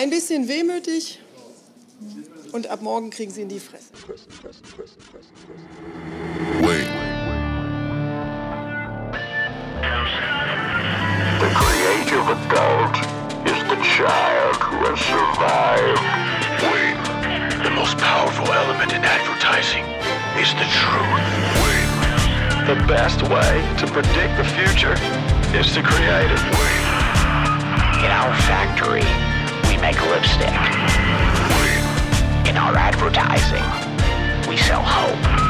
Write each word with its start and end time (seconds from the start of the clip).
Ein 0.00 0.08
bisschen 0.08 0.48
wehmütig 0.48 1.20
und 2.52 2.68
ab 2.68 2.80
morgen 2.80 3.10
kriegen 3.10 3.30
sie 3.30 3.42
in 3.42 3.50
die 3.50 3.60
Fresse. 3.60 3.90
Wait. 6.62 6.88
The 11.38 11.50
creative 11.52 12.26
adult 12.32 12.96
is 13.44 13.60
the 13.68 13.76
child 13.84 14.56
who 14.56 14.78
has 14.88 14.98
survived. 15.04 16.00
Wait. 16.72 16.96
The 17.62 17.70
most 17.70 17.98
powerful 17.98 18.50
element 18.54 18.94
in 18.94 19.04
advertising 19.04 19.84
is 20.40 20.48
the 20.54 20.64
truth. 20.80 21.20
Wait. 21.60 21.88
The 22.66 22.80
best 22.88 23.20
way 23.28 23.62
to 23.76 23.86
predict 23.86 24.38
the 24.38 24.44
future 24.44 24.96
is 25.52 25.74
to 25.74 25.82
create 25.82 26.30
it. 26.30 26.40
Wait. 26.56 26.86
In 28.00 28.10
our 28.10 28.34
factory, 28.48 29.04
make 29.80 30.00
lipstick. 30.10 30.48
In 32.48 32.56
our 32.56 32.76
advertising, 32.76 33.64
we 34.48 34.56
sell 34.56 34.82
hope. 34.82 35.40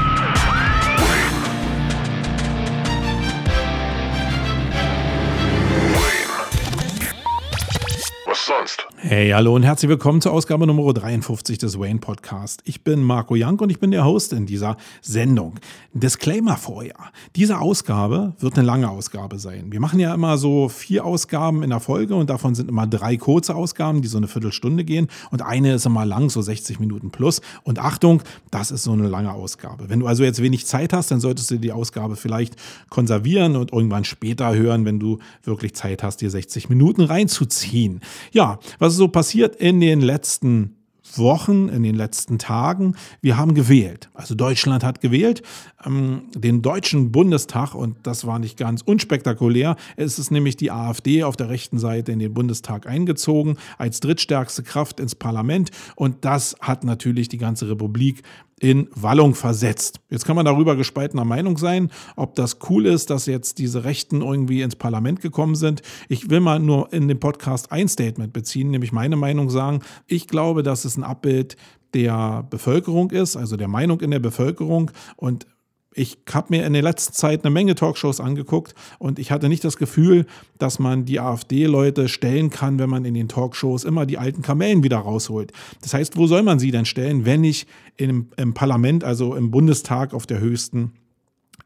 Sonst? 8.51 8.90
Hey, 9.03 9.31
hallo 9.31 9.55
und 9.55 9.63
herzlich 9.63 9.89
willkommen 9.89 10.21
zur 10.21 10.33
Ausgabe 10.33 10.67
Nummer 10.67 10.93
53 10.93 11.57
des 11.57 11.81
Wayne 11.81 12.01
Podcast. 12.01 12.61
Ich 12.67 12.85
bin 12.85 13.03
Marco 13.03 13.35
Young 13.35 13.59
und 13.61 13.71
ich 13.71 13.81
bin 13.81 13.93
der 13.93 14.05
Host 14.05 14.35
in 14.35 14.45
dieser 14.45 14.77
Sendung. 15.01 15.55
Disclaimer 15.95 16.59
vorher. 16.59 16.97
Diese 17.35 17.61
Ausgabe 17.61 18.35
wird 18.41 18.59
eine 18.59 18.67
lange 18.67 18.91
Ausgabe 18.91 19.39
sein. 19.39 19.73
Wir 19.73 19.81
machen 19.81 20.01
ja 20.01 20.13
immer 20.13 20.37
so 20.37 20.69
vier 20.69 21.07
Ausgaben 21.07 21.63
in 21.63 21.71
der 21.71 21.81
Folge 21.81 22.15
und 22.15 22.29
davon 22.29 22.55
sind 22.55 22.69
immer 22.69 22.87
drei 22.87 23.17
kurze 23.17 23.55
Ausgaben, 23.55 24.03
die 24.03 24.09
so 24.09 24.19
eine 24.19 24.29
Viertelstunde 24.29 24.85
gehen 24.85 25.09
und 25.31 25.41
eine 25.41 25.73
ist 25.73 25.87
immer 25.87 26.05
lang, 26.05 26.29
so 26.29 26.43
60 26.43 26.79
Minuten 26.79 27.11
plus. 27.11 27.41
Und 27.63 27.79
Achtung, 27.79 28.23
das 28.51 28.71
ist 28.71 28.83
so 28.83 28.93
eine 28.93 29.09
lange 29.09 29.33
Ausgabe. 29.33 29.89
Wenn 29.89 30.01
du 30.01 30.09
also 30.09 30.25
jetzt 30.25 30.43
wenig 30.43 30.67
Zeit 30.67 30.93
hast, 30.93 31.11
dann 31.11 31.21
solltest 31.21 31.51
du 31.51 31.57
die 31.57 31.73
Ausgabe 31.73 32.17
vielleicht 32.17 32.57
konservieren 32.91 33.57
und 33.57 33.73
irgendwann 33.73 34.05
später 34.05 34.55
hören, 34.55 34.85
wenn 34.85 35.01
du 35.01 35.21
wirklich 35.43 35.75
Zeit 35.75 36.03
hast, 36.03 36.21
dir 36.21 36.29
60 36.29 36.69
Minuten 36.69 37.01
reinzuziehen. 37.01 38.03
Ja, 38.33 38.59
was 38.79 38.90
ist 38.93 38.99
so 38.99 39.09
passiert 39.09 39.57
in 39.57 39.81
den 39.81 40.01
letzten 40.01 40.77
Wochen, 41.17 41.69
in 41.69 41.83
den 41.83 41.95
letzten 41.95 42.39
Tagen. 42.39 42.95
Wir 43.21 43.37
haben 43.37 43.55
gewählt. 43.55 44.11
Also 44.15 44.35
Deutschland 44.35 44.85
hat 44.85 45.01
gewählt, 45.01 45.43
ähm, 45.85 46.23
den 46.35 46.63
Deutschen 46.63 47.11
Bundestag 47.11 47.75
und 47.75 47.97
das 48.03 48.27
war 48.27 48.39
nicht 48.39 48.57
ganz 48.57 48.83
unspektakulär. 48.83 49.77
Es 49.97 50.19
ist 50.19 50.31
nämlich 50.31 50.57
die 50.57 50.71
AfD 50.71 51.25
auf 51.25 51.37
der 51.37 51.49
rechten 51.49 51.79
Seite 51.79 52.13
in 52.13 52.19
den 52.19 52.35
Bundestag 52.35 52.87
eingezogen 52.87 53.57
als 53.79 54.01
drittstärkste 54.01 54.63
Kraft 54.63 55.01
ins 55.01 55.15
Parlament 55.15 55.71
und 55.97 56.25
das 56.25 56.57
hat 56.61 56.85
natürlich 56.85 57.29
die 57.29 57.39
ganze 57.39 57.69
Republik 57.69 58.23
in 58.61 58.89
Wallung 58.95 59.35
versetzt. 59.35 60.01
Jetzt 60.11 60.27
kann 60.27 60.37
man 60.37 60.45
darüber 60.45 60.77
gespaltener 60.77 61.25
Meinung 61.25 61.57
sein, 61.57 61.91
ob 62.15 62.35
das 62.35 62.59
cool 62.69 62.87
ist, 62.87 63.11
dass 63.11 63.27
jetzt 63.27 63.59
diese 63.59 63.85
Rechten 63.85 64.21
irgendwie 64.21 64.61
ins 64.63 64.77
Parlament 64.77 65.23
gekommen 65.23 65.55
sind. 65.55 65.83
Ich 66.09 66.31
will 66.31 66.41
mal 66.41 66.61
nur 66.61 66.93
in 66.93 67.09
dem 67.09 67.19
Podcast 67.19 67.73
ein 67.73 67.89
Statement 67.89 68.33
beziehen, 68.33 68.71
nämlich 68.71 68.93
meine 68.93 69.17
Meinung 69.17 69.51
sagen. 69.51 69.81
Ich 70.07 70.29
glaube, 70.29 70.63
dass 70.63 70.85
es 70.85 70.97
ein 70.97 71.05
Abbild 71.05 71.57
der 71.95 72.47
Bevölkerung 72.49 73.11
ist, 73.11 73.37
also 73.37 73.57
der 73.57 73.67
Meinung 73.67 74.01
in 74.01 74.11
der 74.11 74.21
Bevölkerung 74.21 74.91
und 75.17 75.47
ich 75.93 76.19
habe 76.33 76.47
mir 76.51 76.65
in 76.65 76.73
der 76.73 76.83
letzten 76.83 77.15
Zeit 77.15 77.45
eine 77.45 77.53
Menge 77.53 77.75
Talkshows 77.75 78.21
angeguckt 78.21 78.75
und 78.99 79.19
ich 79.19 79.33
hatte 79.33 79.49
nicht 79.49 79.65
das 79.65 79.77
Gefühl, 79.77 80.27
dass 80.59 80.79
man 80.79 81.05
die 81.05 81.19
AfD-Leute 81.19 82.09
stellen 82.09 82.51
kann, 82.51 82.79
wenn 82.79 82.89
man 82.89 83.05
in 83.05 83.15
den 83.15 83.29
Talkshows 83.29 83.85
immer 83.85 84.07
die 84.07 84.19
alten 84.19 84.43
Kamellen 84.43 84.85
wieder 84.85 84.99
rausholt. 84.99 85.53
Das 85.83 85.93
heißt, 85.93 86.17
wo 86.17 86.27
soll 86.27 86.43
man 86.43 86.61
sie 86.61 86.71
denn 86.71 86.85
stellen, 86.85 87.25
wenn 87.25 87.41
nicht 87.41 87.69
im, 87.97 88.29
im 88.37 88.55
Parlament, 88.55 89.03
also 89.03 89.35
im 89.35 89.51
Bundestag 89.51 90.15
auf 90.15 90.27
der 90.27 90.39
höchsten 90.39 90.93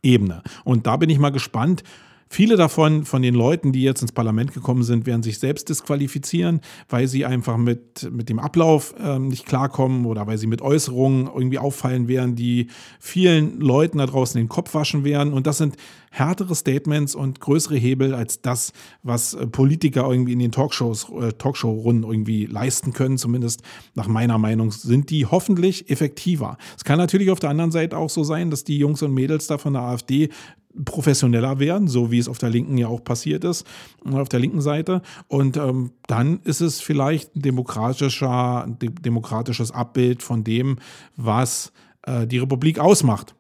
Ebene? 0.03 0.43
Und 0.65 0.87
da 0.87 0.97
bin 0.97 1.11
ich 1.11 1.19
mal 1.19 1.31
gespannt, 1.31 1.85
Viele 2.35 2.57
davon, 2.57 3.05
von 3.05 3.23
den 3.23 3.37
Leuten, 3.37 3.71
die 3.71 3.85
jetzt 3.85 4.03
ins 4.03 4.11
Parlament 4.11 4.53
gekommen 4.53 4.83
sind, 4.83 5.07
werden 5.07 5.23
sich 5.23 5.39
selbst 5.39 5.69
disqualifizieren, 5.69 6.63
weil 6.89 7.07
sie 7.07 7.25
einfach 7.25 7.57
mit, 7.57 8.11
mit 8.11 8.29
dem 8.29 8.41
Ablauf 8.41 8.93
äh, 8.99 9.21
nicht 9.21 9.47
klarkommen 9.47 10.05
oder 10.05 10.27
weil 10.27 10.37
sie 10.37 10.49
mit 10.49 10.61
Äußerungen 10.61 11.29
irgendwie 11.33 11.61
auffallen 11.61 12.09
werden, 12.09 12.35
die 12.35 12.67
vielen 12.99 13.61
Leuten 13.61 13.99
da 13.99 14.07
draußen 14.07 14.37
den 14.37 14.49
Kopf 14.49 14.75
waschen 14.75 15.05
werden. 15.05 15.33
Und 15.33 15.47
das 15.47 15.59
sind 15.59 15.77
härtere 16.11 16.57
Statements 16.57 17.15
und 17.15 17.39
größere 17.39 17.77
Hebel 17.77 18.17
als 18.17 18.43
das, 18.43 18.73
was 19.05 19.35
äh, 19.35 19.47
Politiker 19.47 20.11
irgendwie 20.11 20.33
in 20.33 20.41
den 20.41 20.51
Talkshows, 20.51 21.07
äh, 21.13 21.35
Talkshow-Runden 21.35 22.03
irgendwie 22.03 22.47
leisten 22.47 22.93
können. 22.93 23.17
Zumindest 23.17 23.63
nach 23.95 24.09
meiner 24.09 24.39
Meinung 24.39 24.73
sind 24.73 25.11
die 25.11 25.27
hoffentlich 25.27 25.89
effektiver. 25.89 26.59
Es 26.77 26.83
kann 26.83 26.99
natürlich 26.99 27.31
auf 27.31 27.39
der 27.39 27.51
anderen 27.51 27.71
Seite 27.71 27.97
auch 27.97 28.11
so 28.11 28.25
sein, 28.25 28.51
dass 28.51 28.65
die 28.65 28.77
Jungs 28.77 29.03
und 29.03 29.15
Mädels 29.15 29.47
da 29.47 29.57
von 29.57 29.75
der 29.75 29.83
AfD 29.83 30.31
professioneller 30.85 31.59
werden, 31.59 31.89
so 31.89 32.11
wie 32.11 32.19
es 32.19 32.29
auf 32.29 32.39
der 32.39 32.51
Linken 32.51 32.79
ja 32.79 32.89
auch 32.89 33.05
passiert 33.05 33.45
ist, 33.45 33.67
auf 34.11 34.29
der 34.29 34.41
linken 34.41 34.61
Seite. 34.61 35.03
Und 35.29 35.57
ähm, 35.57 35.93
dann 36.07 36.41
ist 36.45 36.61
es 36.61 36.81
vielleicht 36.81 37.37
ein 37.37 37.43
demokratischer, 37.43 38.67
demokratisches 38.81 39.71
Abbild 39.71 40.23
von 40.23 40.45
dem, 40.45 40.79
was 41.17 41.73
äh, 42.03 42.27
die 42.27 42.39
Republik 42.39 42.79
ausmacht. 42.79 43.35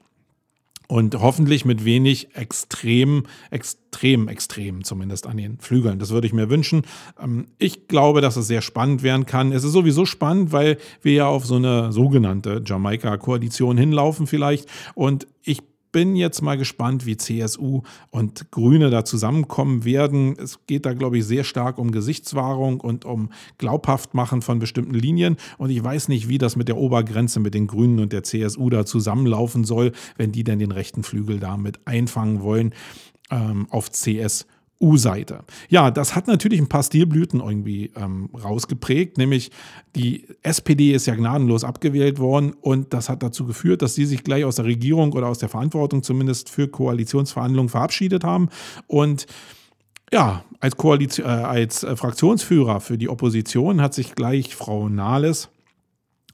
Und 0.86 1.14
hoffentlich 1.18 1.64
mit 1.64 1.86
wenig 1.86 2.36
extrem, 2.36 3.24
extrem, 3.50 4.28
extrem 4.28 4.84
zumindest 4.84 5.26
an 5.26 5.38
den 5.38 5.58
Flügeln. 5.58 5.98
Das 5.98 6.10
würde 6.10 6.26
ich 6.26 6.34
mir 6.34 6.50
wünschen. 6.50 6.82
Ähm, 7.18 7.46
ich 7.58 7.88
glaube, 7.88 8.20
dass 8.20 8.36
es 8.36 8.46
sehr 8.46 8.60
spannend 8.60 9.02
werden 9.02 9.24
kann. 9.24 9.50
Es 9.50 9.64
ist 9.64 9.72
sowieso 9.72 10.04
spannend, 10.04 10.52
weil 10.52 10.76
wir 11.00 11.12
ja 11.12 11.26
auf 11.26 11.46
so 11.46 11.56
eine 11.56 11.90
sogenannte 11.90 12.62
Jamaika-Koalition 12.64 13.78
hinlaufen 13.78 14.26
vielleicht. 14.26 14.68
Und 14.94 15.26
ich 15.42 15.62
bin 15.94 16.16
jetzt 16.16 16.42
mal 16.42 16.58
gespannt, 16.58 17.06
wie 17.06 17.16
CSU 17.16 17.82
und 18.10 18.50
Grüne 18.50 18.90
da 18.90 19.04
zusammenkommen 19.04 19.84
werden. 19.84 20.34
Es 20.36 20.58
geht 20.66 20.86
da, 20.86 20.92
glaube 20.92 21.18
ich, 21.18 21.24
sehr 21.24 21.44
stark 21.44 21.78
um 21.78 21.92
Gesichtswahrung 21.92 22.80
und 22.80 23.04
um 23.04 23.30
Glaubhaftmachen 23.58 24.42
von 24.42 24.58
bestimmten 24.58 24.94
Linien. 24.94 25.36
Und 25.56 25.70
ich 25.70 25.82
weiß 25.82 26.08
nicht, 26.08 26.28
wie 26.28 26.38
das 26.38 26.56
mit 26.56 26.66
der 26.66 26.78
Obergrenze 26.78 27.38
mit 27.38 27.54
den 27.54 27.68
Grünen 27.68 28.00
und 28.00 28.12
der 28.12 28.24
CSU 28.24 28.70
da 28.70 28.84
zusammenlaufen 28.84 29.62
soll, 29.62 29.92
wenn 30.16 30.32
die 30.32 30.42
denn 30.42 30.58
den 30.58 30.72
rechten 30.72 31.04
Flügel 31.04 31.38
damit 31.38 31.78
einfangen 31.84 32.42
wollen 32.42 32.74
ähm, 33.30 33.68
auf 33.70 33.88
CSU. 33.88 34.46
U-Seite. 34.80 35.44
Ja, 35.68 35.90
das 35.90 36.14
hat 36.14 36.26
natürlich 36.26 36.60
ein 36.60 36.68
paar 36.68 36.82
Stilblüten 36.82 37.40
irgendwie 37.40 37.92
ähm, 37.96 38.28
rausgeprägt, 38.34 39.18
nämlich 39.18 39.50
die 39.94 40.26
SPD 40.42 40.92
ist 40.92 41.06
ja 41.06 41.14
gnadenlos 41.14 41.64
abgewählt 41.64 42.18
worden 42.18 42.54
und 42.60 42.92
das 42.92 43.08
hat 43.08 43.22
dazu 43.22 43.46
geführt, 43.46 43.82
dass 43.82 43.94
sie 43.94 44.04
sich 44.04 44.24
gleich 44.24 44.44
aus 44.44 44.56
der 44.56 44.64
Regierung 44.64 45.12
oder 45.12 45.28
aus 45.28 45.38
der 45.38 45.48
Verantwortung 45.48 46.02
zumindest 46.02 46.50
für 46.50 46.68
Koalitionsverhandlungen 46.68 47.68
verabschiedet 47.68 48.24
haben 48.24 48.48
und 48.86 49.26
ja, 50.12 50.44
als, 50.60 50.76
Koalition, 50.76 51.26
äh, 51.26 51.30
als 51.30 51.82
äh, 51.82 51.96
Fraktionsführer 51.96 52.80
für 52.80 52.98
die 52.98 53.08
Opposition 53.08 53.80
hat 53.80 53.94
sich 53.94 54.14
gleich 54.14 54.54
Frau 54.54 54.88
Nahles 54.88 55.48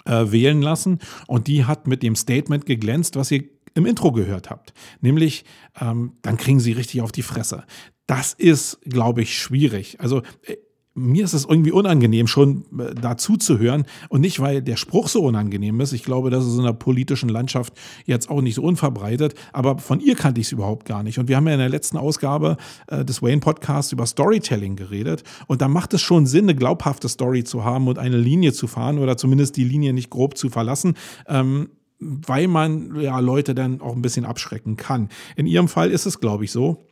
äh, 0.06 0.32
wählen 0.32 0.60
lassen 0.60 0.98
und 1.26 1.46
die 1.46 1.64
hat 1.64 1.86
mit 1.86 2.02
dem 2.02 2.16
Statement 2.16 2.66
geglänzt, 2.66 3.16
was 3.16 3.30
ihr 3.30 3.44
im 3.74 3.86
Intro 3.86 4.12
gehört 4.12 4.50
habt. 4.50 4.74
Nämlich, 5.00 5.44
ähm, 5.80 6.14
dann 6.22 6.36
kriegen 6.36 6.60
sie 6.60 6.72
richtig 6.72 7.02
auf 7.02 7.12
die 7.12 7.22
Fresse 7.22 7.64
das 8.10 8.32
ist, 8.32 8.80
glaube 8.82 9.22
ich, 9.22 9.38
schwierig. 9.38 10.00
Also 10.00 10.22
äh, 10.42 10.56
mir 10.94 11.22
ist 11.22 11.32
es 11.32 11.44
irgendwie 11.44 11.70
unangenehm, 11.70 12.26
schon 12.26 12.64
äh, 12.76 12.92
dazu 12.92 13.36
zu 13.36 13.60
hören. 13.60 13.84
Und 14.08 14.22
nicht, 14.22 14.40
weil 14.40 14.62
der 14.62 14.74
Spruch 14.74 15.06
so 15.06 15.22
unangenehm 15.22 15.80
ist. 15.80 15.92
Ich 15.92 16.02
glaube, 16.02 16.30
das 16.30 16.44
ist 16.44 16.56
in 16.56 16.64
der 16.64 16.72
politischen 16.72 17.28
Landschaft 17.28 17.72
jetzt 18.06 18.28
auch 18.28 18.40
nicht 18.40 18.56
so 18.56 18.62
unverbreitet. 18.62 19.34
Aber 19.52 19.78
von 19.78 20.00
ihr 20.00 20.16
kannte 20.16 20.40
ich 20.40 20.48
es 20.48 20.52
überhaupt 20.52 20.86
gar 20.86 21.04
nicht. 21.04 21.20
Und 21.20 21.28
wir 21.28 21.36
haben 21.36 21.46
ja 21.46 21.52
in 21.52 21.60
der 21.60 21.68
letzten 21.68 21.98
Ausgabe 21.98 22.56
äh, 22.88 23.04
des 23.04 23.22
Wayne 23.22 23.40
Podcasts 23.40 23.92
über 23.92 24.06
Storytelling 24.06 24.74
geredet. 24.74 25.22
Und 25.46 25.62
da 25.62 25.68
macht 25.68 25.94
es 25.94 26.02
schon 26.02 26.26
Sinn, 26.26 26.46
eine 26.46 26.56
glaubhafte 26.56 27.08
Story 27.08 27.44
zu 27.44 27.64
haben 27.64 27.86
und 27.86 28.00
eine 28.00 28.16
Linie 28.18 28.52
zu 28.52 28.66
fahren 28.66 28.98
oder 28.98 29.16
zumindest 29.16 29.56
die 29.56 29.64
Linie 29.64 29.92
nicht 29.92 30.10
grob 30.10 30.36
zu 30.36 30.48
verlassen. 30.48 30.94
Ähm, 31.28 31.70
weil 32.00 32.48
man 32.48 32.98
ja 32.98 33.20
Leute 33.20 33.54
dann 33.54 33.80
auch 33.80 33.94
ein 33.94 34.02
bisschen 34.02 34.24
abschrecken 34.24 34.76
kann. 34.76 35.10
In 35.36 35.46
ihrem 35.46 35.68
Fall 35.68 35.92
ist 35.92 36.06
es, 36.06 36.18
glaube 36.18 36.44
ich, 36.44 36.50
so 36.50 36.89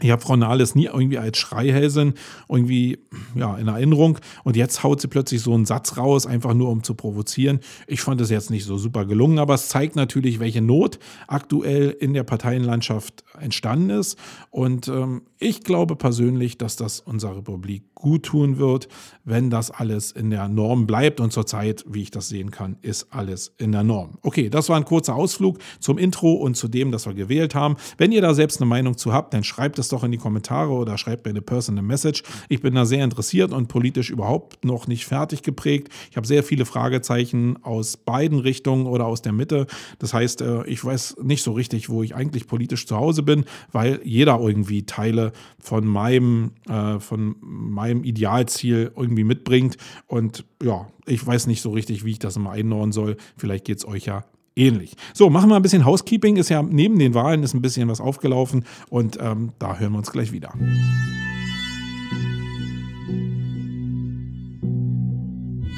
ich 0.00 0.10
habe 0.10 0.20
Frau 0.20 0.34
Nahles 0.34 0.74
nie 0.74 0.86
irgendwie 0.86 1.18
als 1.18 1.38
Schreihälsin 1.38 2.14
irgendwie 2.48 2.98
ja, 3.36 3.56
in 3.56 3.68
Erinnerung 3.68 4.18
und 4.42 4.56
jetzt 4.56 4.82
haut 4.82 5.00
sie 5.00 5.06
plötzlich 5.06 5.40
so 5.40 5.54
einen 5.54 5.66
Satz 5.66 5.96
raus, 5.96 6.26
einfach 6.26 6.52
nur 6.52 6.70
um 6.70 6.82
zu 6.82 6.94
provozieren. 6.94 7.60
Ich 7.86 8.00
fand 8.00 8.20
es 8.20 8.28
jetzt 8.28 8.50
nicht 8.50 8.64
so 8.64 8.76
super 8.76 9.04
gelungen, 9.04 9.38
aber 9.38 9.54
es 9.54 9.68
zeigt 9.68 9.94
natürlich, 9.94 10.40
welche 10.40 10.62
Not 10.62 10.98
aktuell 11.28 11.90
in 11.90 12.12
der 12.12 12.24
Parteienlandschaft 12.24 13.22
entstanden 13.40 13.90
ist. 13.90 14.18
Und 14.50 14.88
ähm, 14.88 15.22
ich 15.38 15.62
glaube 15.62 15.94
persönlich, 15.94 16.58
dass 16.58 16.76
das 16.76 17.00
unserer 17.00 17.36
Republik 17.36 17.94
gut 17.94 18.24
tun 18.24 18.58
wird, 18.58 18.88
wenn 19.24 19.50
das 19.50 19.70
alles 19.70 20.12
in 20.12 20.30
der 20.30 20.48
Norm 20.48 20.86
bleibt. 20.86 21.20
Und 21.20 21.32
zurzeit, 21.32 21.84
wie 21.88 22.02
ich 22.02 22.10
das 22.10 22.28
sehen 22.28 22.50
kann, 22.50 22.76
ist 22.82 23.12
alles 23.12 23.54
in 23.58 23.72
der 23.72 23.82
Norm. 23.82 24.18
Okay, 24.22 24.50
das 24.50 24.68
war 24.68 24.76
ein 24.76 24.84
kurzer 24.84 25.14
Ausflug 25.14 25.58
zum 25.80 25.98
Intro 25.98 26.32
und 26.32 26.56
zu 26.56 26.68
dem, 26.68 26.92
das 26.92 27.06
wir 27.06 27.14
gewählt 27.14 27.54
haben. 27.54 27.76
Wenn 27.96 28.12
ihr 28.12 28.22
da 28.22 28.34
selbst 28.34 28.60
eine 28.60 28.68
Meinung 28.68 28.96
zu 28.96 29.12
habt, 29.12 29.34
dann 29.34 29.44
schreibt 29.44 29.78
es 29.78 29.83
es 29.84 29.88
doch 29.90 30.04
in 30.04 30.12
die 30.12 30.18
Kommentare 30.18 30.70
oder 30.70 30.98
schreibt 30.98 31.24
mir 31.24 31.30
eine 31.30 31.42
Personal 31.42 31.84
Message. 31.84 32.22
Ich 32.48 32.60
bin 32.60 32.74
da 32.74 32.84
sehr 32.84 33.04
interessiert 33.04 33.52
und 33.52 33.68
politisch 33.68 34.10
überhaupt 34.10 34.64
noch 34.64 34.86
nicht 34.86 35.06
fertig 35.06 35.42
geprägt. 35.42 35.88
Ich 36.10 36.16
habe 36.16 36.26
sehr 36.26 36.42
viele 36.42 36.64
Fragezeichen 36.64 37.62
aus 37.62 37.96
beiden 37.96 38.38
Richtungen 38.38 38.86
oder 38.86 39.06
aus 39.06 39.22
der 39.22 39.32
Mitte. 39.32 39.66
Das 39.98 40.14
heißt, 40.14 40.40
äh, 40.40 40.66
ich 40.66 40.84
weiß 40.84 41.16
nicht 41.22 41.42
so 41.42 41.52
richtig, 41.52 41.88
wo 41.88 42.02
ich 42.02 42.14
eigentlich 42.14 42.46
politisch 42.46 42.86
zu 42.86 42.96
Hause 42.96 43.22
bin, 43.22 43.44
weil 43.72 44.00
jeder 44.04 44.40
irgendwie 44.40 44.84
Teile 44.86 45.32
von 45.58 45.86
meinem, 45.86 46.52
äh, 46.68 46.98
von 46.98 47.36
meinem 47.40 48.04
Idealziel 48.04 48.92
irgendwie 48.96 49.24
mitbringt. 49.24 49.76
Und 50.06 50.44
ja, 50.62 50.88
ich 51.06 51.24
weiß 51.24 51.46
nicht 51.46 51.60
so 51.60 51.70
richtig, 51.70 52.04
wie 52.04 52.12
ich 52.12 52.18
das 52.18 52.36
immer 52.36 52.50
einordnen 52.50 52.92
soll. 52.92 53.16
Vielleicht 53.36 53.64
geht 53.64 53.78
es 53.78 53.86
euch 53.86 54.06
ja 54.06 54.24
ähnlich. 54.56 54.94
So, 55.12 55.30
machen 55.30 55.50
wir 55.50 55.56
ein 55.56 55.62
bisschen 55.62 55.84
Housekeeping. 55.84 56.36
Ist 56.36 56.48
ja 56.48 56.62
neben 56.62 56.98
den 56.98 57.14
Wahlen 57.14 57.42
ist 57.42 57.54
ein 57.54 57.62
bisschen 57.62 57.88
was 57.88 58.00
aufgelaufen 58.00 58.64
und 58.88 59.18
ähm, 59.20 59.52
da 59.58 59.76
hören 59.76 59.92
wir 59.92 59.98
uns 59.98 60.10
gleich 60.10 60.32
wieder. 60.32 60.52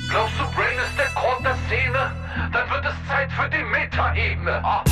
Glaubst 0.09 0.35
du, 0.39 0.45
Brain 0.55 0.79
ist 0.79 0.99
der 0.99 1.11
Grund 1.15 1.45
der 1.45 1.57
Szene? 1.67 2.13
Dann 2.53 2.71
wird 2.71 2.85
es 2.85 3.09
Zeit 3.09 3.33
für 3.33 3.49
die 3.51 3.65
Metaebene. 3.65 4.65
Ah. 4.65 4.85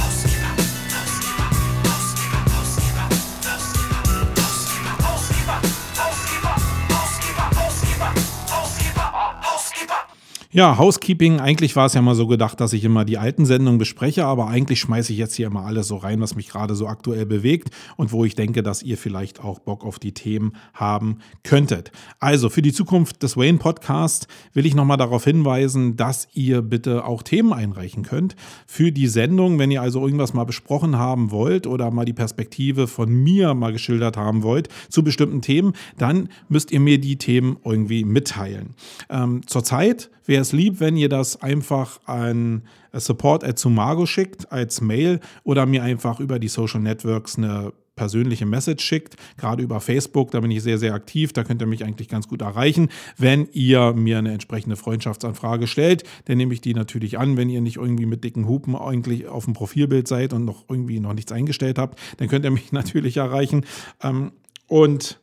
Ja, 10.56 10.78
Housekeeping, 10.78 11.40
eigentlich 11.40 11.74
war 11.74 11.86
es 11.86 11.94
ja 11.94 12.00
mal 12.00 12.14
so 12.14 12.28
gedacht, 12.28 12.60
dass 12.60 12.72
ich 12.72 12.84
immer 12.84 13.04
die 13.04 13.18
alten 13.18 13.44
Sendungen 13.44 13.76
bespreche, 13.76 14.24
aber 14.24 14.46
eigentlich 14.46 14.78
schmeiße 14.78 15.12
ich 15.12 15.18
jetzt 15.18 15.34
hier 15.34 15.48
immer 15.48 15.64
alles 15.64 15.88
so 15.88 15.96
rein, 15.96 16.20
was 16.20 16.36
mich 16.36 16.48
gerade 16.48 16.76
so 16.76 16.86
aktuell 16.86 17.26
bewegt 17.26 17.70
und 17.96 18.12
wo 18.12 18.24
ich 18.24 18.36
denke, 18.36 18.62
dass 18.62 18.80
ihr 18.80 18.96
vielleicht 18.96 19.42
auch 19.42 19.58
Bock 19.58 19.84
auf 19.84 19.98
die 19.98 20.14
Themen 20.14 20.52
haben 20.72 21.18
könntet. 21.42 21.90
Also 22.20 22.50
für 22.50 22.62
die 22.62 22.72
Zukunft 22.72 23.24
des 23.24 23.36
Wayne 23.36 23.58
Podcasts 23.58 24.28
will 24.52 24.64
ich 24.64 24.76
nochmal 24.76 24.96
darauf 24.96 25.24
hinweisen, 25.24 25.96
dass 25.96 26.28
ihr 26.34 26.62
bitte 26.62 27.04
auch 27.04 27.24
Themen 27.24 27.52
einreichen 27.52 28.04
könnt 28.04 28.36
für 28.64 28.92
die 28.92 29.08
Sendung. 29.08 29.58
Wenn 29.58 29.72
ihr 29.72 29.82
also 29.82 30.04
irgendwas 30.04 30.34
mal 30.34 30.44
besprochen 30.44 30.96
haben 30.96 31.32
wollt 31.32 31.66
oder 31.66 31.90
mal 31.90 32.04
die 32.04 32.12
Perspektive 32.12 32.86
von 32.86 33.12
mir 33.12 33.54
mal 33.54 33.72
geschildert 33.72 34.16
haben 34.16 34.44
wollt 34.44 34.68
zu 34.88 35.02
bestimmten 35.02 35.42
Themen, 35.42 35.72
dann 35.98 36.28
müsst 36.48 36.70
ihr 36.70 36.78
mir 36.78 37.00
die 37.00 37.16
Themen 37.16 37.56
irgendwie 37.64 38.04
mitteilen. 38.04 38.76
Ähm, 39.10 39.40
zurzeit 39.48 40.10
wäre 40.24 40.42
es 40.42 40.52
lieb, 40.52 40.80
wenn 40.80 40.96
ihr 40.96 41.08
das 41.08 41.42
einfach 41.42 42.00
an 42.06 42.62
support 42.92 43.44
at 43.44 43.58
Sumago 43.58 44.06
schickt 44.06 44.50
als 44.52 44.80
Mail 44.80 45.20
oder 45.42 45.66
mir 45.66 45.82
einfach 45.82 46.20
über 46.20 46.38
die 46.38 46.48
Social 46.48 46.80
Networks 46.80 47.36
eine 47.36 47.72
persönliche 47.96 48.46
Message 48.46 48.84
schickt, 48.84 49.16
gerade 49.36 49.62
über 49.62 49.80
Facebook, 49.80 50.30
da 50.30 50.40
bin 50.40 50.50
ich 50.50 50.62
sehr, 50.62 50.78
sehr 50.78 50.94
aktiv, 50.94 51.32
da 51.32 51.44
könnt 51.44 51.62
ihr 51.62 51.66
mich 51.66 51.84
eigentlich 51.84 52.08
ganz 52.08 52.28
gut 52.28 52.42
erreichen. 52.42 52.88
Wenn 53.16 53.48
ihr 53.52 53.92
mir 53.92 54.18
eine 54.18 54.32
entsprechende 54.32 54.76
Freundschaftsanfrage 54.76 55.66
stellt, 55.66 56.04
dann 56.24 56.36
nehme 56.36 56.52
ich 56.54 56.60
die 56.60 56.74
natürlich 56.74 57.18
an. 57.18 57.36
Wenn 57.36 57.48
ihr 57.48 57.60
nicht 57.60 57.76
irgendwie 57.76 58.06
mit 58.06 58.24
dicken 58.24 58.48
Hupen 58.48 58.74
eigentlich 58.74 59.28
auf 59.28 59.44
dem 59.44 59.54
Profilbild 59.54 60.08
seid 60.08 60.32
und 60.32 60.44
noch 60.44 60.64
irgendwie 60.68 61.00
noch 61.00 61.14
nichts 61.14 61.32
eingestellt 61.32 61.78
habt, 61.78 61.98
dann 62.18 62.28
könnt 62.28 62.44
ihr 62.44 62.50
mich 62.50 62.72
natürlich 62.72 63.16
erreichen. 63.16 63.64
Ähm, 64.02 64.32
und 64.66 65.20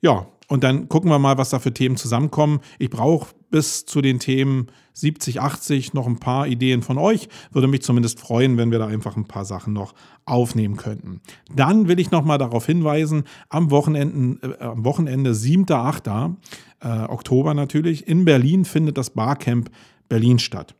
ja, 0.00 0.26
und 0.48 0.62
dann 0.64 0.88
gucken 0.88 1.10
wir 1.10 1.18
mal, 1.18 1.38
was 1.38 1.50
da 1.50 1.58
für 1.58 1.72
Themen 1.72 1.96
zusammenkommen. 1.96 2.60
Ich 2.78 2.90
brauche 2.90 3.34
bis 3.54 3.86
zu 3.86 4.00
den 4.00 4.18
Themen 4.18 4.66
70, 4.94 5.40
80 5.40 5.94
noch 5.94 6.08
ein 6.08 6.18
paar 6.18 6.48
Ideen 6.48 6.82
von 6.82 6.98
euch. 6.98 7.28
Würde 7.52 7.68
mich 7.68 7.82
zumindest 7.82 8.18
freuen, 8.18 8.56
wenn 8.56 8.72
wir 8.72 8.80
da 8.80 8.88
einfach 8.88 9.16
ein 9.16 9.26
paar 9.26 9.44
Sachen 9.44 9.72
noch 9.72 9.94
aufnehmen 10.24 10.76
könnten. 10.76 11.20
Dann 11.54 11.86
will 11.86 12.00
ich 12.00 12.10
noch 12.10 12.24
mal 12.24 12.36
darauf 12.36 12.66
hinweisen, 12.66 13.22
am, 13.50 13.70
Wochenenden, 13.70 14.40
äh, 14.42 14.56
am 14.58 14.84
Wochenende 14.84 15.36
7. 15.36 15.70
8. 15.70 16.08
Äh, 16.08 16.32
Oktober 16.80 17.54
natürlich, 17.54 18.08
in 18.08 18.24
Berlin 18.24 18.64
findet 18.64 18.98
das 18.98 19.10
Barcamp 19.10 19.70
Berlin 20.08 20.40
statt. 20.40 20.74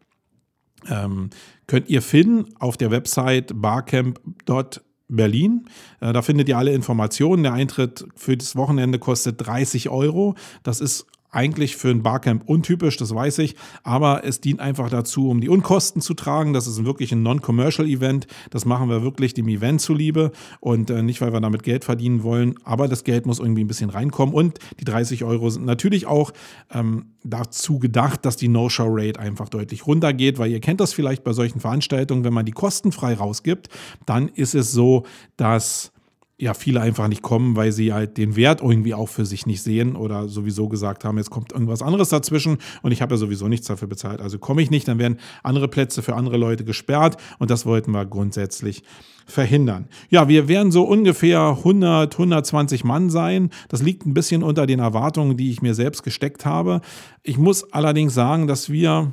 Ähm, 0.89 1.31
könnt 1.69 1.89
ihr 1.89 2.03
finden 2.03 2.57
auf 2.59 2.77
der 2.77 2.91
Website 2.91 3.53
barcamp.de 3.55 4.83
Berlin. 5.09 5.67
Äh, 6.01 6.13
da 6.13 6.23
findet 6.23 6.49
ihr 6.49 6.59
alle 6.59 6.73
Informationen. 6.73 7.43
Der 7.43 7.53
Eintritt 7.53 8.05
für 8.17 8.37
das 8.37 8.57
Wochenende 8.57 8.99
kostet 8.99 9.47
30 9.47 9.91
Euro. 9.91 10.35
Das 10.63 10.81
ist 10.81 11.07
eigentlich 11.35 11.77
für 11.77 11.91
ein 11.91 12.03
Barcamp 12.03 12.49
untypisch, 12.49 12.97
das 12.97 13.15
weiß 13.15 13.39
ich, 13.39 13.57
aber 13.83 14.25
es 14.25 14.41
dient 14.41 14.61
einfach 14.61 14.91
dazu, 14.91 15.29
um 15.29 15.41
die 15.41 15.49
Unkosten 15.49 16.01
zu 16.01 16.15
tragen. 16.15 16.53
Das 16.53 16.67
ist 16.67 16.85
wirklich 16.85 17.13
ein 17.13 17.23
Non-Commercial-Event. 17.23 18.27
Das 18.51 18.65
machen 18.65 18.89
wir 18.89 19.03
wirklich 19.03 19.35
dem 19.35 19.49
Event 19.49 19.81
zuliebe 19.81 20.33
und 20.61 20.91
äh, 20.91 21.03
nicht, 21.03 21.21
weil 21.21 21.33
wir 21.33 21.41
damit 21.41 21.63
Geld 21.63 21.85
verdienen 21.85 22.23
wollen, 22.23 22.55
aber 22.65 22.89
das 22.89 23.05
Geld 23.05 23.27
muss 23.27 23.39
irgendwie 23.39 23.65
ein 23.65 23.69
bisschen 23.69 23.91
reinkommen 23.91 24.35
und 24.35 24.59
die 24.81 24.85
30 24.85 25.25
Euro 25.25 25.51
sind 25.51 25.65
natürlich 25.65 26.07
auch 26.07 26.33
ähm, 26.73 27.07
dazu 27.25 27.79
gedacht, 27.79 28.25
dass 28.25 28.37
die 28.37 28.49
No-Show-Rate 28.49 29.19
einfach 29.19 29.49
deutlich 29.49 29.87
runtergeht, 29.87 30.39
weil 30.39 30.51
ihr 30.51 30.61
kennt 30.61 30.81
das 30.81 30.93
vielleicht 30.93 31.25
bei 31.25 31.33
solchen 31.33 31.61
Veranstaltungen, 31.61 32.25
wenn 32.25 32.35
man 32.35 32.45
die 32.45 32.53
kostenfrei 32.53 33.15
rausgibt, 33.15 33.69
dann 34.07 34.29
ist 34.29 34.55
es 34.55 34.73
so, 34.73 35.05
dass 35.37 35.94
ja 36.39 36.53
viele 36.55 36.81
einfach 36.81 37.07
nicht 37.09 37.23
kommen, 37.23 37.55
weil 37.55 37.71
sie 37.71 37.93
halt 37.93 38.17
den 38.17 38.35
Wert 38.35 38.61
irgendwie 38.61 38.95
auch 38.95 39.09
für 39.09 39.25
sich 39.25 39.47
nicht 39.47 39.63
sehen 39.63 39.95
oder 39.95 40.29
sowieso 40.29 40.69
gesagt 40.69 41.05
haben, 41.05 41.17
jetzt 41.17 41.31
kommt 41.31 41.53
irgendwas 41.53 41.81
anderes 41.81 42.09
dazwischen 42.09 42.59
und 42.83 42.93
ich 42.93 43.03
habe 43.03 43.15
ja 43.15 43.19
sowieso 43.19 43.47
nichts 43.47 43.69
dafür 43.69 43.87
bezahlt. 43.87 44.21
Also 44.21 44.39
komme 44.39 44.61
ich 44.61 44.71
nicht, 44.71 44.89
dann 44.89 44.99
werden 44.99 45.19
andere 45.43 45.69
Plätze 45.69 46.03
für 46.03 46.15
andere 46.15 46.37
Leute 46.37 46.65
gesperrt 46.65 47.17
und 47.39 47.51
das 47.51 47.67
wollten 47.67 47.93
wir 47.93 48.05
grundsätzlich 48.05 48.83
verhindern. 49.27 49.89
Ja, 50.11 50.29
wir 50.29 50.49
werden 50.49 50.73
so 50.73 50.83
ungefähr 50.83 51.57
100, 51.59 52.13
120 52.13 52.85
Mann 52.85 53.11
sein. 53.11 53.51
Das 53.69 53.81
liegt 53.81 54.05
ein 54.05 54.13
bisschen 54.13 54.43
unter 54.43 54.67
den 54.67 54.81
Erwartungen, 54.81 55.37
die 55.37 55.51
ich 55.51 55.63
mir 55.63 55.75
selbst 55.75 56.03
gesteckt 56.03 56.45
habe. 56.45 56.81
Ich 57.23 57.39
muss 57.39 57.73
allerdings 57.73 58.13
sagen, 58.13 58.47
dass 58.47 58.71
wir 58.71 59.13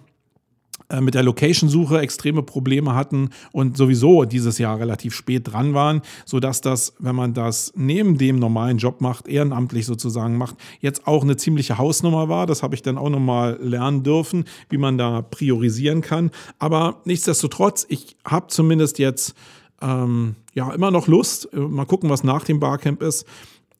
mit 0.99 1.13
der 1.13 1.23
Location-Suche 1.23 1.99
extreme 1.99 2.43
Probleme 2.43 2.95
hatten 2.95 3.29
und 3.51 3.77
sowieso 3.77 4.25
dieses 4.25 4.57
Jahr 4.57 4.79
relativ 4.79 5.13
spät 5.15 5.51
dran 5.51 5.73
waren, 5.73 6.01
sodass 6.25 6.61
das, 6.61 6.93
wenn 6.99 7.15
man 7.15 7.33
das 7.33 7.71
neben 7.75 8.17
dem 8.17 8.39
normalen 8.39 8.77
Job 8.77 8.99
macht, 8.99 9.27
ehrenamtlich 9.27 9.85
sozusagen 9.85 10.37
macht, 10.37 10.55
jetzt 10.79 11.07
auch 11.07 11.23
eine 11.23 11.37
ziemliche 11.37 11.77
Hausnummer 11.77 12.27
war. 12.27 12.47
Das 12.47 12.63
habe 12.63 12.75
ich 12.75 12.81
dann 12.81 12.97
auch 12.97 13.09
nochmal 13.09 13.57
lernen 13.61 14.03
dürfen, 14.03 14.45
wie 14.69 14.77
man 14.77 14.97
da 14.97 15.21
priorisieren 15.21 16.01
kann. 16.01 16.31
Aber 16.59 17.01
nichtsdestotrotz, 17.05 17.85
ich 17.87 18.17
habe 18.25 18.47
zumindest 18.47 18.99
jetzt 18.99 19.35
ähm, 19.81 20.35
ja 20.53 20.71
immer 20.73 20.91
noch 20.91 21.07
Lust. 21.07 21.49
Äh, 21.53 21.59
mal 21.59 21.85
gucken, 21.85 22.09
was 22.09 22.23
nach 22.23 22.43
dem 22.43 22.59
Barcamp 22.59 23.01
ist 23.01 23.25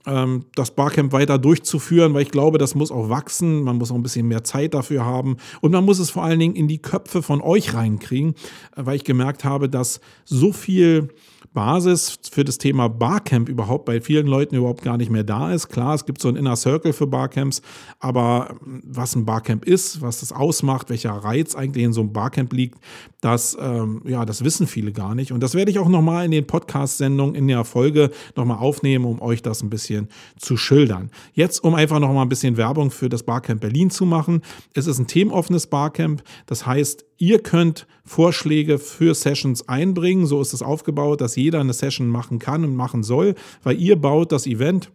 das 0.06 0.72
Barcamp 0.72 1.12
weiter 1.12 1.38
durchzuführen, 1.38 2.14
weil 2.14 2.24
ich 2.24 2.32
glaube, 2.32 2.58
das 2.58 2.76
muss 2.76 2.92
auch 2.92 3.10
wachsen. 3.10 3.64
Man 3.64 3.78
muss 3.78 3.92
auch 3.92 3.96
ein 3.96 4.04
bisschen 4.04 4.28
mehr 4.28 4.44
Zeit 4.44 4.74
dafür 4.74 5.06
haben. 5.06 5.38
Und 5.62 5.72
man 5.72 5.86
muss 5.86 6.00
es 6.00 6.10
vor 6.10 6.24
allen 6.24 6.40
Dingen 6.40 6.56
in 6.56 6.68
die 6.68 6.82
Köpfe 6.82 7.22
von 7.22 7.42
euch 7.42 7.74
reinkriegen, 7.74 8.32
äh, 8.76 8.86
weil 8.86 8.96
ich 8.96 9.04
gemerkt 9.04 9.44
habe, 9.44 9.70
dass 9.70 10.02
so 10.26 10.52
viel 10.54 11.10
Basis 11.54 12.18
für 12.32 12.46
das 12.46 12.58
Thema 12.58 12.88
Barcamp 12.88 13.50
überhaupt 13.50 13.86
bei 13.86 14.00
vielen 14.00 14.28
Leuten 14.28 14.56
überhaupt 14.56 14.84
gar 14.84 14.98
nicht 14.98 15.12
mehr 15.12 15.24
da 15.24 15.52
ist. 15.52 15.68
Klar, 15.68 15.96
es 15.96 16.06
gibt 16.06 16.22
so 16.22 16.30
ein 16.30 16.38
Inner 16.38 16.56
Circle 16.56 16.94
für 16.94 17.08
Barcamps, 17.08 17.62
aber 18.00 18.56
ähm, 18.66 18.82
was 18.86 19.16
ein 19.16 19.26
Barcamp 19.26 19.66
ist, 19.66 20.02
was 20.02 20.22
das 20.22 20.32
ausmacht, 20.32 20.90
welcher 20.90 21.12
Reiz 21.12 21.56
eigentlich 21.56 21.84
in 21.84 21.94
so 21.94 22.02
einem 22.02 22.14
Barcamp 22.14 22.54
liegt, 22.54 22.80
das, 23.20 23.58
ähm, 23.60 24.02
ja, 24.06 24.26
das 24.26 24.44
wissen 24.44 24.66
viele 24.66 24.94
gar 24.94 25.14
nicht. 25.14 25.32
Und 25.32 25.42
das 25.42 25.54
werde 25.54 25.72
ich 25.72 25.80
auch 25.80 25.90
nochmal 25.90 26.26
in 26.26 26.32
den 26.32 26.48
Podcast-Sendungen 26.48 27.36
in 27.36 27.48
der 27.48 27.66
Folge 27.66 28.12
nochmal 28.36 28.58
aufnehmen, 28.58 29.06
um 29.06 29.22
euch 29.22 29.42
das 29.42 29.62
ein 29.62 29.70
bisschen 29.70 30.08
zu 30.38 30.56
schildern. 30.58 31.12
Jetzt, 31.34 31.64
um 31.64 31.76
einfach 31.76 32.00
nochmal 32.00 32.26
ein 32.26 32.30
bisschen 32.30 32.58
Werbung 32.58 32.92
für 32.92 33.10
das 33.10 33.24
Barcamp 33.24 33.62
Berlin 33.62 33.90
zu 33.90 34.06
machen. 34.06 34.42
Es 34.74 34.88
ist 34.88 35.00
ein 35.00 35.08
themenoffenes 35.08 35.68
Barcamp. 35.68 36.24
Das 36.46 36.66
heißt, 36.66 37.06
Ihr 37.22 37.38
könnt 37.38 37.86
Vorschläge 38.04 38.80
für 38.80 39.14
Sessions 39.14 39.70
einbringen. 39.70 40.26
So 40.26 40.42
ist 40.42 40.54
es 40.54 40.64
aufgebaut, 40.64 41.22
dass 41.22 41.36
jeder 41.36 41.60
eine 41.60 41.72
Session 41.72 42.08
machen 42.08 42.40
kann 42.40 42.64
und 42.64 42.76
machen 42.76 43.04
soll, 43.04 43.36
weil 43.62 43.80
ihr 43.80 43.96
baut 43.96 44.32
das 44.32 44.48
Event. 44.48 44.90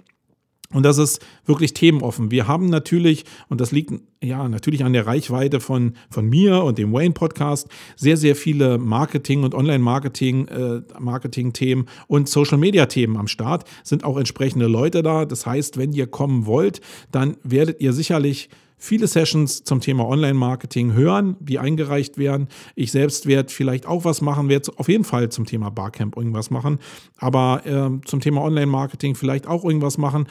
Und 0.73 0.83
das 0.83 0.99
ist 0.99 1.25
wirklich 1.45 1.73
themenoffen. 1.73 2.33
Wir 2.33 2.49
haben 2.49 2.69
natürlich, 2.69 3.27
und 3.49 3.61
das 3.61 3.71
liegt 3.71 3.93
ja 4.21 4.49
natürlich 4.49 4.83
an 4.83 4.93
der 4.93 5.07
Reichweite 5.07 5.61
von, 5.61 5.93
von 6.11 6.29
mir 6.29 6.65
und 6.65 6.79
dem 6.79 6.93
Wayne 6.93 7.15
Podcast, 7.15 7.69
sehr, 7.95 8.17
sehr 8.17 8.35
viele 8.35 8.77
Marketing- 8.79 9.45
und 9.45 9.55
Online-Marketing, 9.55 10.49
äh, 10.49 11.85
und 12.09 12.29
Social-Media-Themen 12.29 13.17
am 13.17 13.29
Start. 13.29 13.69
Sind 13.85 14.03
auch 14.03 14.19
entsprechende 14.19 14.67
Leute 14.67 15.05
da. 15.05 15.27
Das 15.27 15.47
heißt, 15.47 15.79
wenn 15.79 15.93
ihr 15.93 16.09
kommen 16.09 16.47
wollt, 16.47 16.81
dann 17.13 17.37
werdet 17.45 17.81
ihr 17.81 17.93
sicherlich 17.93 18.49
viele 18.79 19.07
Sessions 19.07 19.65
zum 19.65 19.81
Thema 19.81 20.07
Online-Marketing 20.07 20.93
hören, 20.93 21.37
die 21.41 21.59
eingereicht 21.59 22.19
werden. 22.19 22.49
Ich 22.75 22.93
selbst 22.93 23.27
werde 23.27 23.53
vielleicht 23.53 23.87
auch 23.87 24.05
was 24.05 24.21
machen, 24.21 24.49
werde 24.49 24.73
auf 24.77 24.89
jeden 24.89 25.05
Fall 25.05 25.31
zum 25.31 25.47
Thema 25.47 25.71
Barcamp 25.71 26.17
irgendwas 26.17 26.51
machen, 26.51 26.79
aber 27.17 27.63
äh, 27.67 28.07
zum 28.07 28.21
Thema 28.21 28.43
Online-Marketing 28.43 29.15
vielleicht 29.15 29.47
auch 29.47 29.65
irgendwas 29.65 29.99
machen. 29.99 30.27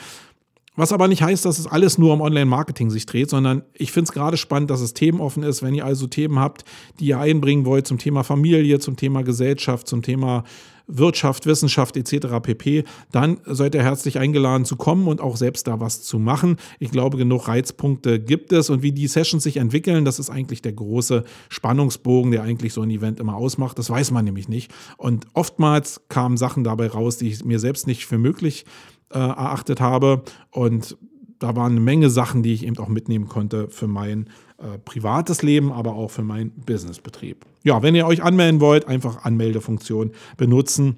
Was 0.78 0.92
aber 0.92 1.08
nicht 1.08 1.22
heißt, 1.22 1.46
dass 1.46 1.58
es 1.58 1.68
alles 1.68 1.98
nur 1.98 2.14
um 2.14 2.20
Online-Marketing 2.20 2.90
sich 2.90 3.06
dreht, 3.06 3.30
sondern 3.30 3.64
ich 3.74 3.94
finde 3.94 4.10
es 4.10 4.12
gerade 4.12 4.36
spannend, 4.36 4.70
dass 4.70 4.82
es 4.82 4.94
themenoffen 4.94 5.42
ist. 5.42 5.64
Wenn 5.64 5.74
ihr 5.74 5.86
also 5.86 6.06
Themen 6.08 6.38
habt, 6.38 6.66
die 7.00 7.06
ihr 7.06 7.20
einbringen 7.20 7.66
wollt 7.66 7.88
zum 7.88 7.98
Thema 7.98 8.24
Familie, 8.24 8.80
zum 8.80 8.98
Thema 8.98 9.24
Gesellschaft, 9.24 9.88
zum 9.88 10.02
Thema 10.02 10.44
Wirtschaft, 10.88 11.46
Wissenschaft 11.46 11.98
etc. 11.98 12.28
pp., 12.42 12.84
dann 13.12 13.38
seid 13.46 13.76
ihr 13.76 13.84
herzlich 13.84 14.20
eingeladen 14.20 14.66
zu 14.66 14.76
kommen 14.76 15.08
und 15.08 15.22
auch 15.22 15.38
selbst 15.38 15.68
da 15.68 15.80
was 15.80 16.02
zu 16.02 16.20
machen. 16.20 16.58
Ich 16.80 16.92
glaube, 16.92 17.18
genug 17.18 17.48
Reizpunkte 17.48 18.20
gibt 18.20 18.52
es 18.52 18.70
und 18.70 18.82
wie 18.82 18.92
die 18.92 19.08
Sessions 19.08 19.44
sich 19.44 19.58
entwickeln, 19.58 20.06
das 20.06 20.20
ist 20.20 20.30
eigentlich 20.30 20.62
der 20.62 20.74
große 20.74 21.24
Spannungsbogen, 21.50 22.32
der 22.32 22.44
eigentlich 22.44 22.74
so 22.74 22.82
ein 22.82 22.90
Event 22.90 23.20
immer 23.20 23.36
ausmacht. 23.36 23.80
Das 23.80 23.90
weiß 23.90 24.12
man 24.12 24.26
nämlich 24.26 24.48
nicht. 24.48 24.72
Und 24.98 25.28
oftmals 25.34 26.02
kamen 26.10 26.38
Sachen 26.38 26.64
dabei 26.64 26.88
raus, 26.88 27.18
die 27.18 27.30
ich 27.30 27.44
mir 27.44 27.60
selbst 27.60 27.88
nicht 27.88 28.06
für 28.06 28.18
möglich 28.18 28.66
äh, 29.10 29.18
erachtet 29.18 29.82
habe. 29.82 30.24
Und 30.52 30.98
da 31.46 31.56
waren 31.56 31.74
eine 31.74 31.80
Menge 31.80 32.10
Sachen, 32.10 32.42
die 32.42 32.54
ich 32.54 32.66
eben 32.66 32.80
auch 32.80 32.88
mitnehmen 32.88 33.28
konnte 33.28 33.70
für 33.70 33.86
mein 33.86 34.32
äh, 34.58 34.80
privates 34.80 35.44
Leben, 35.44 35.72
aber 35.72 35.94
auch 35.94 36.10
für 36.10 36.24
meinen 36.24 36.50
Businessbetrieb. 36.50 37.46
Ja, 37.64 37.84
wenn 37.84 37.94
ihr 37.94 38.08
euch 38.08 38.24
anmelden 38.24 38.60
wollt, 38.62 38.88
einfach 38.88 39.26
Anmeldefunktion 39.26 40.12
benutzen 40.38 40.98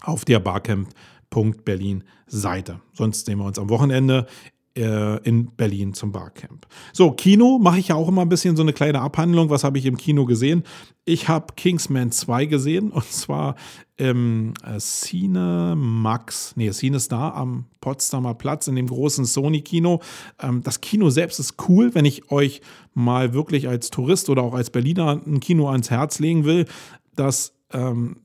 auf 0.00 0.24
der 0.24 0.38
Barcamp.berlin 0.38 2.04
Seite. 2.28 2.82
Sonst 2.92 3.26
sehen 3.26 3.38
wir 3.38 3.46
uns 3.46 3.58
am 3.58 3.68
Wochenende 3.68 4.28
äh, 4.76 5.18
in 5.22 5.50
Berlin 5.54 5.94
zum 5.94 6.12
Barcamp. 6.12 6.66
So, 6.92 7.12
Kino 7.12 7.58
mache 7.58 7.78
ich 7.78 7.88
ja 7.88 7.94
auch 7.94 8.08
immer 8.08 8.22
ein 8.22 8.28
bisschen 8.28 8.56
so 8.56 8.62
eine 8.62 8.72
kleine 8.72 9.00
Abhandlung. 9.00 9.50
Was 9.50 9.64
habe 9.64 9.78
ich 9.78 9.86
im 9.86 9.96
Kino 9.96 10.24
gesehen? 10.24 10.64
Ich 11.04 11.28
habe 11.28 11.54
Kingsman 11.54 12.10
2 12.10 12.46
gesehen 12.46 12.90
und 12.90 13.04
zwar 13.04 13.54
im 13.96 14.54
äh, 14.64 14.78
Cine 14.78 15.74
Max, 15.76 16.54
nee, 16.56 16.70
Cine 16.72 16.98
Star 16.98 17.34
am 17.34 17.66
Potsdamer 17.80 18.34
Platz 18.34 18.66
in 18.66 18.74
dem 18.74 18.88
großen 18.88 19.24
Sony-Kino. 19.24 20.00
Ähm, 20.40 20.62
das 20.62 20.80
Kino 20.80 21.10
selbst 21.10 21.38
ist 21.38 21.54
cool, 21.68 21.94
wenn 21.94 22.04
ich 22.04 22.30
euch 22.32 22.60
mal 22.94 23.34
wirklich 23.34 23.68
als 23.68 23.90
Tourist 23.90 24.28
oder 24.28 24.42
auch 24.42 24.54
als 24.54 24.70
Berliner 24.70 25.20
ein 25.24 25.40
Kino 25.40 25.68
ans 25.68 25.90
Herz 25.90 26.18
legen 26.18 26.44
will, 26.44 26.66
dass 27.14 27.54
ähm, 27.72 28.16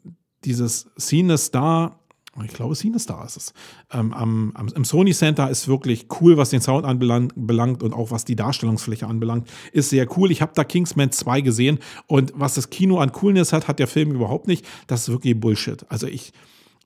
dieses 0.44 0.90
Cine 0.98 1.38
Star 1.38 1.99
ich 2.46 2.54
glaube, 2.54 2.76
Cinestar 2.76 3.26
ist 3.26 3.38
es. 3.38 3.54
Ähm, 3.92 4.14
am, 4.14 4.54
Im 4.76 4.86
Sony 4.86 5.12
Center 5.12 5.50
ist 5.50 5.68
wirklich 5.68 6.08
cool, 6.22 6.38
was 6.38 6.50
den 6.50 6.62
Sound 6.62 6.86
anbelangt 6.86 7.84
und 7.84 7.94
auch 7.94 8.12
was 8.12 8.26
die 8.26 8.36
Darstellungsfläche 8.36 9.08
anbelangt. 9.08 9.48
Ist 9.72 9.90
sehr 9.90 10.08
cool. 10.18 10.32
Ich 10.32 10.42
habe 10.42 10.52
da 10.56 10.64
Kingsman 10.64 11.12
2 11.12 11.42
gesehen 11.42 11.80
und 12.08 12.34
was 12.36 12.56
das 12.56 12.70
Kino 12.70 13.00
an 13.00 13.12
Coolness 13.12 13.54
hat, 13.54 13.68
hat 13.68 13.80
der 13.80 13.88
Film 13.88 14.12
überhaupt 14.12 14.48
nicht. 14.48 14.66
Das 14.88 15.02
ist 15.02 15.10
wirklich 15.10 15.40
Bullshit. 15.40 15.86
Also 15.90 16.08
ich, 16.08 16.34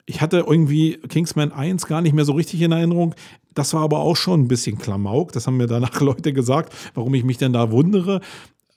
ich 0.05 0.21
hatte 0.21 0.45
irgendwie 0.47 0.97
Kingsman 1.09 1.51
1 1.51 1.85
gar 1.85 2.01
nicht 2.01 2.13
mehr 2.13 2.25
so 2.25 2.33
richtig 2.33 2.61
in 2.61 2.71
Erinnerung. 2.71 3.15
Das 3.53 3.73
war 3.73 3.81
aber 3.81 3.99
auch 3.99 4.15
schon 4.15 4.41
ein 4.41 4.47
bisschen 4.47 4.77
Klamauk. 4.77 5.31
Das 5.31 5.47
haben 5.47 5.57
mir 5.57 5.67
danach 5.67 5.99
Leute 6.01 6.33
gesagt, 6.33 6.73
warum 6.93 7.13
ich 7.13 7.23
mich 7.23 7.37
denn 7.37 7.53
da 7.53 7.71
wundere. 7.71 8.21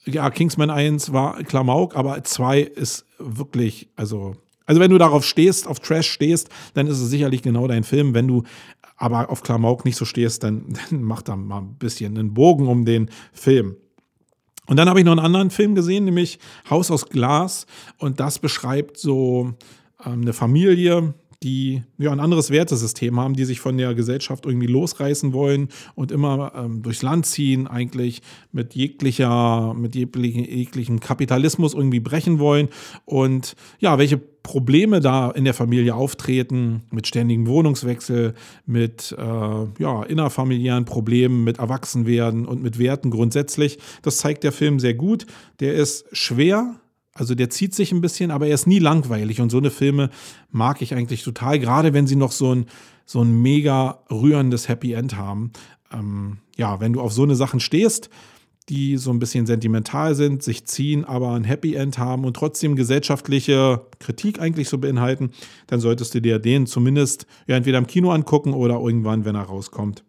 Ja, 0.04 0.30
Kingsman 0.30 0.70
1 0.70 1.12
war 1.12 1.42
Klamauk, 1.42 1.96
aber 1.96 2.22
2 2.22 2.60
ist 2.60 3.06
wirklich, 3.18 3.88
also 3.96 4.36
also 4.66 4.80
wenn 4.80 4.90
du 4.90 4.98
darauf 4.98 5.24
stehst, 5.24 5.66
auf 5.66 5.80
Trash 5.80 6.10
stehst, 6.10 6.48
dann 6.74 6.86
ist 6.86 7.00
es 7.00 7.08
sicherlich 7.08 7.42
genau 7.42 7.66
dein 7.66 7.84
Film. 7.84 8.14
Wenn 8.14 8.28
du 8.28 8.42
aber 8.96 9.30
auf 9.30 9.42
Klamauk 9.42 9.84
nicht 9.84 9.96
so 9.96 10.04
stehst, 10.04 10.42
dann, 10.42 10.66
dann 10.90 11.02
mach 11.02 11.22
da 11.22 11.36
mal 11.36 11.58
ein 11.58 11.74
bisschen 11.74 12.18
einen 12.18 12.34
Bogen 12.34 12.66
um 12.66 12.84
den 12.84 13.10
Film. 13.32 13.76
Und 14.66 14.76
dann 14.76 14.88
habe 14.88 14.98
ich 14.98 15.04
noch 15.04 15.12
einen 15.12 15.24
anderen 15.24 15.50
Film 15.50 15.76
gesehen, 15.76 16.04
nämlich 16.04 16.40
Haus 16.68 16.90
aus 16.90 17.08
Glas. 17.08 17.66
Und 17.98 18.18
das 18.18 18.40
beschreibt 18.40 18.98
so 18.98 19.54
ähm, 20.04 20.22
eine 20.22 20.32
Familie, 20.32 21.14
die 21.46 21.84
ja 21.96 22.10
ein 22.10 22.18
anderes 22.18 22.50
Wertesystem 22.50 23.20
haben, 23.20 23.34
die 23.34 23.44
sich 23.44 23.60
von 23.60 23.78
der 23.78 23.94
Gesellschaft 23.94 24.46
irgendwie 24.46 24.66
losreißen 24.66 25.32
wollen 25.32 25.68
und 25.94 26.10
immer 26.10 26.52
ähm, 26.56 26.82
durchs 26.82 27.02
Land 27.02 27.24
ziehen, 27.24 27.68
eigentlich 27.68 28.20
mit 28.50 28.74
jeglicher, 28.74 29.72
mit 29.72 29.94
jeglichen, 29.94 30.98
Kapitalismus 30.98 31.72
irgendwie 31.72 32.00
brechen 32.00 32.40
wollen. 32.40 32.68
Und 33.04 33.54
ja, 33.78 33.96
welche 33.96 34.18
Probleme 34.18 34.98
da 34.98 35.30
in 35.30 35.44
der 35.44 35.54
Familie 35.54 35.94
auftreten, 35.94 36.82
mit 36.90 37.06
ständigem 37.06 37.46
Wohnungswechsel, 37.46 38.34
mit 38.64 39.14
äh, 39.16 39.22
ja, 39.22 40.02
innerfamiliären 40.02 40.84
Problemen, 40.84 41.44
mit 41.44 41.60
Erwachsenwerden 41.60 42.44
und 42.44 42.60
mit 42.60 42.80
Werten 42.80 43.10
grundsätzlich. 43.10 43.78
Das 44.02 44.16
zeigt 44.16 44.42
der 44.42 44.52
Film 44.52 44.80
sehr 44.80 44.94
gut. 44.94 45.26
Der 45.60 45.74
ist 45.74 46.06
schwer, 46.10 46.74
also 47.16 47.34
der 47.34 47.50
zieht 47.50 47.74
sich 47.74 47.92
ein 47.92 48.00
bisschen, 48.00 48.30
aber 48.30 48.46
er 48.46 48.54
ist 48.54 48.66
nie 48.66 48.78
langweilig. 48.78 49.40
Und 49.40 49.50
so 49.50 49.58
eine 49.58 49.70
Filme 49.70 50.10
mag 50.50 50.82
ich 50.82 50.94
eigentlich 50.94 51.22
total, 51.22 51.58
gerade 51.58 51.92
wenn 51.92 52.06
sie 52.06 52.16
noch 52.16 52.32
so 52.32 52.54
ein, 52.54 52.66
so 53.04 53.22
ein 53.22 53.40
mega 53.40 54.00
rührendes 54.10 54.68
Happy 54.68 54.92
End 54.92 55.16
haben. 55.16 55.52
Ähm, 55.92 56.38
ja, 56.56 56.80
wenn 56.80 56.92
du 56.92 57.00
auf 57.00 57.12
so 57.12 57.22
eine 57.22 57.36
Sachen 57.36 57.60
stehst, 57.60 58.10
die 58.68 58.96
so 58.96 59.10
ein 59.10 59.18
bisschen 59.18 59.46
sentimental 59.46 60.14
sind, 60.14 60.42
sich 60.42 60.66
ziehen, 60.66 61.04
aber 61.04 61.30
ein 61.32 61.44
Happy 61.44 61.74
End 61.74 61.98
haben 61.98 62.24
und 62.24 62.34
trotzdem 62.34 62.74
gesellschaftliche 62.74 63.86
Kritik 64.00 64.40
eigentlich 64.40 64.68
so 64.68 64.78
beinhalten, 64.78 65.30
dann 65.68 65.80
solltest 65.80 66.14
du 66.14 66.20
dir 66.20 66.38
den 66.38 66.66
zumindest 66.66 67.26
ja, 67.46 67.56
entweder 67.56 67.78
im 67.78 67.86
Kino 67.86 68.10
angucken 68.10 68.54
oder 68.54 68.74
irgendwann, 68.80 69.24
wenn 69.24 69.36
er 69.36 69.42
rauskommt, 69.42 70.04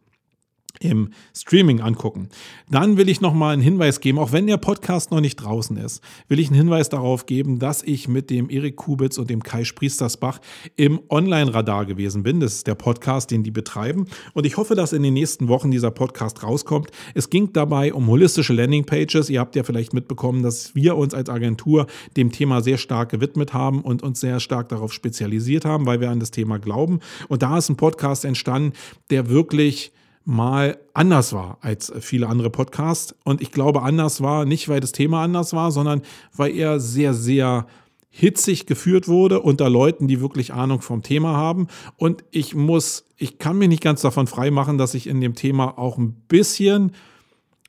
im 0.79 1.09
Streaming 1.35 1.81
angucken. 1.81 2.29
Dann 2.69 2.97
will 2.97 3.09
ich 3.09 3.21
noch 3.21 3.33
mal 3.33 3.53
einen 3.53 3.61
Hinweis 3.61 3.99
geben, 3.99 4.19
auch 4.19 4.31
wenn 4.31 4.47
der 4.47 4.57
Podcast 4.57 5.11
noch 5.11 5.21
nicht 5.21 5.37
draußen 5.37 5.77
ist, 5.77 6.01
will 6.27 6.39
ich 6.39 6.47
einen 6.47 6.57
Hinweis 6.57 6.89
darauf 6.89 7.25
geben, 7.25 7.59
dass 7.59 7.83
ich 7.83 8.07
mit 8.07 8.29
dem 8.29 8.49
Erik 8.49 8.75
Kubitz 8.75 9.17
und 9.17 9.29
dem 9.29 9.43
Kai 9.43 9.63
Spriestersbach 9.63 10.39
im 10.75 10.99
Online-Radar 11.09 11.85
gewesen 11.85 12.23
bin. 12.23 12.39
Das 12.39 12.53
ist 12.53 12.67
der 12.67 12.75
Podcast, 12.75 13.31
den 13.31 13.43
die 13.43 13.51
betreiben. 13.51 14.05
Und 14.33 14.45
ich 14.45 14.57
hoffe, 14.57 14.75
dass 14.75 14.93
in 14.93 15.03
den 15.03 15.13
nächsten 15.13 15.47
Wochen 15.47 15.71
dieser 15.71 15.91
Podcast 15.91 16.43
rauskommt. 16.43 16.91
Es 17.13 17.29
ging 17.29 17.53
dabei 17.53 17.93
um 17.93 18.07
holistische 18.07 18.53
Landingpages. 18.53 19.29
Ihr 19.29 19.39
habt 19.39 19.55
ja 19.55 19.63
vielleicht 19.63 19.93
mitbekommen, 19.93 20.43
dass 20.43 20.75
wir 20.75 20.95
uns 20.97 21.13
als 21.13 21.29
Agentur 21.29 21.87
dem 22.15 22.31
Thema 22.31 22.61
sehr 22.61 22.77
stark 22.77 23.09
gewidmet 23.09 23.53
haben 23.53 23.81
und 23.81 24.03
uns 24.03 24.19
sehr 24.19 24.39
stark 24.39 24.69
darauf 24.69 24.93
spezialisiert 24.93 25.65
haben, 25.65 25.85
weil 25.85 26.01
wir 26.01 26.09
an 26.09 26.19
das 26.19 26.31
Thema 26.31 26.59
glauben. 26.59 26.99
Und 27.27 27.41
da 27.41 27.57
ist 27.57 27.69
ein 27.69 27.77
Podcast 27.77 28.25
entstanden, 28.25 28.73
der 29.09 29.29
wirklich 29.29 29.91
mal 30.27 30.77
anders 30.93 31.31
war 31.31 31.57
als 31.61 31.91
viele 32.01 32.27
andere 32.27 32.49
Podcasts. 32.49 33.15
Und 33.23 33.41
ich 33.41 33.53
glaube, 33.53 33.81
anders 33.81 34.21
war 34.21 34.43
nicht, 34.43 34.67
weil 34.67 34.81
das 34.81 34.91
Thema 34.91 35.23
anders 35.23 35.53
war, 35.53 35.71
sondern 35.71 36.01
weil 36.35 36.53
er 36.53 36.81
sehr, 36.81 37.13
sehr 37.13 37.65
hitzig 38.09 38.65
geführt 38.65 39.07
wurde 39.07 39.39
unter 39.39 39.69
Leuten, 39.69 40.09
die 40.09 40.19
wirklich 40.19 40.53
Ahnung 40.53 40.81
vom 40.81 41.01
Thema 41.01 41.37
haben. 41.37 41.67
Und 41.95 42.25
ich 42.31 42.55
muss, 42.55 43.05
ich 43.15 43.37
kann 43.39 43.57
mich 43.57 43.69
nicht 43.69 43.81
ganz 43.81 44.01
davon 44.01 44.27
freimachen, 44.27 44.77
dass 44.77 44.95
ich 44.95 45.07
in 45.07 45.21
dem 45.21 45.33
Thema 45.33 45.77
auch 45.77 45.97
ein 45.97 46.13
bisschen 46.27 46.91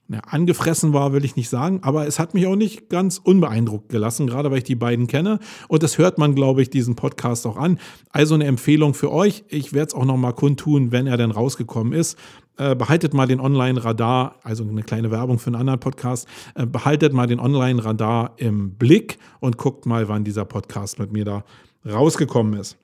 na, 0.08 0.20
angefressen 0.20 0.92
war, 0.94 1.12
will 1.12 1.24
ich 1.24 1.36
nicht 1.36 1.50
sagen, 1.50 1.80
aber 1.82 2.06
es 2.06 2.18
hat 2.18 2.32
mich 2.32 2.46
auch 2.46 2.56
nicht 2.56 2.88
ganz 2.88 3.18
unbeeindruckt 3.22 3.90
gelassen, 3.90 4.26
gerade 4.26 4.50
weil 4.50 4.58
ich 4.58 4.64
die 4.64 4.74
beiden 4.74 5.06
kenne. 5.06 5.38
Und 5.68 5.82
das 5.82 5.98
hört 5.98 6.16
man, 6.16 6.34
glaube 6.34 6.62
ich, 6.62 6.70
diesen 6.70 6.96
Podcast 6.96 7.46
auch 7.46 7.58
an. 7.58 7.78
Also 8.10 8.34
eine 8.34 8.46
Empfehlung 8.46 8.94
für 8.94 9.12
euch. 9.12 9.44
Ich 9.48 9.74
werde 9.74 9.88
es 9.88 9.94
auch 9.94 10.06
nochmal 10.06 10.32
kundtun, 10.32 10.92
wenn 10.92 11.06
er 11.06 11.18
denn 11.18 11.30
rausgekommen 11.30 11.92
ist. 11.92 12.16
Äh, 12.58 12.74
behaltet 12.74 13.14
mal 13.14 13.28
den 13.28 13.38
Online-Radar, 13.38 14.34
also 14.42 14.64
eine 14.64 14.82
kleine 14.82 15.12
Werbung 15.12 15.38
für 15.38 15.46
einen 15.46 15.56
anderen 15.56 15.78
Podcast, 15.78 16.26
äh, 16.56 16.66
behaltet 16.66 17.12
mal 17.12 17.28
den 17.28 17.38
Online-Radar 17.38 18.32
im 18.36 18.74
Blick 18.74 19.18
und 19.38 19.56
guckt 19.56 19.86
mal, 19.86 20.08
wann 20.08 20.24
dieser 20.24 20.44
Podcast 20.44 20.98
mit 20.98 21.12
mir 21.12 21.24
da 21.24 21.44
rausgekommen 21.88 22.58
ist. 22.58 22.76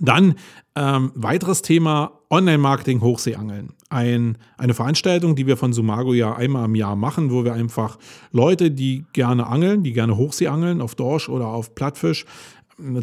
Dann 0.00 0.34
ähm, 0.74 1.12
weiteres 1.14 1.62
Thema 1.62 2.12
Online-Marketing 2.30 3.00
Hochseeangeln. 3.00 3.70
Ein, 3.90 4.38
eine 4.56 4.74
Veranstaltung, 4.74 5.36
die 5.36 5.46
wir 5.46 5.56
von 5.56 5.72
Sumago 5.72 6.12
ja 6.12 6.34
einmal 6.34 6.64
im 6.64 6.74
Jahr 6.74 6.96
machen, 6.96 7.30
wo 7.30 7.44
wir 7.44 7.54
einfach 7.54 7.98
Leute, 8.32 8.70
die 8.70 9.04
gerne 9.12 9.46
angeln, 9.46 9.82
die 9.82 9.92
gerne 9.92 10.16
Hochseeangeln 10.16 10.80
auf 10.80 10.94
Dorsch 10.94 11.28
oder 11.28 11.46
auf 11.46 11.74
Plattfisch, 11.74 12.24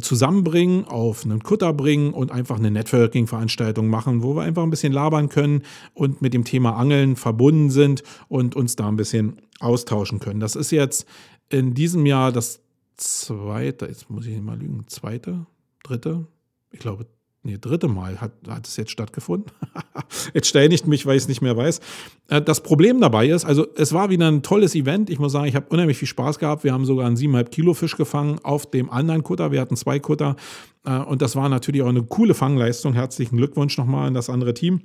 zusammenbringen, 0.02 0.86
auf 0.86 1.26
einen 1.26 1.44
Kutter 1.44 1.74
bringen 1.74 2.14
und 2.14 2.32
einfach 2.32 2.58
eine 2.58 2.72
Networking-Veranstaltung 2.72 3.88
machen, 3.88 4.24
wo 4.24 4.36
wir 4.36 4.44
einfach 4.44 4.64
ein 4.64 4.70
bisschen 4.70 4.94
labern 4.94 5.30
können 5.30 5.64
und 5.94 6.22
mit 6.22 6.34
dem 6.34 6.44
Thema 6.44 6.76
Angeln 6.76 7.16
verbunden 7.16 7.70
sind 7.70 8.04
und 8.28 8.56
uns 8.56 8.76
da 8.76 8.88
ein 8.88 8.96
bisschen 8.96 9.42
austauschen 9.60 10.20
können. 10.20 10.40
Das 10.40 10.56
ist 10.56 10.72
jetzt 10.72 11.08
in 11.50 11.74
diesem 11.74 12.06
Jahr 12.06 12.32
das 12.32 12.62
zweite, 12.96 13.86
jetzt 13.86 14.10
muss 14.10 14.26
ich 14.26 14.40
mal 14.42 14.58
lügen, 14.58 14.86
zweite, 14.88 15.46
dritte, 15.84 16.28
ich 16.72 16.80
glaube 16.80 17.08
nee, 17.44 17.58
dritte 17.60 17.88
Mal 17.88 18.20
hat, 18.22 18.32
hat 18.48 18.68
es 18.68 18.78
jetzt 18.78 18.92
stattgefunden. 18.92 19.52
jetzt 20.34 20.54
ich 20.56 20.86
mich, 20.86 21.06
weil 21.06 21.16
ich 21.16 21.24
es 21.24 21.28
nicht 21.28 21.42
mehr 21.42 21.56
weiß. 21.56 21.80
Äh, 22.30 22.42
das 22.42 22.62
Problem 22.62 23.02
dabei 23.02 23.28
ist, 23.28 23.46
also 23.46 23.68
es 23.76 23.94
war 23.94 24.10
wieder 24.10 24.28
ein 24.28 24.44
tolles 24.44 24.76
Event. 24.76 25.10
Ich 25.10 25.20
muss 25.20 25.32
sagen, 25.32 25.46
ich 25.48 25.56
habe 25.56 25.68
unheimlich 25.70 25.98
viel 25.98 26.08
Spaß 26.08 26.40
gehabt. 26.40 26.64
Wir 26.64 26.74
haben 26.74 26.86
sogar 26.86 27.08
einen 27.08 27.18
7,5 27.18 27.44
Kilo 27.50 27.74
Fisch 27.74 27.98
gefangen 27.98 28.40
auf 28.44 28.70
dem 28.70 28.90
anderen 28.90 29.24
Kutter. 29.24 29.52
Wir 29.52 29.62
hatten 29.62 29.76
zwei 29.76 30.00
Kutter 30.00 30.36
äh, 30.86 30.98
und 30.98 31.22
das 31.22 31.36
war 31.36 31.50
natürlich 31.50 31.82
auch 31.82 31.90
eine 31.90 32.04
coole 32.04 32.34
Fangleistung. 32.34 32.94
Herzlichen 32.94 33.38
Glückwunsch 33.38 33.78
nochmal 33.78 34.08
an 34.08 34.14
das 34.14 34.30
andere 34.30 34.54
Team. 34.54 34.82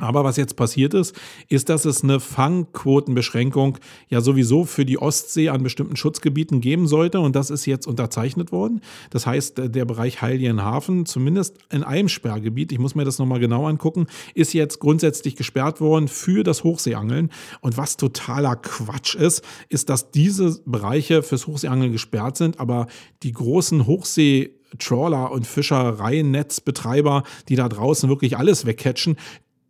Aber 0.00 0.24
was 0.24 0.36
jetzt 0.36 0.56
passiert 0.56 0.94
ist, 0.94 1.14
ist, 1.48 1.68
dass 1.68 1.84
es 1.84 2.02
eine 2.02 2.20
Fangquotenbeschränkung 2.20 3.78
ja 4.08 4.20
sowieso 4.20 4.64
für 4.64 4.84
die 4.84 4.98
Ostsee 4.98 5.48
an 5.50 5.62
bestimmten 5.62 5.96
Schutzgebieten 5.96 6.60
geben 6.60 6.86
sollte. 6.86 7.20
Und 7.20 7.36
das 7.36 7.50
ist 7.50 7.66
jetzt 7.66 7.86
unterzeichnet 7.86 8.52
worden. 8.52 8.80
Das 9.10 9.26
heißt, 9.26 9.58
der 9.58 9.84
Bereich 9.84 10.22
Heiligenhafen, 10.22 11.06
zumindest 11.06 11.58
in 11.70 11.82
einem 11.82 12.08
Sperrgebiet, 12.08 12.72
ich 12.72 12.78
muss 12.78 12.94
mir 12.94 13.04
das 13.04 13.18
nochmal 13.18 13.40
genau 13.40 13.66
angucken, 13.66 14.06
ist 14.34 14.52
jetzt 14.54 14.78
grundsätzlich 14.80 15.36
gesperrt 15.36 15.80
worden 15.80 16.08
für 16.08 16.42
das 16.42 16.64
Hochseeangeln. 16.64 17.30
Und 17.60 17.76
was 17.76 17.96
totaler 17.96 18.56
Quatsch 18.56 19.14
ist, 19.14 19.44
ist, 19.68 19.88
dass 19.88 20.10
diese 20.10 20.60
Bereiche 20.64 21.22
fürs 21.22 21.46
Hochseeangeln 21.46 21.92
gesperrt 21.92 22.36
sind, 22.36 22.60
aber 22.60 22.86
die 23.22 23.32
großen 23.32 23.86
Hochsee 23.86 24.56
Trawler 24.78 25.32
und 25.32 25.46
Fischereinetzbetreiber, 25.46 27.24
die 27.48 27.56
da 27.56 27.68
draußen 27.68 28.08
wirklich 28.08 28.36
alles 28.36 28.66
wegcatchen, 28.66 29.16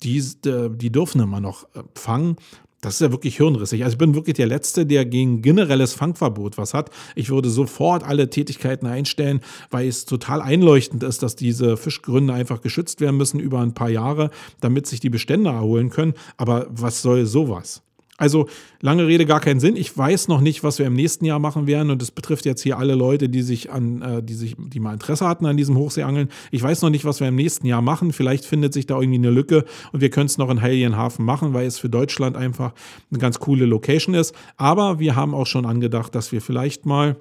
die, 0.03 0.19
äh, 0.47 0.71
die 0.71 0.91
dürfen 0.91 1.21
immer 1.21 1.41
noch 1.41 1.65
äh, 1.75 1.83
fangen. 1.95 2.37
Das 2.81 2.95
ist 2.95 3.01
ja 3.01 3.13
wirklich 3.13 3.37
hirnrissig. 3.37 3.85
Also 3.85 3.95
ich 3.95 3.99
bin 3.99 4.15
wirklich 4.15 4.37
der 4.37 4.47
Letzte, 4.47 4.87
der 4.87 5.05
gegen 5.05 5.43
generelles 5.43 5.93
Fangverbot 5.93 6.57
was 6.57 6.73
hat. 6.73 6.91
Ich 7.15 7.29
würde 7.29 7.51
sofort 7.51 8.05
alle 8.05 8.31
Tätigkeiten 8.31 8.87
einstellen, 8.87 9.41
weil 9.71 9.87
es 9.87 10.07
total 10.07 10.41
einleuchtend 10.41 11.03
ist, 11.03 11.23
dass 11.23 11.37
diese 11.37 11.77
Fischgründe 11.77 12.33
einfach 12.33 12.63
geschützt 12.63 13.03
werden 13.03 13.19
müssen 13.19 13.39
über 13.39 13.61
ein 13.61 13.75
paar 13.75 13.91
Jahre, 13.91 14.31
damit 14.61 14.87
sich 14.87 15.01
die 15.01 15.11
Bestände 15.11 15.51
erholen 15.51 15.91
können. 15.91 16.15
Aber 16.39 16.69
was 16.71 17.03
soll 17.03 17.27
sowas? 17.27 17.83
Also 18.21 18.49
lange 18.83 19.07
Rede, 19.07 19.25
gar 19.25 19.41
keinen 19.41 19.61
Sinn. 19.61 19.77
Ich 19.77 19.97
weiß 19.97 20.29
noch 20.29 20.43
nicht, 20.43 20.63
was 20.63 20.79
wir 20.79 20.87
im 20.87 20.93
nächsten 20.93 21.25
Jahr 21.25 21.39
machen 21.39 21.67
werden. 21.67 21.91
Und 21.91 22.03
das 22.03 22.11
betrifft 22.11 22.45
jetzt 22.45 22.63
hier 22.63 22.77
alle 22.77 22.95
Leute, 22.95 23.31
die 23.31 23.41
sich 23.41 23.73
an, 23.73 24.03
äh, 24.03 24.23
die 24.23 24.35
sich, 24.35 24.57
die 24.59 24.79
mal 24.79 24.93
Interesse 24.93 25.27
hatten 25.27 25.47
an 25.47 25.57
diesem 25.57 25.77
Hochseeangeln. 25.79 26.29
Ich 26.51 26.63
weiß 26.63 26.83
noch 26.83 26.91
nicht, 26.91 27.07
was 27.07 27.21
wir 27.21 27.29
im 27.29 27.35
nächsten 27.35 27.67
Jahr 27.67 27.81
machen. 27.81 28.13
Vielleicht 28.13 28.45
findet 28.45 28.75
sich 28.75 28.85
da 28.85 29.01
irgendwie 29.01 29.19
eine 29.19 29.31
Lücke 29.31 29.65
und 29.93 30.03
wir 30.03 30.11
können 30.11 30.27
es 30.27 30.37
noch 30.37 30.51
in 30.51 30.61
Heiligenhafen 30.61 31.25
machen, 31.25 31.55
weil 31.55 31.67
es 31.67 31.79
für 31.79 31.89
Deutschland 31.89 32.37
einfach 32.37 32.75
eine 33.11 33.19
ganz 33.19 33.39
coole 33.39 33.65
Location 33.65 34.15
ist. 34.15 34.35
Aber 34.59 34.99
wir 34.99 35.17
haben 35.17 35.35
auch 35.35 35.47
schon 35.47 35.65
angedacht, 35.65 36.15
dass 36.15 36.31
wir 36.31 36.43
vielleicht 36.43 36.85
mal 36.85 37.17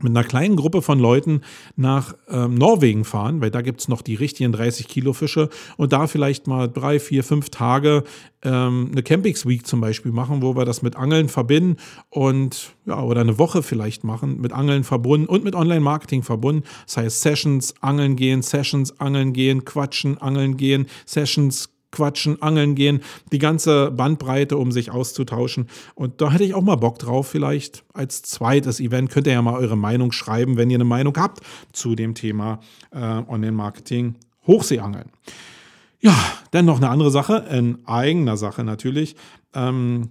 mit 0.00 0.10
einer 0.10 0.24
kleinen 0.24 0.56
Gruppe 0.56 0.82
von 0.82 0.98
Leuten 0.98 1.42
nach 1.76 2.14
ähm, 2.28 2.54
Norwegen 2.54 3.04
fahren, 3.04 3.40
weil 3.40 3.50
da 3.50 3.62
gibt 3.62 3.80
es 3.80 3.88
noch 3.88 4.02
die 4.02 4.14
richtigen 4.14 4.52
30 4.52 4.88
Kilo 4.88 5.12
Fische 5.12 5.48
und 5.76 5.92
da 5.92 6.06
vielleicht 6.06 6.46
mal 6.46 6.68
drei, 6.68 6.98
vier, 6.98 7.22
fünf 7.22 7.50
Tage 7.50 8.04
ähm, 8.42 8.90
eine 8.92 9.02
Campings 9.02 9.46
Week 9.46 9.66
zum 9.66 9.80
Beispiel 9.80 10.12
machen, 10.12 10.42
wo 10.42 10.56
wir 10.56 10.64
das 10.64 10.82
mit 10.82 10.96
Angeln 10.96 11.28
verbinden 11.28 11.76
und 12.10 12.74
ja, 12.86 13.02
oder 13.02 13.20
eine 13.20 13.38
Woche 13.38 13.62
vielleicht 13.62 14.04
machen, 14.04 14.40
mit 14.40 14.52
Angeln 14.52 14.84
verbunden 14.84 15.26
und 15.26 15.44
mit 15.44 15.54
Online-Marketing 15.54 16.22
verbunden. 16.22 16.64
Das 16.86 16.96
heißt 16.96 17.22
Sessions, 17.22 17.74
Angeln 17.80 18.16
gehen, 18.16 18.42
Sessions, 18.42 19.00
Angeln 19.00 19.32
gehen, 19.32 19.64
Quatschen, 19.64 20.18
Angeln 20.18 20.56
gehen, 20.56 20.86
Sessions, 21.06 21.73
quatschen, 21.94 22.42
angeln 22.42 22.74
gehen, 22.74 23.00
die 23.32 23.38
ganze 23.38 23.90
Bandbreite, 23.90 24.58
um 24.58 24.72
sich 24.72 24.90
auszutauschen. 24.90 25.68
Und 25.94 26.20
da 26.20 26.30
hätte 26.30 26.44
ich 26.44 26.54
auch 26.54 26.62
mal 26.62 26.76
Bock 26.76 26.98
drauf, 26.98 27.28
vielleicht 27.28 27.84
als 27.94 28.22
zweites 28.22 28.80
Event. 28.80 29.10
Könnt 29.10 29.26
ihr 29.26 29.32
ja 29.32 29.42
mal 29.42 29.54
eure 29.54 29.76
Meinung 29.76 30.12
schreiben, 30.12 30.56
wenn 30.56 30.70
ihr 30.70 30.76
eine 30.76 30.84
Meinung 30.84 31.16
habt 31.16 31.40
zu 31.72 31.94
dem 31.94 32.14
Thema 32.14 32.60
äh, 32.90 32.98
Online-Marketing, 32.98 34.16
Hochseeangeln. 34.46 35.08
Ja, 36.00 36.14
dann 36.50 36.66
noch 36.66 36.76
eine 36.76 36.90
andere 36.90 37.10
Sache, 37.10 37.46
in 37.50 37.78
eigener 37.86 38.36
Sache 38.36 38.62
natürlich. 38.62 39.16
Ähm, 39.54 40.10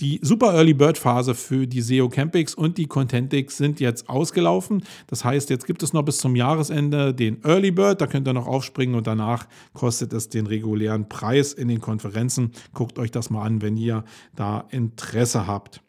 die 0.00 0.20
Super 0.22 0.54
Early 0.54 0.74
Bird 0.74 0.98
Phase 0.98 1.34
für 1.34 1.66
die 1.66 1.80
SEO 1.80 2.08
Campix 2.08 2.54
und 2.54 2.76
die 2.76 2.86
Contentix 2.86 3.56
sind 3.56 3.80
jetzt 3.80 4.08
ausgelaufen. 4.08 4.84
Das 5.06 5.24
heißt, 5.24 5.48
jetzt 5.48 5.66
gibt 5.66 5.82
es 5.82 5.92
noch 5.92 6.02
bis 6.02 6.18
zum 6.18 6.36
Jahresende 6.36 7.14
den 7.14 7.42
Early 7.44 7.70
Bird. 7.70 8.00
Da 8.00 8.06
könnt 8.06 8.28
ihr 8.28 8.34
noch 8.34 8.46
aufspringen 8.46 8.94
und 8.94 9.06
danach 9.06 9.46
kostet 9.72 10.12
es 10.12 10.28
den 10.28 10.46
regulären 10.46 11.08
Preis 11.08 11.52
in 11.52 11.68
den 11.68 11.80
Konferenzen. 11.80 12.52
Guckt 12.74 12.98
euch 12.98 13.10
das 13.10 13.30
mal 13.30 13.44
an, 13.44 13.62
wenn 13.62 13.76
ihr 13.76 14.04
da 14.34 14.66
Interesse 14.70 15.46
habt. 15.46 15.80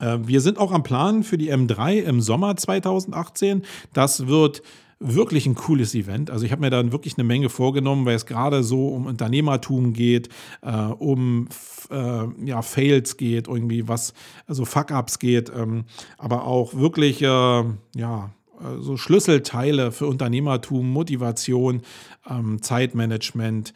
Äh, 0.00 0.18
wir 0.22 0.40
sind 0.40 0.58
auch 0.58 0.72
am 0.72 0.82
Plan 0.82 1.22
für 1.22 1.38
die 1.38 1.52
M3 1.52 2.02
im 2.02 2.20
Sommer 2.20 2.56
2018. 2.56 3.62
Das 3.92 4.26
wird 4.26 4.62
wirklich 4.98 5.46
ein 5.46 5.54
cooles 5.54 5.94
Event. 5.94 6.30
Also 6.30 6.46
ich 6.46 6.52
habe 6.52 6.62
mir 6.62 6.70
da 6.70 6.90
wirklich 6.90 7.18
eine 7.18 7.24
Menge 7.24 7.48
vorgenommen, 7.48 8.06
weil 8.06 8.16
es 8.16 8.26
gerade 8.26 8.62
so 8.62 8.88
um 8.88 9.06
Unternehmertum 9.06 9.92
geht, 9.92 10.28
äh, 10.62 10.72
um 10.72 11.48
äh, 11.90 12.24
ja, 12.44 12.62
Fails 12.62 13.16
geht, 13.16 13.48
irgendwie 13.48 13.88
was, 13.88 14.14
also 14.46 14.64
Fuck-Ups 14.64 15.18
geht, 15.18 15.52
ähm, 15.54 15.84
aber 16.16 16.46
auch 16.46 16.74
wirklich, 16.74 17.20
äh, 17.20 17.26
ja, 17.26 18.30
äh, 18.60 18.80
so 18.80 18.96
Schlüsselteile 18.96 19.92
für 19.92 20.06
Unternehmertum, 20.06 20.90
Motivation, 20.90 21.82
ähm, 22.28 22.62
Zeitmanagement, 22.62 23.74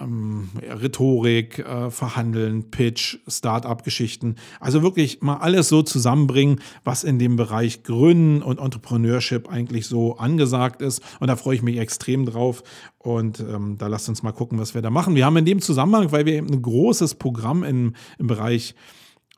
ähm, 0.00 0.50
Rhetorik, 0.62 1.58
äh, 1.58 1.90
Verhandeln, 1.90 2.70
Pitch, 2.70 3.18
Start-up-Geschichten. 3.26 4.36
Also 4.60 4.82
wirklich 4.82 5.22
mal 5.22 5.36
alles 5.36 5.68
so 5.68 5.82
zusammenbringen, 5.82 6.60
was 6.84 7.04
in 7.04 7.18
dem 7.18 7.36
Bereich 7.36 7.82
Gründen 7.82 8.42
und 8.42 8.58
Entrepreneurship 8.58 9.48
eigentlich 9.48 9.86
so 9.86 10.16
angesagt 10.16 10.82
ist. 10.82 11.02
Und 11.20 11.28
da 11.28 11.36
freue 11.36 11.56
ich 11.56 11.62
mich 11.62 11.78
extrem 11.78 12.26
drauf. 12.26 12.62
Und 12.98 13.40
ähm, 13.40 13.78
da 13.78 13.86
lasst 13.86 14.08
uns 14.08 14.22
mal 14.22 14.32
gucken, 14.32 14.58
was 14.58 14.74
wir 14.74 14.82
da 14.82 14.90
machen. 14.90 15.14
Wir 15.14 15.26
haben 15.26 15.36
in 15.36 15.44
dem 15.44 15.60
Zusammenhang, 15.60 16.12
weil 16.12 16.26
wir 16.26 16.34
eben 16.34 16.48
ein 16.48 16.62
großes 16.62 17.14
Programm 17.14 17.62
im, 17.62 17.94
im 18.18 18.26
Bereich 18.26 18.74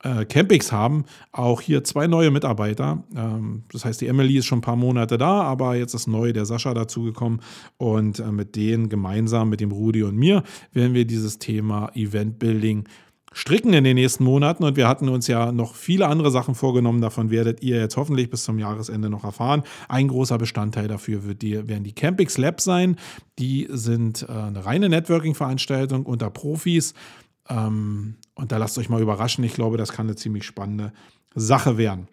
Campings 0.01 0.71
haben, 0.71 1.05
auch 1.33 1.61
hier 1.61 1.83
zwei 1.83 2.07
neue 2.07 2.31
Mitarbeiter. 2.31 3.03
Ähm, 3.17 3.65
das 3.73 3.85
heißt, 3.85 4.01
die 4.01 4.07
Emily 4.07 4.37
ist 4.37 4.47
schon 4.47 4.59
ein 4.59 4.63
paar 4.63 4.77
Monate 4.77 5.19
da, 5.19 5.43
aber 5.43 5.75
jetzt 5.75 5.95
ist 5.95 6.07
neu 6.07 6.33
der 6.33 6.47
Sascha 6.47 6.73
dazugekommen 6.73 7.41
und 7.79 8.21
äh, 8.21 8.31
mit 8.31 8.55
denen 8.55 8.89
gemeinsam, 8.89 9.49
mit 9.49 9.61
dem 9.61 9.73
Rudi 9.73 10.05
und 10.05 10.17
mir, 10.17 10.45
werden 10.73 10.95
wir 10.95 11.05
dieses 11.05 11.39
Thema 11.39 11.91
Event 11.95 12.39
Building 12.39 12.85
stricken 13.33 13.73
in 13.73 13.85
den 13.85 13.97
nächsten 13.97 14.25
Monaten 14.25 14.65
und 14.65 14.77
wir 14.77 14.89
hatten 14.89 15.09
uns 15.09 15.27
ja 15.27 15.53
noch 15.53 15.75
viele 15.75 16.07
andere 16.07 16.31
Sachen 16.31 16.55
vorgenommen. 16.55 17.01
Davon 17.01 17.31
werdet 17.31 17.63
ihr 17.63 17.77
jetzt 17.77 17.97
hoffentlich 17.97 18.31
bis 18.31 18.45
zum 18.45 18.59
Jahresende 18.59 19.11
noch 19.11 19.25
erfahren. 19.25 19.63
Ein 19.89 20.09
großer 20.09 20.39
Bestandteil 20.39 20.89
dafür 20.89 21.25
wird 21.25 21.43
die, 21.43 21.69
werden 21.69 21.85
die 21.85 21.93
Campings 21.93 22.39
Labs 22.39 22.65
sein. 22.65 22.97
Die 23.39 23.69
sind 23.71 24.27
äh, 24.29 24.33
eine 24.33 24.65
reine 24.65 24.89
Networking-Veranstaltung 24.89 26.07
unter 26.07 26.31
Profis. 26.31 26.95
Ähm, 27.49 28.17
und 28.39 28.53
da 28.53 28.57
lasst 28.57 28.79
euch 28.79 28.89
mal 28.89 29.03
überraschen. 29.03 29.45
Ich 29.45 29.55
glaube, 29.55 29.77
das 29.77 29.93
kann 29.93 30.07
eine 30.07 30.17
ziemlich 30.17 30.45
spannende 30.45 30.93
Sache 31.35 31.77
werden. 31.77 32.09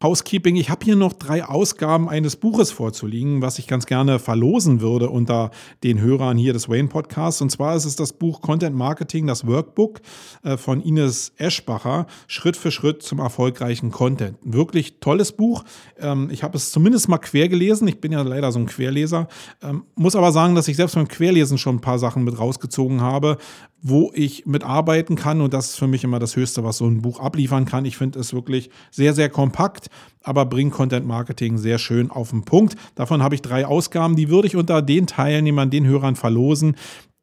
Housekeeping. 0.00 0.54
Ich 0.54 0.70
habe 0.70 0.84
hier 0.84 0.94
noch 0.94 1.12
drei 1.12 1.44
Ausgaben 1.44 2.08
eines 2.08 2.36
Buches 2.36 2.70
vorzulegen, 2.70 3.42
was 3.42 3.58
ich 3.58 3.66
ganz 3.66 3.84
gerne 3.84 4.20
verlosen 4.20 4.80
würde 4.80 5.10
unter 5.10 5.50
den 5.82 6.00
Hörern 6.00 6.38
hier 6.38 6.52
des 6.52 6.68
Wayne 6.68 6.86
Podcasts. 6.86 7.40
Und 7.40 7.50
zwar 7.50 7.74
ist 7.74 7.84
es 7.84 7.96
das 7.96 8.12
Buch 8.12 8.40
Content 8.40 8.76
Marketing, 8.76 9.26
das 9.26 9.44
Workbook 9.44 10.00
äh, 10.44 10.56
von 10.56 10.80
Ines 10.82 11.32
Eschbacher, 11.36 12.06
Schritt 12.28 12.56
für 12.56 12.70
Schritt 12.70 13.02
zum 13.02 13.18
erfolgreichen 13.18 13.90
Content. 13.90 14.38
Wirklich 14.42 15.00
tolles 15.00 15.32
Buch. 15.32 15.64
Ähm, 15.98 16.28
ich 16.30 16.44
habe 16.44 16.56
es 16.56 16.70
zumindest 16.70 17.08
mal 17.08 17.18
quer 17.18 17.48
gelesen. 17.48 17.88
Ich 17.88 18.00
bin 18.00 18.12
ja 18.12 18.22
leider 18.22 18.52
so 18.52 18.60
ein 18.60 18.66
Querleser. 18.66 19.26
Ähm, 19.62 19.82
muss 19.96 20.14
aber 20.14 20.30
sagen, 20.30 20.54
dass 20.54 20.68
ich 20.68 20.76
selbst 20.76 20.94
beim 20.94 21.08
Querlesen 21.08 21.58
schon 21.58 21.76
ein 21.76 21.80
paar 21.80 21.98
Sachen 21.98 22.22
mit 22.22 22.38
rausgezogen 22.38 23.00
habe, 23.00 23.36
wo 23.80 24.10
ich 24.14 24.46
mitarbeiten 24.46 25.16
kann. 25.16 25.40
Und 25.40 25.54
das 25.54 25.70
ist 25.70 25.78
für 25.78 25.86
mich 25.86 26.04
immer 26.04 26.18
das 26.18 26.36
Höchste, 26.36 26.64
was 26.64 26.78
so 26.78 26.86
ein 26.86 27.02
Buch 27.02 27.20
abliefern 27.20 27.64
kann. 27.64 27.84
Ich 27.84 27.96
finde 27.96 28.18
es 28.18 28.32
wirklich 28.32 28.70
sehr, 28.90 29.14
sehr 29.14 29.28
kompakt, 29.28 29.88
aber 30.22 30.46
bringt 30.46 30.72
Content 30.72 31.06
Marketing 31.06 31.58
sehr 31.58 31.78
schön 31.78 32.10
auf 32.10 32.30
den 32.30 32.44
Punkt. 32.44 32.74
Davon 32.94 33.22
habe 33.22 33.34
ich 33.34 33.42
drei 33.42 33.66
Ausgaben, 33.66 34.16
die 34.16 34.28
würde 34.28 34.48
ich 34.48 34.56
unter 34.56 34.82
den 34.82 35.06
Teilnehmern, 35.06 35.70
den 35.70 35.86
Hörern 35.86 36.16
verlosen, 36.16 36.76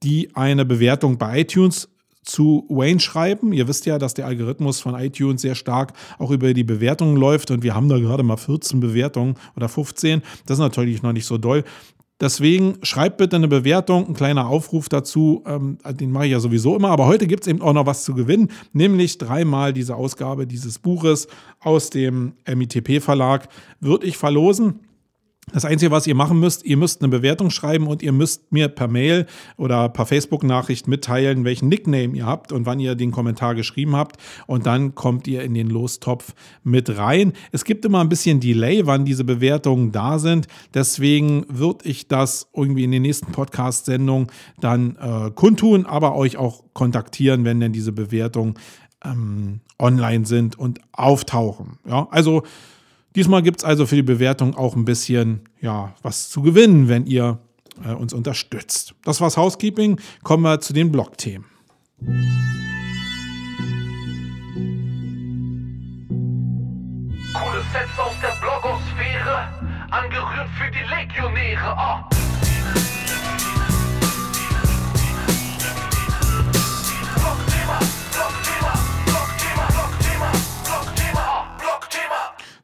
die 0.04 0.36
eine 0.36 0.66
Bewertung 0.66 1.18
bei 1.18 1.42
iTunes 1.42 1.90
zu 2.26 2.66
Wayne 2.70 3.00
schreiben. 3.00 3.54
Ihr 3.54 3.68
wisst 3.68 3.86
ja, 3.86 4.00
dass 4.00 4.14
der 4.14 4.26
Algorithmus 4.26 4.80
von 4.80 4.96
iTunes 4.96 5.42
sehr 5.42 5.56
stark 5.56 5.94
auch 6.18 6.32
über 6.32 6.54
die 6.54 6.64
Bewertungen 6.64 7.18
läuft 7.18 7.52
und 7.52 7.64
wir 7.64 7.76
haben 7.76 7.88
da 7.88 8.00
gerade 8.00 8.24
mal 8.24 8.38
14 8.38 8.80
Bewertungen 8.80 9.36
oder 9.56 9.70
15. 9.70 10.22
Das 10.46 10.58
ist 10.58 10.62
natürlich 10.62 11.04
noch 11.04 11.14
nicht 11.14 11.26
so 11.26 11.38
doll. 11.38 11.64
Deswegen 12.22 12.78
schreibt 12.82 13.18
bitte 13.18 13.36
eine 13.36 13.50
Bewertung, 13.50 14.08
ein 14.08 14.14
kleiner 14.14 14.48
Aufruf 14.48 14.88
dazu. 14.88 15.44
Ähm, 15.46 15.78
den 16.00 16.12
mache 16.12 16.26
ich 16.28 16.32
ja 16.32 16.40
sowieso 16.40 16.76
immer. 16.78 16.90
Aber 16.90 17.08
heute 17.08 17.28
gibt 17.28 17.44
es 17.44 17.48
eben 17.48 17.62
auch 17.62 17.74
noch 17.74 17.86
was 17.86 18.06
zu 18.06 18.14
gewinnen, 18.14 18.52
nämlich 18.72 19.18
dreimal 19.18 19.74
diese 19.74 19.96
Ausgabe 19.96 20.48
dieses 20.48 20.80
Buches 20.80 21.28
aus 21.60 21.90
dem 21.90 22.34
MITP-Verlag. 22.48 23.50
Würde 23.82 24.08
ich 24.08 24.18
verlosen. 24.18 24.80
Das 25.52 25.64
Einzige, 25.64 25.92
was 25.92 26.08
ihr 26.08 26.16
machen 26.16 26.40
müsst, 26.40 26.66
ihr 26.66 26.76
müsst 26.76 27.02
eine 27.02 27.10
Bewertung 27.10 27.52
schreiben 27.52 27.86
und 27.88 28.02
ihr 28.02 28.12
müsst 28.12 28.52
mir 28.52 28.68
per 28.68 28.88
Mail 28.88 29.28
oder 29.58 29.90
per 29.90 30.08
Facebook-Nachricht 30.08 30.88
mitteilen, 30.88 31.46
welchen 31.46 31.70
Nickname 31.70 32.16
ihr 32.18 32.26
habt 32.26 32.52
und 32.52 32.66
wann 32.66 32.80
ihr 32.80 32.96
den 32.96 33.12
Kommentar 33.12 33.54
geschrieben 33.54 33.96
habt. 33.96 34.18
Und 34.48 34.66
dann 34.66 34.96
kommt 34.96 35.28
ihr 35.28 35.44
in 35.44 35.54
den 35.54 35.70
Lostopf 35.70 36.34
mit 36.64 36.98
rein. 36.98 37.34
Es 37.52 37.64
gibt 37.64 37.86
immer 37.86 38.02
ein 38.02 38.10
bisschen 38.10 38.40
Delay, 38.40 38.88
wann 38.88 39.06
diese 39.06 39.24
Bewertungen 39.24 39.92
da 39.92 40.18
sind. 40.18 40.48
Deswegen 40.74 41.46
würde 41.48 41.88
ich 41.88 42.08
das 42.08 42.50
irgendwie 42.54 42.84
in 42.84 42.92
den 42.92 43.04
nächsten 43.04 43.32
Podcast-Sendungen 43.32 44.28
dann 44.60 44.98
äh, 45.00 45.32
kundtun, 45.32 45.86
aber 45.86 46.16
euch 46.16 46.38
auch 46.38 46.64
kontaktieren, 46.74 47.46
wenn 47.46 47.60
denn 47.60 47.72
diese 47.72 47.92
Bewertungen 47.92 48.56
ähm, 49.06 49.62
online 49.80 50.26
sind 50.26 50.58
und 50.58 50.80
auftauchen. 50.92 51.78
Ja, 51.88 52.08
also 52.10 52.44
Diesmal 53.16 53.42
gibt 53.42 53.60
es 53.60 53.64
also 53.64 53.86
für 53.86 53.96
die 53.96 54.04
Bewertung 54.04 54.56
auch 54.56 54.76
ein 54.76 54.84
bisschen 54.84 55.42
ja, 55.62 55.94
was 56.02 56.30
zu 56.30 56.42
gewinnen, 56.42 56.90
wenn 56.90 57.06
ihr 57.06 57.40
äh, 57.84 57.94
uns 57.94 58.14
unterstützt. 58.14 58.94
Das 59.04 59.22
war's 59.22 59.38
Housekeeping. 59.38 60.00
Kommen 60.24 60.44
wir 60.44 60.60
zu 60.60 60.74
den 60.74 60.92
Blog-Themen. 60.92 61.46
Coole 67.34 67.62
Sets 67.72 68.00
aus 68.00 68.14
der 68.22 68.36
Blogosphäre, 68.42 69.48
angerührt 69.92 70.50
für 70.58 70.72
die 70.72 70.84
Legionäre. 70.90 71.76
Oh. 71.78 72.16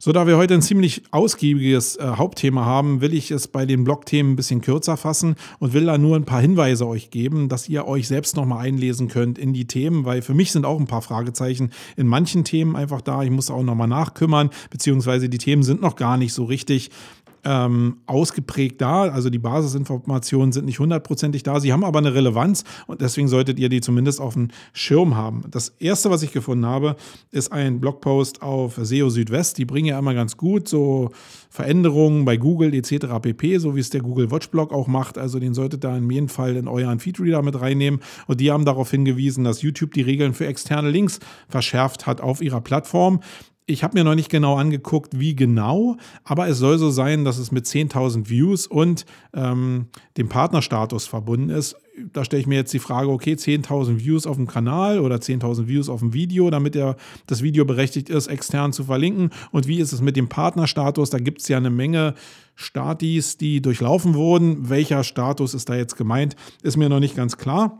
So, 0.04 0.10
da 0.10 0.26
wir 0.26 0.36
heute 0.36 0.54
ein 0.54 0.62
ziemlich 0.62 1.04
ausgiebiges 1.12 1.94
äh, 1.94 2.02
Hauptthema 2.16 2.64
haben, 2.64 3.00
will 3.00 3.14
ich 3.14 3.30
es 3.30 3.46
bei 3.46 3.66
den 3.66 3.84
Blogthemen 3.84 4.32
ein 4.32 4.34
bisschen 4.34 4.60
kürzer 4.60 4.96
fassen 4.96 5.36
und 5.60 5.74
will 5.74 5.84
da 5.84 5.96
nur 5.96 6.16
ein 6.16 6.24
paar 6.24 6.40
Hinweise 6.40 6.88
euch 6.88 7.10
geben, 7.10 7.48
dass 7.48 7.68
ihr 7.68 7.86
euch 7.86 8.08
selbst 8.08 8.34
nochmal 8.34 8.66
einlesen 8.66 9.06
könnt 9.06 9.38
in 9.38 9.52
die 9.52 9.68
Themen, 9.68 10.04
weil 10.04 10.20
für 10.20 10.34
mich 10.34 10.50
sind 10.50 10.66
auch 10.66 10.80
ein 10.80 10.88
paar 10.88 11.02
Fragezeichen 11.02 11.70
in 11.96 12.08
manchen 12.08 12.42
Themen 12.42 12.74
einfach 12.74 13.00
da. 13.00 13.22
Ich 13.22 13.30
muss 13.30 13.48
auch 13.48 13.62
nochmal 13.62 13.86
nachkümmern, 13.86 14.50
beziehungsweise 14.70 15.28
die 15.28 15.38
Themen 15.38 15.62
sind 15.62 15.80
noch 15.80 15.94
gar 15.94 16.16
nicht 16.16 16.32
so 16.32 16.46
richtig 16.46 16.90
ähm, 17.44 17.98
ausgeprägt 18.06 18.80
da. 18.80 19.02
Also 19.02 19.30
die 19.30 19.38
Basisinformationen 19.38 20.52
sind 20.52 20.66
nicht 20.66 20.78
hundertprozentig 20.78 21.42
da. 21.42 21.60
Sie 21.60 21.72
haben 21.72 21.84
aber 21.84 21.98
eine 21.98 22.14
Relevanz 22.14 22.64
und 22.86 23.00
deswegen 23.00 23.28
solltet 23.28 23.58
ihr 23.58 23.68
die 23.68 23.80
zumindest 23.80 24.20
auf 24.20 24.34
dem 24.34 24.48
Schirm 24.72 25.16
haben. 25.16 25.42
Das 25.50 25.70
erste, 25.78 26.10
was 26.10 26.22
ich 26.22 26.32
gefunden 26.32 26.66
habe, 26.66 26.96
ist 27.30 27.52
ein 27.52 27.80
Blogpost 27.80 28.42
auf 28.42 28.78
SEO 28.80 29.10
Südwest. 29.10 29.58
Die 29.58 29.64
bringen 29.64 29.88
ja 29.88 29.98
immer 29.98 30.14
ganz 30.14 30.36
gut 30.36 30.68
so 30.68 31.10
Veränderungen 31.50 32.24
bei 32.24 32.36
Google 32.36 32.72
etc. 32.74 33.06
pp, 33.20 33.58
so 33.58 33.76
wie 33.76 33.80
es 33.80 33.90
der 33.90 34.00
Google 34.00 34.30
Watch 34.30 34.48
Blog 34.48 34.72
auch 34.72 34.86
macht. 34.86 35.18
Also 35.18 35.38
den 35.38 35.54
solltet 35.54 35.84
ihr 35.84 35.96
in 35.96 36.10
jedem 36.10 36.28
Fall 36.28 36.56
in 36.56 36.68
euren 36.68 36.98
Feedreader 36.98 37.42
mit 37.42 37.60
reinnehmen. 37.60 38.00
Und 38.26 38.40
die 38.40 38.50
haben 38.50 38.64
darauf 38.64 38.90
hingewiesen, 38.90 39.44
dass 39.44 39.62
YouTube 39.62 39.92
die 39.94 40.02
Regeln 40.02 40.34
für 40.34 40.46
externe 40.46 40.90
Links 40.90 41.18
verschärft 41.48 42.06
hat 42.06 42.20
auf 42.20 42.40
ihrer 42.40 42.60
Plattform. 42.60 43.20
Ich 43.66 43.84
habe 43.84 43.96
mir 43.96 44.02
noch 44.02 44.16
nicht 44.16 44.28
genau 44.28 44.56
angeguckt, 44.56 45.20
wie 45.20 45.36
genau, 45.36 45.96
aber 46.24 46.48
es 46.48 46.58
soll 46.58 46.78
so 46.78 46.90
sein, 46.90 47.24
dass 47.24 47.38
es 47.38 47.52
mit 47.52 47.64
10.000 47.64 48.28
Views 48.28 48.66
und 48.66 49.06
ähm, 49.34 49.86
dem 50.16 50.28
Partnerstatus 50.28 51.06
verbunden 51.06 51.48
ist. 51.48 51.76
Da 52.12 52.24
stelle 52.24 52.40
ich 52.40 52.48
mir 52.48 52.56
jetzt 52.56 52.72
die 52.72 52.80
Frage, 52.80 53.08
okay, 53.10 53.34
10.000 53.34 54.00
Views 54.00 54.26
auf 54.26 54.34
dem 54.34 54.48
Kanal 54.48 54.98
oder 54.98 55.16
10.000 55.16 55.68
Views 55.68 55.88
auf 55.88 56.00
dem 56.00 56.12
Video, 56.12 56.50
damit 56.50 56.74
er 56.74 56.96
das 57.28 57.42
Video 57.42 57.64
berechtigt 57.64 58.08
ist, 58.08 58.26
extern 58.26 58.72
zu 58.72 58.82
verlinken. 58.82 59.30
Und 59.52 59.68
wie 59.68 59.78
ist 59.78 59.92
es 59.92 60.00
mit 60.00 60.16
dem 60.16 60.28
Partnerstatus? 60.28 61.10
Da 61.10 61.18
gibt 61.18 61.40
es 61.40 61.46
ja 61.46 61.56
eine 61.56 61.70
Menge 61.70 62.14
Statis, 62.56 63.36
die 63.36 63.62
durchlaufen 63.62 64.14
wurden. 64.14 64.70
Welcher 64.70 65.04
Status 65.04 65.54
ist 65.54 65.68
da 65.68 65.76
jetzt 65.76 65.96
gemeint, 65.96 66.34
ist 66.62 66.76
mir 66.76 66.88
noch 66.88 67.00
nicht 67.00 67.14
ganz 67.14 67.36
klar. 67.36 67.78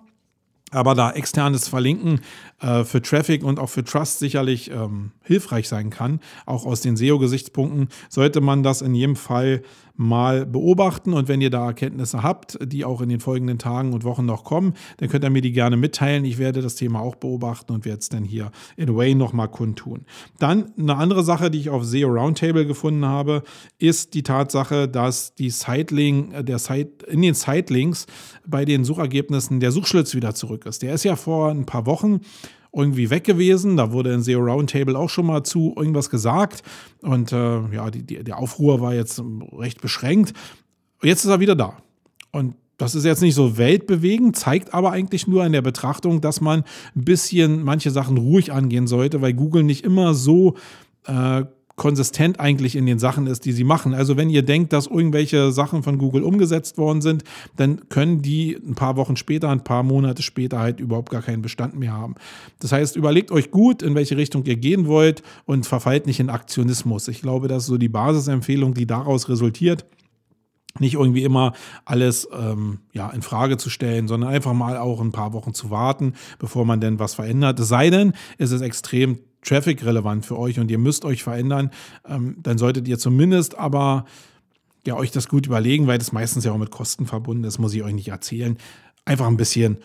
Aber 0.72 0.94
da 0.94 1.12
externes 1.12 1.68
Verlinken 1.68 2.20
äh, 2.60 2.84
für 2.84 3.02
Traffic 3.02 3.44
und 3.44 3.58
auch 3.58 3.68
für 3.68 3.84
Trust 3.84 4.18
sicherlich 4.18 4.70
ähm, 4.70 5.12
hilfreich 5.22 5.68
sein 5.68 5.90
kann, 5.90 6.20
auch 6.46 6.64
aus 6.66 6.80
den 6.80 6.96
SEO-Gesichtspunkten, 6.96 7.88
sollte 8.08 8.40
man 8.40 8.62
das 8.62 8.82
in 8.82 8.94
jedem 8.94 9.16
Fall 9.16 9.62
mal 9.96 10.46
beobachten. 10.46 11.12
Und 11.12 11.28
wenn 11.28 11.40
ihr 11.40 11.50
da 11.50 11.66
Erkenntnisse 11.66 12.22
habt, 12.22 12.58
die 12.62 12.84
auch 12.84 13.00
in 13.00 13.08
den 13.08 13.20
folgenden 13.20 13.58
Tagen 13.58 13.92
und 13.92 14.04
Wochen 14.04 14.24
noch 14.24 14.44
kommen, 14.44 14.74
dann 14.98 15.08
könnt 15.08 15.24
ihr 15.24 15.30
mir 15.30 15.42
die 15.42 15.52
gerne 15.52 15.76
mitteilen. 15.76 16.24
Ich 16.24 16.38
werde 16.38 16.62
das 16.62 16.74
Thema 16.74 17.00
auch 17.00 17.16
beobachten 17.16 17.72
und 17.72 17.84
werde 17.84 17.98
es 17.98 18.08
dann 18.08 18.24
hier 18.24 18.50
in 18.76 18.94
Way 18.94 19.14
nochmal 19.14 19.48
kundtun. 19.48 20.04
Dann 20.38 20.72
eine 20.78 20.96
andere 20.96 21.22
Sache, 21.22 21.50
die 21.50 21.58
ich 21.58 21.70
auf 21.70 21.84
SEO 21.84 22.08
Roundtable 22.08 22.66
gefunden 22.66 23.04
habe, 23.04 23.42
ist 23.78 24.14
die 24.14 24.22
Tatsache, 24.22 24.88
dass 24.88 25.34
die 25.34 25.50
Siteling, 25.50 26.44
der 26.44 26.58
Site, 26.58 27.06
in 27.08 27.22
den 27.22 27.34
Sitelinks 27.34 28.06
bei 28.46 28.64
den 28.64 28.84
Suchergebnissen 28.84 29.60
der 29.60 29.72
Suchschlitz 29.72 30.14
wieder 30.14 30.34
zurück 30.34 30.66
ist. 30.66 30.82
Der 30.82 30.94
ist 30.94 31.04
ja 31.04 31.16
vor 31.16 31.50
ein 31.50 31.66
paar 31.66 31.86
Wochen 31.86 32.20
irgendwie 32.72 33.10
weg 33.10 33.24
gewesen. 33.24 33.76
Da 33.76 33.92
wurde 33.92 34.12
in 34.12 34.22
SEO 34.22 34.40
Roundtable 34.40 34.98
auch 34.98 35.10
schon 35.10 35.26
mal 35.26 35.42
zu 35.42 35.74
irgendwas 35.76 36.10
gesagt. 36.10 36.62
Und 37.02 37.32
äh, 37.32 37.60
ja, 37.74 37.90
die, 37.90 38.02
die, 38.02 38.24
der 38.24 38.38
Aufruhr 38.38 38.80
war 38.80 38.94
jetzt 38.94 39.22
recht 39.52 39.80
beschränkt. 39.80 40.32
Jetzt 41.02 41.24
ist 41.24 41.30
er 41.30 41.40
wieder 41.40 41.56
da. 41.56 41.78
Und 42.30 42.54
das 42.78 42.94
ist 42.94 43.04
jetzt 43.04 43.22
nicht 43.22 43.34
so 43.34 43.58
weltbewegend, 43.58 44.36
zeigt 44.36 44.74
aber 44.74 44.90
eigentlich 44.90 45.28
nur 45.28 45.44
in 45.44 45.52
der 45.52 45.62
Betrachtung, 45.62 46.20
dass 46.20 46.40
man 46.40 46.64
ein 46.96 47.04
bisschen 47.04 47.62
manche 47.62 47.90
Sachen 47.90 48.16
ruhig 48.16 48.52
angehen 48.52 48.86
sollte, 48.86 49.20
weil 49.20 49.34
Google 49.34 49.62
nicht 49.62 49.84
immer 49.84 50.14
so 50.14 50.56
äh, 51.06 51.44
konsistent 51.82 52.38
eigentlich 52.38 52.76
in 52.76 52.86
den 52.86 53.00
Sachen 53.00 53.26
ist, 53.26 53.44
die 53.44 53.50
sie 53.50 53.64
machen. 53.64 53.92
Also 53.92 54.16
wenn 54.16 54.30
ihr 54.30 54.44
denkt, 54.44 54.72
dass 54.72 54.86
irgendwelche 54.86 55.50
Sachen 55.50 55.82
von 55.82 55.98
Google 55.98 56.22
umgesetzt 56.22 56.78
worden 56.78 57.02
sind, 57.02 57.24
dann 57.56 57.88
können 57.88 58.22
die 58.22 58.54
ein 58.54 58.76
paar 58.76 58.94
Wochen 58.94 59.16
später, 59.16 59.48
ein 59.48 59.64
paar 59.64 59.82
Monate 59.82 60.22
später 60.22 60.60
halt 60.60 60.78
überhaupt 60.78 61.10
gar 61.10 61.22
keinen 61.22 61.42
Bestand 61.42 61.76
mehr 61.76 61.92
haben. 61.92 62.14
Das 62.60 62.70
heißt, 62.70 62.94
überlegt 62.94 63.32
euch 63.32 63.50
gut, 63.50 63.82
in 63.82 63.96
welche 63.96 64.16
Richtung 64.16 64.44
ihr 64.44 64.54
gehen 64.54 64.86
wollt 64.86 65.24
und 65.44 65.66
verfallt 65.66 66.06
nicht 66.06 66.20
in 66.20 66.30
Aktionismus. 66.30 67.08
Ich 67.08 67.20
glaube, 67.20 67.48
das 67.48 67.64
ist 67.64 67.66
so 67.66 67.78
die 67.78 67.88
Basisempfehlung, 67.88 68.74
die 68.74 68.86
daraus 68.86 69.28
resultiert 69.28 69.84
nicht 70.78 70.94
irgendwie 70.94 71.22
immer 71.22 71.52
alles 71.84 72.26
ähm, 72.32 72.78
ja, 72.94 73.10
in 73.10 73.20
Frage 73.20 73.58
zu 73.58 73.68
stellen, 73.68 74.08
sondern 74.08 74.30
einfach 74.30 74.54
mal 74.54 74.78
auch 74.78 75.02
ein 75.02 75.12
paar 75.12 75.34
Wochen 75.34 75.52
zu 75.52 75.70
warten, 75.70 76.14
bevor 76.38 76.64
man 76.64 76.80
denn 76.80 76.98
was 76.98 77.12
verändert. 77.12 77.60
Es 77.60 77.68
sei 77.68 77.90
denn, 77.90 78.14
es 78.38 78.52
ist 78.52 78.62
extrem 78.62 79.18
Traffic 79.42 79.84
relevant 79.84 80.24
für 80.24 80.38
euch 80.38 80.58
und 80.58 80.70
ihr 80.70 80.78
müsst 80.78 81.04
euch 81.04 81.22
verändern, 81.22 81.70
ähm, 82.08 82.36
dann 82.42 82.58
solltet 82.58 82.88
ihr 82.88 82.98
zumindest 82.98 83.58
aber 83.58 84.06
ja, 84.86 84.96
euch 84.96 85.10
das 85.10 85.28
gut 85.28 85.46
überlegen, 85.46 85.86
weil 85.86 85.98
das 85.98 86.12
meistens 86.12 86.44
ja 86.44 86.52
auch 86.52 86.58
mit 86.58 86.70
Kosten 86.70 87.06
verbunden 87.06 87.44
ist, 87.44 87.58
muss 87.58 87.74
ich 87.74 87.82
euch 87.82 87.94
nicht 87.94 88.08
erzählen. 88.08 88.56
Einfach 89.04 89.26
ein 89.26 89.36
bisschen 89.36 89.78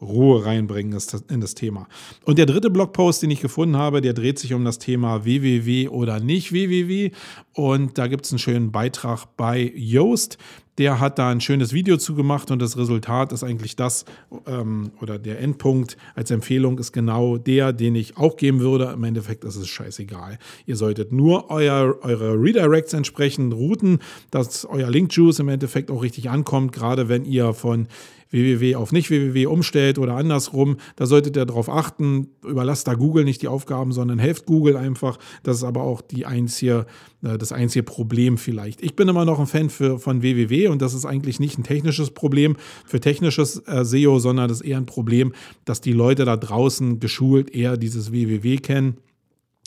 Ruhe 0.00 0.44
reinbringen 0.44 0.98
in 1.28 1.40
das 1.40 1.54
Thema. 1.54 1.88
Und 2.24 2.38
der 2.38 2.46
dritte 2.46 2.70
Blogpost, 2.70 3.22
den 3.22 3.30
ich 3.30 3.40
gefunden 3.40 3.76
habe, 3.76 4.00
der 4.00 4.12
dreht 4.12 4.38
sich 4.38 4.54
um 4.54 4.64
das 4.64 4.78
Thema 4.78 5.24
www 5.24 5.88
oder 5.88 6.20
nicht 6.20 6.52
www. 6.52 7.10
Und 7.52 7.98
da 7.98 8.06
gibt 8.06 8.26
es 8.26 8.32
einen 8.32 8.38
schönen 8.38 8.72
Beitrag 8.72 9.36
bei 9.36 9.72
Yoast. 9.74 10.38
Der 10.78 11.00
hat 11.00 11.18
da 11.18 11.30
ein 11.30 11.40
schönes 11.40 11.72
Video 11.72 11.96
zugemacht 11.96 12.50
und 12.50 12.60
das 12.60 12.76
Resultat 12.76 13.32
ist 13.32 13.42
eigentlich 13.42 13.76
das, 13.76 14.04
ähm, 14.46 14.90
oder 15.00 15.18
der 15.18 15.40
Endpunkt 15.40 15.96
als 16.14 16.30
Empfehlung 16.30 16.78
ist 16.78 16.92
genau 16.92 17.38
der, 17.38 17.72
den 17.72 17.94
ich 17.94 18.18
auch 18.18 18.36
geben 18.36 18.60
würde. 18.60 18.92
Im 18.92 19.02
Endeffekt 19.04 19.44
ist 19.44 19.56
es 19.56 19.68
scheißegal. 19.68 20.38
Ihr 20.66 20.76
solltet 20.76 21.12
nur 21.12 21.50
euer, 21.50 21.96
eure 22.02 22.34
Redirects 22.34 22.92
entsprechend 22.92 23.54
routen, 23.54 24.00
dass 24.30 24.66
euer 24.66 24.90
Link-Juice 24.90 25.38
im 25.38 25.48
Endeffekt 25.48 25.90
auch 25.90 26.02
richtig 26.02 26.28
ankommt, 26.28 26.72
gerade 26.72 27.08
wenn 27.08 27.24
ihr 27.24 27.54
von 27.54 27.88
www 28.30 28.74
auf 28.74 28.92
nicht 28.92 29.10
www 29.10 29.46
umstellt 29.46 29.98
oder 29.98 30.16
andersrum. 30.16 30.76
Da 30.96 31.06
solltet 31.06 31.36
ihr 31.36 31.44
darauf 31.44 31.68
achten. 31.68 32.28
Überlasst 32.44 32.88
da 32.88 32.94
Google 32.94 33.24
nicht 33.24 33.42
die 33.42 33.48
Aufgaben, 33.48 33.92
sondern 33.92 34.18
helft 34.18 34.46
Google 34.46 34.76
einfach. 34.76 35.18
Das 35.42 35.58
ist 35.58 35.64
aber 35.64 35.82
auch 35.82 36.00
die 36.00 36.26
einzige, 36.26 36.86
äh, 37.22 37.38
das 37.38 37.52
einzige 37.52 37.82
Problem 37.82 38.38
vielleicht. 38.38 38.82
Ich 38.82 38.96
bin 38.96 39.08
immer 39.08 39.24
noch 39.24 39.38
ein 39.38 39.46
Fan 39.46 39.70
für, 39.70 39.98
von 39.98 40.22
www 40.22 40.68
und 40.68 40.82
das 40.82 40.94
ist 40.94 41.04
eigentlich 41.04 41.40
nicht 41.40 41.58
ein 41.58 41.64
technisches 41.64 42.10
Problem 42.10 42.56
für 42.84 43.00
technisches 43.00 43.62
äh, 43.66 43.84
SEO, 43.84 44.18
sondern 44.18 44.48
das 44.48 44.60
ist 44.60 44.66
eher 44.66 44.78
ein 44.78 44.86
Problem, 44.86 45.32
dass 45.64 45.80
die 45.80 45.92
Leute 45.92 46.24
da 46.24 46.36
draußen 46.36 47.00
geschult 47.00 47.54
eher 47.54 47.76
dieses 47.76 48.12
www 48.12 48.56
kennen 48.58 48.98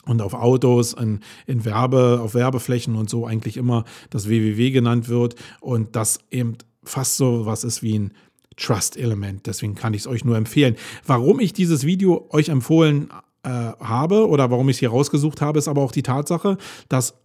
und 0.06 0.22
auf 0.22 0.34
Autos, 0.34 0.94
in, 0.94 1.20
in 1.46 1.66
Werbe, 1.66 2.20
auf 2.22 2.34
Werbeflächen 2.34 2.96
und 2.96 3.10
so 3.10 3.26
eigentlich 3.26 3.58
immer 3.58 3.86
das 4.10 4.28
www 4.28 4.72
genannt 4.72 5.08
wird 5.08 5.36
und 5.62 5.96
das 5.96 6.20
eben 6.32 6.58
fast 6.84 7.18
so 7.18 7.46
was 7.46 7.64
ist 7.64 7.84
wie 7.84 8.00
ein 8.00 8.14
Trust-Element. 8.60 9.46
Deswegen 9.48 9.76
kann 9.76 9.94
ich 9.94 10.02
es 10.02 10.08
euch 10.08 10.26
nur 10.26 10.38
empfehlen. 10.38 10.76
Warum 11.06 11.40
ich 11.40 11.54
dieses 11.54 11.86
Video 11.86 12.28
euch 12.32 12.50
empfohlen 12.50 13.10
äh, 13.44 13.50
habe 13.50 14.28
oder 14.28 14.52
warum 14.52 14.70
ich 14.70 14.76
es 14.76 14.80
hier 14.80 14.90
rausgesucht 14.90 15.42
habe, 15.42 15.60
ist 15.60 15.68
aber 15.68 15.82
auch 15.82 15.92
die 15.92 16.04
Tatsache, 16.04 16.58
dass 16.90 17.16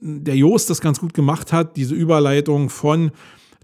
der 0.00 0.36
Joost 0.36 0.70
das 0.70 0.80
ganz 0.80 1.00
gut 1.00 1.14
gemacht 1.14 1.52
hat, 1.52 1.76
diese 1.76 1.94
Überleitung 1.94 2.70
von 2.70 3.10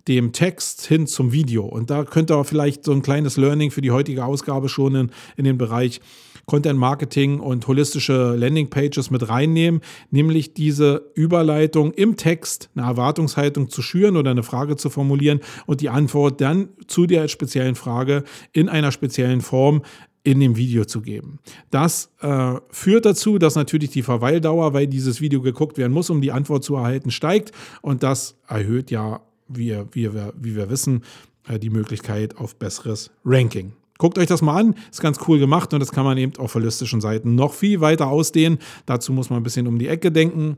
dem 0.09 0.33
Text 0.33 0.87
hin 0.87 1.07
zum 1.07 1.33
Video. 1.33 1.65
Und 1.65 1.91
da 1.91 2.05
könnt 2.05 2.31
ihr 2.31 2.45
vielleicht 2.45 2.85
so 2.85 2.93
ein 2.93 3.03
kleines 3.03 3.37
Learning 3.37 3.71
für 3.71 3.81
die 3.81 3.93
heutige 3.93 4.25
Ausgabe 4.25 4.69
schon 4.69 4.95
in, 4.95 5.11
in 5.37 5.45
den 5.45 5.59
Bereich 5.59 6.01
Content 6.47 6.79
Marketing 6.79 7.41
und 7.41 7.67
holistische 7.67 8.35
Landing 8.37 8.69
Pages 8.69 9.11
mit 9.11 9.29
reinnehmen, 9.29 9.81
nämlich 10.11 10.55
diese 10.55 11.11
Überleitung 11.15 11.93
im 11.93 12.17
Text, 12.17 12.71
eine 12.75 12.87
Erwartungshaltung 12.87 13.69
zu 13.69 13.83
schüren 13.83 14.17
oder 14.17 14.31
eine 14.31 14.43
Frage 14.43 14.77
zu 14.77 14.91
formulieren 14.91 15.41
und 15.67 15.81
die 15.81 15.89
Antwort 15.89 16.41
dann 16.41 16.71
zu 16.87 17.07
der 17.07 17.29
speziellen 17.29 17.75
Frage 17.75 18.25
in 18.53 18.69
einer 18.69 18.93
speziellen 18.93 19.41
Form 19.41 19.83
in 20.25 20.41
dem 20.41 20.57
Video 20.57 20.85
zu 20.85 21.01
geben. 21.01 21.39
Das 21.71 22.13
äh, 22.21 22.55
führt 22.71 23.05
dazu, 23.07 23.39
dass 23.39 23.57
natürlich 23.57 23.91
die 23.91 24.03
Verweildauer, 24.03 24.73
weil 24.73 24.87
dieses 24.87 25.21
Video 25.21 25.41
geguckt 25.41 25.79
werden 25.79 25.93
muss, 25.93 26.11
um 26.11 26.21
die 26.21 26.33
Antwort 26.33 26.63
zu 26.63 26.77
erhalten, 26.77 27.11
steigt. 27.11 27.51
Und 27.81 28.03
das 28.03 28.37
erhöht 28.47 28.91
ja, 28.91 29.21
wie, 29.49 29.77
wie, 29.93 30.13
wir, 30.15 30.33
wie 30.39 30.55
wir 30.55 30.71
wissen, 30.71 31.03
äh, 31.49 31.59
die 31.59 31.71
Möglichkeit 31.71 32.37
auf 32.37 32.57
besseres 32.57 33.11
Ranking. 33.25 33.73
Guckt 34.03 34.19
euch 34.19 34.27
das 34.27 34.43
mal 34.43 34.59
an, 34.59 34.75
ist 34.91 35.01
ganz 35.01 35.21
cool 35.29 35.39
gemacht 35.39 35.73
und 35.73 35.79
das 35.79 35.93
kann 35.93 36.05
man 36.05 36.19
eben 36.19 36.37
auf 36.39 36.57
holistischen 36.57 37.01
Seiten 37.01 37.37
noch 37.37 37.53
viel 37.53 37.81
weiter 37.81 38.09
ausdehnen. 38.09 38.59
Dazu 38.85 39.13
muss 39.13 39.31
man 39.31 39.39
ein 39.39 39.43
bisschen 39.45 39.69
um 39.69 39.79
die 39.79 39.87
Ecke 39.87 40.11
denken. 40.11 40.57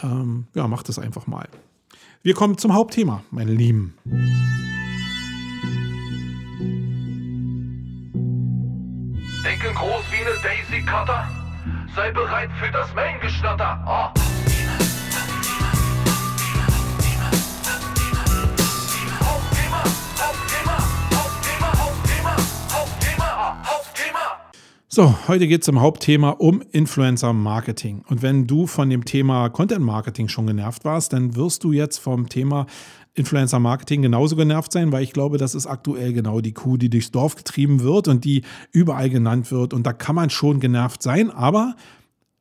Ähm, 0.00 0.46
ja, 0.54 0.68
macht 0.68 0.88
es 0.88 1.00
einfach 1.00 1.26
mal. 1.26 1.48
Wir 2.22 2.34
kommen 2.34 2.56
zum 2.56 2.72
Hauptthema, 2.72 3.24
meine 3.32 3.50
Lieben. 3.50 3.94
Denken 9.42 9.74
groß 9.74 10.04
wie 10.12 10.24
eine 10.24 10.36
Daisy 10.40 10.86
Cutter. 10.86 11.28
Sei 11.96 12.12
bereit 12.12 12.50
für 12.60 12.70
das 12.70 12.94
Main-Geschnatter. 12.94 13.64
Ah. 13.64 14.14
So, 24.96 25.12
heute 25.26 25.48
geht 25.48 25.62
es 25.62 25.66
im 25.66 25.80
Hauptthema 25.80 26.30
um 26.30 26.62
Influencer 26.70 27.32
Marketing. 27.32 28.04
Und 28.06 28.22
wenn 28.22 28.46
du 28.46 28.68
von 28.68 28.88
dem 28.88 29.04
Thema 29.04 29.48
Content 29.48 29.84
Marketing 29.84 30.28
schon 30.28 30.46
genervt 30.46 30.84
warst, 30.84 31.12
dann 31.12 31.34
wirst 31.34 31.64
du 31.64 31.72
jetzt 31.72 31.98
vom 31.98 32.28
Thema 32.28 32.66
Influencer 33.14 33.58
Marketing 33.58 34.02
genauso 34.02 34.36
genervt 34.36 34.70
sein, 34.70 34.92
weil 34.92 35.02
ich 35.02 35.12
glaube, 35.12 35.36
das 35.36 35.56
ist 35.56 35.66
aktuell 35.66 36.12
genau 36.12 36.40
die 36.40 36.52
Kuh, 36.52 36.76
die 36.76 36.90
durchs 36.90 37.10
Dorf 37.10 37.34
getrieben 37.34 37.80
wird 37.80 38.06
und 38.06 38.24
die 38.24 38.42
überall 38.70 39.10
genannt 39.10 39.50
wird. 39.50 39.74
Und 39.74 39.84
da 39.84 39.92
kann 39.92 40.14
man 40.14 40.30
schon 40.30 40.60
genervt 40.60 41.02
sein, 41.02 41.28
aber 41.32 41.74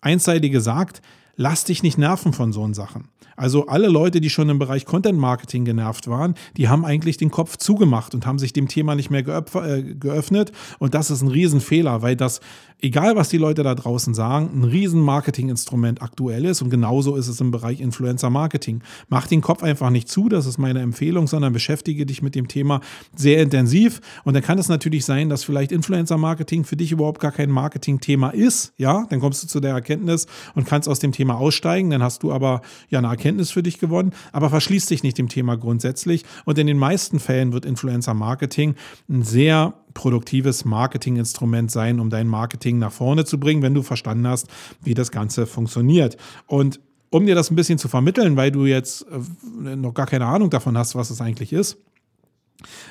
einseitig 0.02 0.52
gesagt, 0.52 1.02
lass 1.36 1.66
dich 1.66 1.84
nicht 1.84 1.98
nerven 1.98 2.34
von 2.34 2.54
so 2.54 2.72
Sachen. 2.74 3.10
Also 3.36 3.66
alle 3.66 3.88
Leute, 3.88 4.22
die 4.22 4.30
schon 4.30 4.50
im 4.50 4.60
Bereich 4.60 4.86
Content 4.86 5.18
Marketing 5.18 5.66
genervt 5.66 6.08
waren, 6.08 6.36
die 6.56 6.70
haben 6.70 6.86
eigentlich 6.86 7.18
den 7.18 7.32
Kopf 7.32 7.58
zugemacht 7.58 8.14
und 8.14 8.26
haben 8.26 8.38
sich 8.38 8.54
dem 8.54 8.68
Thema 8.68 8.96
nicht 8.96 9.10
mehr 9.10 9.26
äh, 9.28 9.82
geöffnet. 9.82 10.52
Und 10.80 10.94
das 10.94 11.10
ist 11.10 11.22
ein 11.22 11.30
Riesenfehler, 11.30 12.02
weil 12.02 12.16
das, 12.16 12.42
egal 12.84 13.16
was 13.16 13.30
die 13.30 13.38
Leute 13.38 13.64
da 13.64 13.74
draußen 13.74 14.14
sagen, 14.14 14.50
ein 14.54 14.64
riesen 14.66 15.00
Marketinginstrument 15.00 16.02
aktuell 16.02 16.46
ist. 16.46 16.62
Und 16.62 16.70
genauso 16.70 17.16
ist 17.16 17.30
es 17.30 17.40
im 17.40 17.50
Bereich 17.50 17.80
Influencer 17.80 18.30
Marketing. 18.30 18.82
Mach 19.08 19.26
den 19.26 19.42
Kopf 19.42 19.64
einfach 19.64 19.90
nicht 19.90 20.10
zu, 20.10 20.28
das 20.28 20.46
ist 20.46 20.58
meine 20.58 20.82
Empfehlung, 20.82 21.28
sondern 21.28 21.54
beschäftige 21.54 22.06
dich 22.06 22.22
mit 22.22 22.36
dem 22.36 22.50
Thema 22.50 22.82
sehr 23.16 23.42
intensiv. 23.42 24.02
Und 24.26 24.34
dann 24.34 24.44
kann 24.44 24.60
es 24.60 24.68
natürlich 24.68 25.06
sein, 25.06 25.30
dass 25.30 25.46
vielleicht 25.46 25.72
Influencer 25.72 26.18
Marketing 26.18 26.66
für 26.66 26.76
dich 26.76 26.92
überhaupt 26.92 27.22
gar 27.22 27.32
kein 27.32 27.50
Marketing-Thema 27.50 28.32
ist. 28.32 28.74
Ja, 28.78 29.06
dann 29.10 29.22
kommst 29.22 29.42
du 29.44 29.48
zu 29.48 29.62
der 29.62 29.72
Erkenntnis 29.72 30.28
und 30.54 30.68
kannst 30.68 30.90
aus 30.90 31.00
dem 31.00 31.14
Thema 31.14 31.36
aussteigen. 31.36 31.90
Dann 31.90 32.04
hast 32.04 32.22
du 32.22 32.34
aber 32.34 32.62
ja 32.90 33.00
eine 33.00 33.08
Erkenntnis 33.08 33.50
für 33.52 33.64
dich 33.64 33.80
gewonnen, 33.80 34.12
aber 34.34 34.50
verschließt 34.50 34.90
dich 34.90 35.04
nicht 35.04 35.18
dem 35.18 35.30
Thema 35.30 35.56
grundsätzlich. 35.56 36.26
Und 36.44 36.58
in 36.58 36.68
den 36.68 36.78
meisten 36.78 37.20
Fällen 37.20 37.54
wird 37.54 37.64
Influencer 37.64 38.14
Marketing 38.14 38.76
ein 39.10 39.24
sehr 39.24 39.74
produktives 39.94 40.66
Marketinginstrument 40.66 41.72
sein, 41.72 42.00
um 42.00 42.10
dein 42.10 42.28
Marketing 42.28 42.80
nach 42.80 42.92
vorne 42.92 43.26
zu 43.26 43.40
bringen, 43.40 43.62
wenn 43.62 43.74
du 43.74 43.84
verstanden 43.84 44.28
hast, 44.28 44.48
wie 44.82 44.94
das 44.94 45.12
Ganze 45.12 45.46
funktioniert. 45.46 46.18
Und 46.48 46.80
um 47.10 47.26
dir 47.26 47.36
das 47.36 47.52
ein 47.52 47.56
bisschen 47.56 47.78
zu 47.78 47.88
vermitteln, 47.88 48.36
weil 48.38 48.52
du 48.52 48.66
jetzt 48.66 49.06
äh, 49.64 49.76
noch 49.76 49.94
gar 49.94 50.08
keine 50.08 50.26
Ahnung 50.26 50.50
davon 50.50 50.78
hast, 50.78 50.96
was 50.96 51.12
es 51.12 51.22
eigentlich 51.22 51.54
ist, 51.54 51.78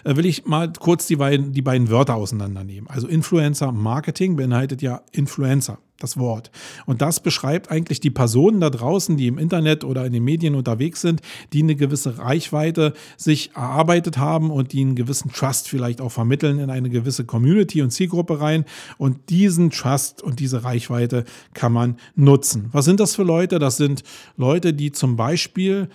will 0.05 0.27
ich 0.27 0.47
mal 0.47 0.73
kurz 0.73 1.07
die 1.07 1.17
beiden, 1.17 1.53
die 1.53 1.63
beiden 1.63 1.91
Wörter 1.91 2.15
auseinandernehmen. 2.15 2.89
Also 2.89 3.07
Influencer 3.07 3.73
Marketing 3.73 4.37
beinhaltet 4.37 4.83
ja 4.83 5.03
Influencer, 5.13 5.79
das 5.99 6.17
Wort. 6.17 6.51
Und 6.87 7.03
das 7.03 7.21
beschreibt 7.21 7.71
eigentlich 7.71 8.01
die 8.01 8.11
Personen 8.11 8.61
da 8.61 8.71
draußen, 8.71 9.17
die 9.17 9.27
im 9.27 9.39
Internet 9.39 9.85
oder 9.85 10.05
in 10.05 10.13
den 10.13 10.25
Medien 10.25 10.55
unterwegs 10.55 11.01
sind, 11.01 11.21
die 11.53 11.63
eine 11.63 11.77
gewisse 11.77 12.19
Reichweite 12.19 12.95
sich 13.17 13.53
erarbeitet 13.55 14.19
haben 14.19 14.51
und 14.51 14.73
die 14.73 14.81
einen 14.81 14.97
gewissen 14.97 15.33
Trust 15.33 15.69
vielleicht 15.69 16.01
auch 16.01 16.11
vermitteln 16.11 16.59
in 16.59 16.71
eine 16.71 16.91
gewisse 16.91 17.25
Community 17.25 17.83
und 17.83 17.91
Zielgruppe 17.91 18.41
rein. 18.41 18.65
Und 18.99 19.31
diesen 19.31 19.71
Trust 19.71 20.23
und 20.23 20.41
diese 20.41 20.65
Reichweite 20.65 21.25
kann 21.55 21.73
man 21.73 21.97
nutzen. 22.15 22.69
Was 22.73 22.85
sind 22.85 23.01
das 23.01 23.15
für 23.15 23.25
Leute? 23.25 23.59
Das 23.59 23.77
sind 23.77 24.03
Leute, 24.37 24.75
die 24.75 24.93
zum 24.93 25.17
Beispiel 25.17 25.89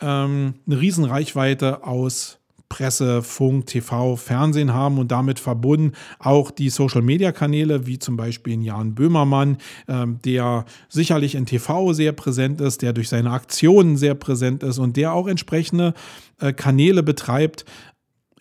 ähm, 0.00 0.54
eine 0.66 0.80
Riesenreichweite 0.80 1.84
aus 1.84 2.38
Presse, 2.74 3.22
Funk, 3.22 3.66
TV, 3.66 4.16
Fernsehen 4.16 4.74
haben 4.74 4.98
und 4.98 5.12
damit 5.12 5.38
verbunden 5.38 5.92
auch 6.18 6.50
die 6.50 6.70
Social-Media-Kanäle, 6.70 7.86
wie 7.86 8.00
zum 8.00 8.16
Beispiel 8.16 8.60
Jan 8.60 8.96
Böhmermann, 8.96 9.58
ähm, 9.86 10.18
der 10.24 10.64
sicherlich 10.88 11.36
in 11.36 11.46
TV 11.46 11.92
sehr 11.92 12.10
präsent 12.10 12.60
ist, 12.60 12.82
der 12.82 12.92
durch 12.92 13.08
seine 13.08 13.30
Aktionen 13.30 13.96
sehr 13.96 14.16
präsent 14.16 14.64
ist 14.64 14.78
und 14.78 14.96
der 14.96 15.12
auch 15.12 15.28
entsprechende 15.28 15.94
äh, 16.40 16.52
Kanäle 16.52 17.04
betreibt, 17.04 17.64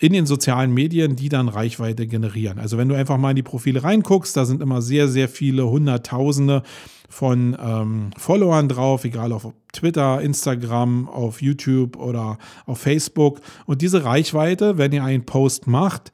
in 0.04 0.12
den 0.12 0.26
sozialen 0.26 0.74
Medien, 0.74 1.16
die 1.16 1.30
dann 1.30 1.48
Reichweite 1.48 2.08
generieren. 2.08 2.60
Also 2.60 2.78
wenn 2.78 2.90
du 2.90 2.96
einfach 2.96 3.18
mal 3.18 3.30
in 3.30 3.38
die 3.38 3.42
Profile 3.42 3.86
reinguckst, 3.86 4.36
da 4.36 4.44
sind 4.44 4.62
immer 4.62 4.82
sehr, 4.82 5.08
sehr 5.08 5.30
viele 5.30 5.70
Hunderttausende 5.70 6.64
von 7.08 7.56
ähm, 7.58 8.10
Followern 8.18 8.68
drauf, 8.68 9.06
egal 9.06 9.32
auf 9.32 9.54
Twitter, 9.72 10.20
Instagram, 10.20 11.08
auf 11.08 11.42
YouTube 11.42 11.96
oder 11.96 12.38
auf 12.66 12.80
Facebook. 12.80 13.40
Und 13.66 13.82
diese 13.82 14.04
Reichweite, 14.04 14.78
wenn 14.78 14.92
ihr 14.92 15.06
einen 15.06 15.26
Post 15.26 15.68
macht, 15.68 16.12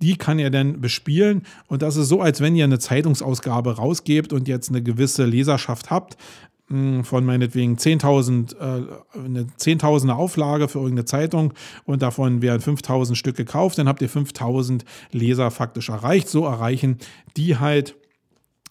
die 0.00 0.16
kann 0.16 0.38
ihr 0.38 0.48
dann 0.48 0.80
bespielen. 0.80 1.42
Und 1.66 1.82
das 1.82 1.96
ist 1.96 2.08
so, 2.08 2.22
als 2.22 2.40
wenn 2.40 2.56
ihr 2.56 2.64
eine 2.64 2.78
Zeitungsausgabe 2.78 3.76
rausgebt 3.76 4.32
und 4.32 4.48
jetzt 4.48 4.70
eine 4.70 4.82
gewisse 4.82 5.26
Leserschaft 5.26 5.90
habt 5.90 6.16
von 6.68 7.24
meinetwegen 7.24 7.76
10.000, 7.76 8.56
äh, 8.56 9.18
eine 9.18 9.46
10.000er 9.58 10.12
Auflage 10.12 10.68
für 10.68 10.78
irgendeine 10.78 11.06
Zeitung 11.06 11.54
und 11.84 12.02
davon 12.02 12.42
werden 12.42 12.60
5.000 12.60 13.14
Stück 13.14 13.36
gekauft, 13.36 13.78
dann 13.78 13.88
habt 13.88 14.02
ihr 14.02 14.10
5.000 14.10 14.82
Leser 15.10 15.50
faktisch 15.50 15.88
erreicht. 15.88 16.28
So 16.28 16.44
erreichen 16.44 16.98
die 17.36 17.58
halt 17.58 17.94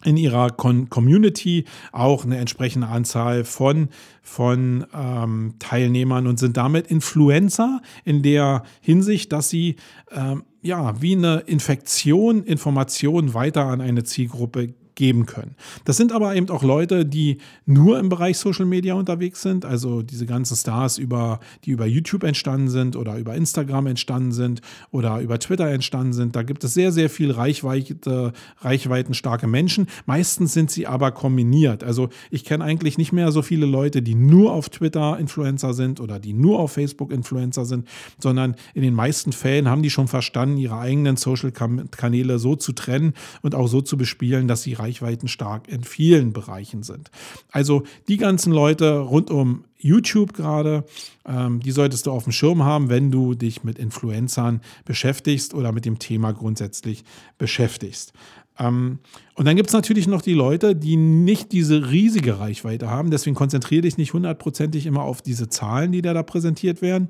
in 0.04 0.16
ihrer 0.16 0.52
Con 0.52 0.90
Community 0.90 1.66
auch 1.92 2.24
eine 2.24 2.38
entsprechende 2.38 2.88
Anzahl 2.88 3.44
von, 3.44 3.90
von 4.22 4.86
ähm, 4.94 5.56
Teilnehmern 5.60 6.28
und 6.28 6.38
sind 6.38 6.56
damit 6.56 6.88
Influencer 6.88 7.82
in 8.06 8.22
der 8.22 8.64
Hinsicht, 8.82 9.32
dass 9.34 9.50
sie 9.50 9.78
ähm, 10.12 10.44
ja 10.62 11.02
wie 11.02 11.16
eine 11.16 11.40
Infektion 11.48 12.44
Informationen 12.44 13.34
weiter 13.34 13.66
an 13.66 13.82
eine 13.82 14.04
Zielgruppe 14.04 14.76
geben 14.98 15.28
können. 15.28 15.56
Das 15.86 15.96
sind 15.96 16.12
aber 16.12 16.36
eben 16.36 16.50
auch 16.50 16.64
Leute, 16.64 17.06
die 17.06 17.38
nur 17.66 18.00
im 18.00 18.10
Bereich 18.10 18.38
Social 18.40 18.66
Media 18.66 18.96
unterwegs 18.96 19.44
sind, 19.44 19.64
also 19.64 20.02
diese 20.02 20.26
ganzen 20.26 20.58
Stars, 20.58 20.98
über, 20.98 21.40
die 21.64 21.72
über 21.72 21.86
YouTube 21.86 22.24
entstanden 22.24 22.68
sind 22.68 22.96
oder 22.96 23.18
über 23.18 23.36
Instagram 23.36 23.86
entstanden 23.88 24.32
sind 24.32 24.62
oder 24.90 25.22
über 25.22 25.40
Twitter 25.40 25.70
entstanden 25.70 26.14
sind. 26.14 26.36
Da 26.36 26.42
gibt 26.42 26.64
es 26.64 26.74
sehr, 26.74 26.92
sehr 26.92 27.12
viel 27.12 27.32
Reichweite, 27.32 28.34
reichweitenstarke 28.60 29.46
Menschen. 29.46 29.86
Meistens 30.08 30.54
sind 30.54 30.72
sie 30.72 30.88
aber 30.88 31.12
kombiniert. 31.12 31.84
Also 31.84 32.10
ich 32.32 32.44
kenne 32.44 32.64
eigentlich 32.64 32.98
nicht 32.98 33.14
mehr 33.14 33.32
so 33.32 33.44
viele 33.44 33.68
Leute, 33.68 34.02
die 34.02 34.16
nur 34.16 34.52
auf 34.52 34.70
Twitter 34.70 35.20
Influencer 35.20 35.76
sind 35.76 36.00
oder 36.00 36.20
die 36.20 36.34
nur 36.34 36.60
auf 36.60 36.72
Facebook 36.72 37.12
Influencer 37.12 37.66
sind, 37.66 37.88
sondern 38.18 38.56
in 38.74 38.82
den 38.82 38.96
meisten 38.96 39.32
Fällen 39.32 39.70
haben 39.70 39.84
die 39.84 39.92
schon 39.92 40.08
verstanden, 40.08 40.58
ihre 40.58 40.80
eigenen 40.80 41.18
Social-Kanäle 41.18 42.40
so 42.40 42.56
zu 42.56 42.72
trennen 42.72 43.14
und 43.44 43.54
auch 43.54 43.68
so 43.68 43.82
zu 43.82 43.96
bespielen, 43.96 44.48
dass 44.48 44.64
sie 44.64 44.74
Reichweiten 44.74 44.87
stark 44.93 45.67
in 45.67 45.84
vielen 45.84 46.34
Bereichen 46.34 46.84
sind. 46.84 47.12
Also 47.52 47.84
die 48.08 48.17
ganzen 48.17 48.52
Leute 48.52 49.00
rund 49.00 49.30
um 49.30 49.65
YouTube 49.78 50.34
gerade, 50.34 50.86
ähm, 51.26 51.60
die 51.60 51.71
solltest 51.71 52.06
du 52.06 52.12
auf 52.12 52.23
dem 52.23 52.32
Schirm 52.32 52.63
haben, 52.63 52.89
wenn 52.89 53.12
du 53.12 53.36
dich 53.36 53.63
mit 53.63 53.78
Influencern 53.78 54.62
beschäftigst 54.86 55.54
oder 55.54 55.71
mit 55.71 55.86
dem 55.86 56.00
Thema 56.00 56.32
grundsätzlich 56.32 57.04
beschäftigst. 57.38 58.13
Ähm, 58.60 59.00
und 59.36 59.45
dann 59.45 59.56
gibt 59.56 59.69
es 59.69 59.73
natürlich 59.73 60.08
noch 60.08 60.21
die 60.21 60.34
Leute, 60.34 60.76
die 60.76 60.97
nicht 60.97 61.52
diese 61.52 61.91
riesige 61.91 62.39
Reichweite 62.39 62.89
haben. 62.89 63.12
Deswegen 63.12 63.36
konzentriere 63.36 63.82
dich 63.82 63.97
nicht 63.97 64.13
hundertprozentig 64.13 64.86
immer 64.86 65.04
auf 65.04 65.21
diese 65.21 65.50
Zahlen, 65.50 65.91
die 65.91 66.02
da, 66.02 66.13
da 66.13 66.23
präsentiert 66.23 66.82
werden 66.82 67.10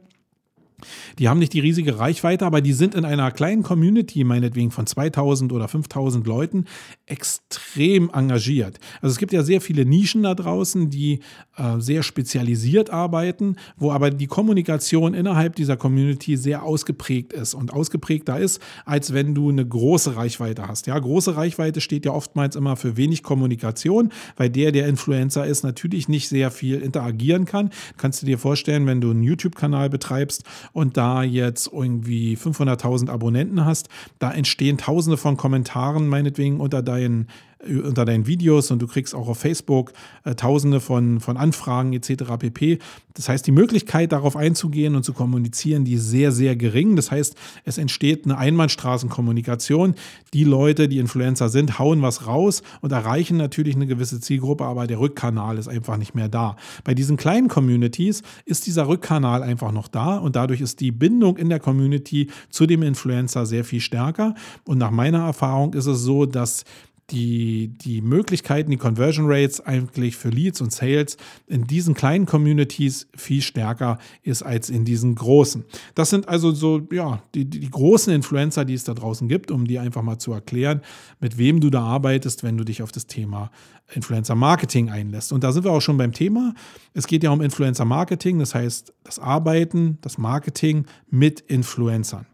die 1.18 1.28
haben 1.28 1.40
nicht 1.40 1.54
die 1.54 1.60
riesige 1.60 1.98
Reichweite, 1.98 2.46
aber 2.46 2.62
die 2.62 2.74
sind 2.74 2.94
in 2.94 3.04
einer 3.04 3.32
kleinen 3.32 3.64
Community, 3.64 4.24
meinetwegen 4.24 4.70
von 4.70 4.86
2000 4.86 5.52
oder 5.52 5.68
5000 5.68 6.28
Leuten, 6.28 6.66
extrem 7.08 8.12
engagiert. 8.14 8.80
Also 9.02 9.14
es 9.14 9.18
gibt 9.18 9.34
ja 9.34 9.42
sehr 9.42 9.60
viele 9.60 9.86
Nischen 9.86 10.22
da 10.24 10.36
draußen, 10.36 10.92
die 10.92 11.22
äh, 11.58 11.80
sehr 11.80 12.04
spezialisiert 12.04 12.92
arbeiten, 12.92 13.56
wo 13.78 13.92
aber 13.92 14.12
die 14.12 14.28
Kommunikation 14.28 15.16
innerhalb 15.16 15.56
dieser 15.56 15.78
Community 15.78 16.38
sehr 16.38 16.62
ausgeprägt 16.62 17.34
ist 17.34 17.56
und 17.56 17.74
ausgeprägter 17.74 18.40
ist, 18.40 18.62
als 18.86 19.14
wenn 19.14 19.34
du 19.34 19.50
eine 19.50 19.66
große 19.66 20.16
Reichweite 20.16 20.68
hast. 20.68 20.86
Ja, 20.86 21.00
große 21.00 21.36
Reichweite 21.36 21.82
steht 21.82 22.06
ja 22.06 22.12
oftmals 22.12 22.56
immer 22.56 22.76
für 22.76 22.98
wenig 22.98 23.24
Kommunikation, 23.24 24.12
weil 24.36 24.52
der, 24.52 24.72
der 24.72 24.88
Influencer 24.88 25.48
ist, 25.48 25.64
natürlich 25.64 26.08
nicht 26.08 26.30
sehr 26.30 26.52
viel 26.52 26.82
interagieren 26.82 27.46
kann. 27.46 27.72
Kannst 27.98 28.22
du 28.22 28.28
dir 28.28 28.38
vorstellen, 28.38 28.86
wenn 28.86 29.02
du 29.02 29.10
einen 29.10 29.24
YouTube-Kanal 29.24 29.90
betreibst 29.90 30.44
und 30.74 30.98
da 30.98 31.24
jetzt 31.24 31.70
irgendwie 31.72 32.36
500.000 32.36 33.10
Abonnenten 33.10 33.66
hast, 33.66 33.90
da 34.20 34.32
entstehen 34.32 34.78
tausende 34.78 35.18
von 35.18 35.38
Kommentaren 35.38 36.08
meinetwegen 36.08 36.60
unter 36.60 36.82
deinen 36.82 37.28
unter 37.66 38.06
deinen 38.06 38.28
Videos 38.28 38.70
und 38.72 38.82
du 38.82 38.88
kriegst 38.88 39.16
auch 39.16 39.28
auf 39.28 39.40
Facebook 39.40 39.94
äh, 40.24 40.36
tausende 40.36 40.80
von, 40.80 41.20
von 41.20 41.38
Anfragen 41.38 41.94
etc. 41.94 42.38
pp. 42.38 42.80
Das 43.16 43.30
heißt, 43.30 43.48
die 43.48 43.52
Möglichkeit, 43.52 44.12
darauf 44.12 44.36
einzugehen 44.36 44.96
und 44.96 45.04
zu 45.04 45.12
kommunizieren, 45.12 45.84
die 45.84 45.94
ist 45.94 46.08
sehr, 46.10 46.32
sehr 46.32 46.56
gering. 46.56 46.96
Das 46.96 47.10
heißt, 47.10 47.36
es 47.66 47.80
entsteht 47.80 48.26
eine 48.26 48.38
Einbahnstraßenkommunikation. 48.38 49.96
Die 50.34 50.44
Leute, 50.44 50.88
die 50.88 51.00
Influencer 51.00 51.50
sind, 51.50 51.80
hauen 51.80 52.04
was 52.04 52.28
raus 52.28 52.62
und 52.82 52.92
erreichen 52.92 53.38
natürlich 53.38 53.76
eine 53.76 53.88
gewisse 53.88 54.20
Zielgruppe, 54.20 54.66
aber 54.66 54.86
der 54.86 55.00
Rückkanal 55.00 55.58
ist 55.58 55.68
einfach 55.68 55.98
nicht 55.98 56.14
mehr 56.14 56.30
da. 56.30 56.58
Bei 56.84 56.94
diesen 56.94 57.18
kleinen 57.18 57.48
Communities 57.48 58.22
ist 58.46 58.68
dieser 58.68 58.88
Rückkanal 58.88 59.42
einfach 59.42 59.72
noch 59.72 59.88
da 59.88 60.18
und 60.18 60.36
dadurch 60.36 60.62
ist 60.62 60.80
die 60.80 60.92
Bindung 60.92 61.38
in 61.38 61.50
der 61.50 61.60
Community 61.60 62.30
zu 62.52 62.68
dem 62.68 62.84
Influencer 62.84 63.48
sehr 63.48 63.64
viel 63.64 63.82
stärker. 63.82 64.36
Und 64.66 64.78
nach 64.78 64.92
meiner 64.92 65.26
Erfahrung 65.26 65.74
ist 65.74 65.88
es 65.88 66.02
so, 66.02 66.28
dass 66.28 66.66
die, 67.10 67.70
die 67.70 68.02
Möglichkeiten, 68.02 68.70
die 68.70 68.78
Conversion 68.78 69.28
Rates 69.30 69.62
eigentlich 69.62 70.18
für 70.18 70.30
Leads 70.30 70.60
und 70.60 70.74
Sales 70.74 71.16
in 71.48 71.66
diesen 71.66 71.94
kleinen 71.94 72.26
Communities 72.26 73.08
viel 73.16 73.42
stärker 73.42 73.98
ist 74.24 74.44
als 74.44 74.70
in 74.70 74.84
diesen 74.84 75.16
großen. 75.16 75.64
Das 75.96 76.10
sind 76.10 76.28
also 76.28 76.52
so, 76.52 76.82
ja, 76.92 77.24
die, 77.34 77.46
die 77.46 77.70
großen 77.70 78.14
Influencer, 78.14 78.66
die 78.66 78.74
es 78.74 78.84
da 78.84 78.94
draußen 78.94 79.30
gibt, 79.30 79.52
um 79.52 79.66
die 79.66 79.80
einfach 79.80 80.02
mal 80.02 80.18
zu 80.18 80.34
erklären, 80.34 80.82
mit 81.22 81.38
wem 81.38 81.62
du 81.62 81.70
da 81.70 81.82
arbeitest, 81.82 82.44
wenn 82.44 82.58
du 82.58 82.66
dich 82.66 82.82
auf 82.82 82.92
das 82.92 83.08
Thema 83.08 83.52
Influencer 83.94 84.36
Marketing 84.36 84.90
einlässt. 84.90 85.32
Und 85.32 85.46
da 85.46 85.54
sind 85.54 85.64
wir 85.64 85.72
auch 85.72 85.82
schon 85.82 85.98
beim 85.98 86.12
Thema. 86.12 86.54
Es 86.94 87.08
geht 87.08 87.24
ja 87.24 87.32
um 87.32 87.42
Influencer 87.42 87.86
Marketing, 87.86 88.40
das 88.40 88.54
heißt 88.54 88.94
das 89.04 89.18
Arbeiten, 89.18 89.98
das 90.02 90.18
Marketing 90.18 90.86
mit 91.10 91.40
Influencern. 91.40 92.26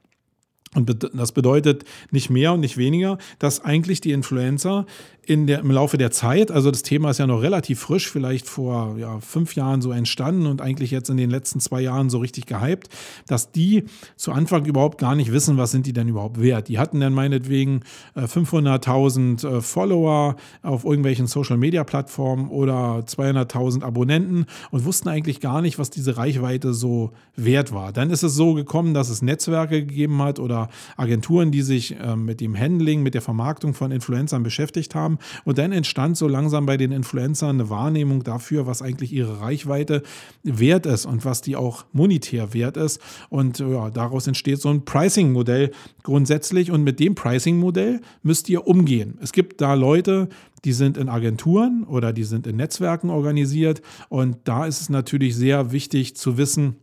Und 0.76 1.10
das 1.14 1.32
bedeutet 1.32 1.84
nicht 2.12 2.30
mehr 2.30 2.54
und 2.54 2.62
nicht 2.62 2.78
weniger, 2.78 3.18
dass 3.40 3.64
eigentlich 3.64 4.02
die 4.02 4.12
Influencer 4.12 4.86
in 5.26 5.48
der, 5.48 5.60
im 5.60 5.72
Laufe 5.72 5.98
der 5.98 6.12
Zeit, 6.12 6.52
also 6.52 6.70
das 6.70 6.84
Thema 6.84 7.10
ist 7.10 7.18
ja 7.18 7.28
noch 7.28 7.42
relativ 7.42 7.80
frisch, 7.80 8.10
vielleicht 8.10 8.46
vor 8.46 8.98
ja, 8.98 9.20
fünf 9.22 9.56
Jahren 9.56 9.82
so 9.82 9.92
entstanden 9.92 10.48
und 10.48 10.62
eigentlich 10.62 10.92
jetzt 10.92 11.10
in 11.10 11.16
den 11.16 11.30
letzten 11.30 11.62
zwei 11.62 11.82
Jahren 11.82 12.10
so 12.10 12.18
richtig 12.18 12.46
gehypt, 12.46 12.90
dass 13.28 13.52
die 13.52 13.86
zu 14.18 14.34
Anfang 14.34 14.66
überhaupt 14.66 14.98
gar 14.98 15.16
nicht 15.16 15.32
wissen, 15.32 15.58
was 15.58 15.72
sind 15.72 15.86
die 15.86 15.94
denn 15.94 16.10
überhaupt 16.10 16.42
wert. 16.42 16.68
Die 16.68 16.78
hatten 16.78 17.00
dann 17.00 17.14
meinetwegen 17.14 17.82
500.000 18.18 19.48
äh, 19.48 19.58
äh, 19.58 19.62
Follower 19.62 20.36
auf 20.62 20.84
irgendwelchen 20.84 21.28
Social-Media-Plattformen 21.28 22.50
oder 22.50 23.00
200.000 23.00 23.84
Abonnenten 23.84 24.46
und 24.72 24.84
wussten 24.84 25.08
eigentlich 25.08 25.40
gar 25.40 25.62
nicht, 25.62 25.80
was 25.80 25.90
diese 25.90 26.18
Reichweite 26.18 26.74
so 26.74 27.12
wert 27.38 27.74
war. 27.74 27.94
Dann 27.94 28.10
ist 28.10 28.24
es 28.24 28.36
so 28.36 28.56
gekommen, 28.56 28.94
dass 28.94 29.10
es 29.10 29.22
Netzwerke 29.22 29.86
gegeben 29.86 30.22
hat 30.22 30.40
oder 30.40 30.63
Agenturen, 30.98 31.52
die 31.52 31.62
sich 31.62 32.00
äh, 32.00 32.16
mit 32.16 32.42
dem 32.42 32.58
Handling, 32.58 33.04
mit 33.04 33.14
der 33.14 33.22
Vermarktung 33.22 33.74
von 33.74 33.92
Influencern 33.92 34.44
beschäftigt 34.44 34.96
haben 34.96 35.04
haben. 35.04 35.20
Und 35.44 35.58
dann 35.58 35.72
entstand 35.72 36.18
so 36.18 36.28
langsam 36.28 36.66
bei 36.66 36.78
den 36.78 36.92
Influencern 36.92 37.62
eine 37.62 37.70
Wahrnehmung 37.70 38.24
dafür, 38.24 38.66
was 38.66 38.82
eigentlich 38.82 39.14
ihre 39.14 39.42
Reichweite 39.42 40.04
wert 40.44 40.86
ist 40.86 41.06
und 41.06 41.26
was 41.26 41.42
die 41.42 41.56
auch 41.56 41.86
monetär 41.92 42.54
wert 42.54 42.78
ist. 42.78 43.00
Und 43.30 43.60
ja, 43.60 43.90
daraus 43.90 44.28
entsteht 44.28 44.60
so 44.60 44.70
ein 44.70 44.86
Pricing-Modell 44.86 45.72
grundsätzlich. 46.04 46.72
Und 46.72 46.84
mit 46.84 47.00
dem 47.00 47.16
Pricing-Modell 47.16 48.02
müsst 48.24 48.50
ihr 48.50 48.68
umgehen. 48.68 49.18
Es 49.22 49.32
gibt 49.32 49.62
da 49.62 49.74
Leute, 49.74 50.30
die 50.66 50.74
sind 50.74 50.98
in 50.98 51.10
Agenturen 51.10 51.84
oder 51.84 52.14
die 52.14 52.24
sind 52.24 52.48
in 52.48 52.56
Netzwerken 52.56 53.10
organisiert. 53.10 53.82
Und 54.10 54.38
da 54.46 54.66
ist 54.66 54.82
es 54.82 54.90
natürlich 54.90 55.36
sehr 55.36 55.72
wichtig 55.72 56.16
zu 56.16 56.38
wissen, 56.38 56.78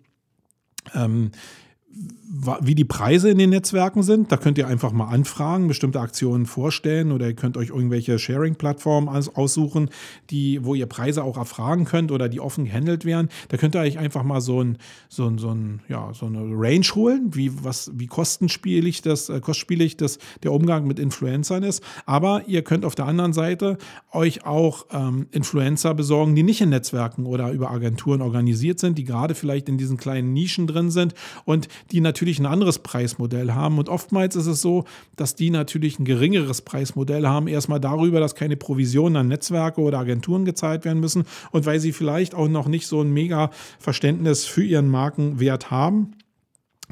ähm, 0.95 1.31
wie 2.33 2.77
die 2.77 2.85
Preise 2.85 3.29
in 3.29 3.38
den 3.38 3.51
Netzwerken 3.51 4.05
sind. 4.05 4.31
Da 4.31 4.37
könnt 4.37 4.57
ihr 4.57 4.69
einfach 4.69 4.93
mal 4.93 5.09
anfragen, 5.09 5.66
bestimmte 5.66 5.99
Aktionen 5.99 6.47
vorstellen 6.47 7.11
oder 7.11 7.27
ihr 7.27 7.35
könnt 7.35 7.57
euch 7.57 7.71
irgendwelche 7.71 8.21
Sharing-Plattformen 8.21 9.09
aussuchen, 9.09 9.90
die, 10.31 10.64
wo 10.64 10.77
ihr 10.77 10.87
Preise 10.87 11.25
auch 11.25 11.37
erfragen 11.37 11.87
könnt 11.87 12.12
oder 12.12 12.29
die 12.29 12.38
offen 12.38 12.66
gehandelt 12.66 13.05
werden. 13.05 13.31
Da 13.49 13.57
könnt 13.57 13.75
ihr 13.75 13.81
euch 13.81 13.99
einfach 13.99 14.23
mal 14.23 14.40
so, 14.40 14.62
ein, 14.62 14.79
so, 15.09 15.27
ein, 15.27 15.38
so, 15.38 15.51
ein, 15.51 15.81
ja, 15.88 16.12
so 16.14 16.27
eine 16.27 16.43
Range 16.53 16.87
holen, 16.95 17.35
wie, 17.35 17.51
was, 17.64 17.90
wie 17.95 18.07
kostenspielig 18.07 19.03
das, 19.03 19.29
äh, 19.29 19.40
kostspielig 19.40 19.97
das, 19.97 20.19
der 20.45 20.53
Umgang 20.53 20.87
mit 20.87 21.01
Influencern 21.01 21.64
ist. 21.64 21.83
Aber 22.07 22.45
ihr 22.47 22.62
könnt 22.62 22.85
auf 22.85 22.95
der 22.95 23.07
anderen 23.07 23.33
Seite 23.33 23.77
euch 24.12 24.47
auch 24.47 24.87
ähm, 24.93 25.27
Influencer 25.33 25.95
besorgen, 25.95 26.37
die 26.37 26.45
nicht 26.45 26.61
in 26.61 26.69
Netzwerken 26.69 27.27
oder 27.27 27.51
über 27.51 27.73
Agenturen 27.73 28.23
organisiert 28.23 28.79
sind, 28.79 28.99
die 28.99 29.05
gerade 29.05 29.35
vielleicht 29.35 29.69
in 29.69 29.79
diesen 29.79 29.97
kleinen 29.97 30.33
Nischen 30.33 30.69
drin 30.69 30.93
sind 30.93 31.14
und 31.45 31.66
die 31.90 32.01
natürlich 32.01 32.20
natürlich 32.21 32.39
ein 32.39 32.47
anderes 32.47 32.81
Preismodell 32.81 33.53
haben. 33.53 33.79
Und 33.79 33.89
oftmals 33.89 34.37
ist 34.37 34.47
es 34.47 34.61
so, 34.61 34.85
dass 35.17 35.37
die 35.37 35.49
natürlich 35.49 35.99
ein 35.99 36.05
geringeres 36.05 36.61
Preismodell 36.61 37.27
haben. 37.27 37.49
Erstmal 37.49 37.81
darüber, 37.81 38.21
dass 38.21 38.35
keine 38.35 38.59
Provisionen 38.59 39.17
an 39.17 39.29
Netzwerke 39.29 39.81
oder 39.81 40.01
Agenturen 40.01 40.45
gezahlt 40.45 40.85
werden 40.85 41.01
müssen 41.01 41.25
und 41.51 41.65
weil 41.65 41.81
sie 41.81 41.93
vielleicht 41.93 42.35
auch 42.35 42.49
noch 42.49 42.69
nicht 42.69 42.87
so 42.87 43.01
ein 43.01 43.11
mega 43.11 43.51
Verständnis 43.79 44.45
für 44.45 44.63
ihren 44.63 44.91
Markenwert 44.91 45.71
haben. 45.71 46.13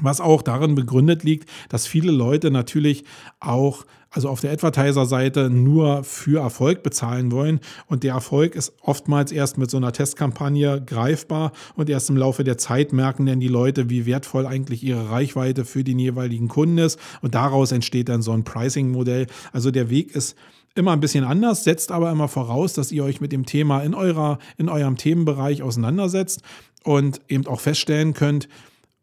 Was 0.01 0.21
auch 0.21 0.41
darin 0.41 0.75
begründet 0.75 1.23
liegt, 1.23 1.49
dass 1.69 1.87
viele 1.87 2.11
Leute 2.11 2.51
natürlich 2.51 3.03
auch 3.39 3.85
also 4.11 4.29
auf 4.29 4.41
der 4.41 4.51
Advertiser-Seite 4.51 5.49
nur 5.49 6.03
für 6.03 6.41
Erfolg 6.41 6.81
bezahlen 6.81 7.31
wollen. 7.31 7.59
Und 7.87 8.03
der 8.03 8.13
Erfolg 8.13 8.55
ist 8.55 8.73
oftmals 8.81 9.31
erst 9.31 9.57
mit 9.57 9.69
so 9.69 9.77
einer 9.77 9.91
Testkampagne 9.91 10.81
greifbar 10.83 11.51
und 11.75 11.89
erst 11.89 12.09
im 12.09 12.17
Laufe 12.17 12.43
der 12.43 12.57
Zeit 12.57 12.91
merken 12.91 13.27
dann 13.27 13.39
die 13.39 13.47
Leute, 13.47 13.89
wie 13.89 14.05
wertvoll 14.05 14.47
eigentlich 14.47 14.83
ihre 14.83 15.11
Reichweite 15.11 15.63
für 15.63 15.83
den 15.83 15.99
jeweiligen 15.99 16.47
Kunden 16.47 16.79
ist. 16.79 16.99
Und 17.21 17.35
daraus 17.35 17.71
entsteht 17.71 18.09
dann 18.09 18.21
so 18.21 18.31
ein 18.31 18.43
Pricing-Modell. 18.43 19.27
Also 19.53 19.69
der 19.69 19.89
Weg 19.89 20.15
ist 20.15 20.35
immer 20.75 20.91
ein 20.93 20.99
bisschen 20.99 21.23
anders, 21.23 21.63
setzt 21.63 21.91
aber 21.91 22.11
immer 22.11 22.27
voraus, 22.27 22.73
dass 22.73 22.91
ihr 22.91 23.03
euch 23.03 23.21
mit 23.21 23.31
dem 23.31 23.45
Thema 23.45 23.81
in, 23.81 23.93
eurer, 23.93 24.39
in 24.57 24.69
eurem 24.69 24.97
Themenbereich 24.97 25.61
auseinandersetzt 25.61 26.41
und 26.83 27.21
eben 27.27 27.45
auch 27.47 27.59
feststellen 27.59 28.13
könnt, 28.13 28.47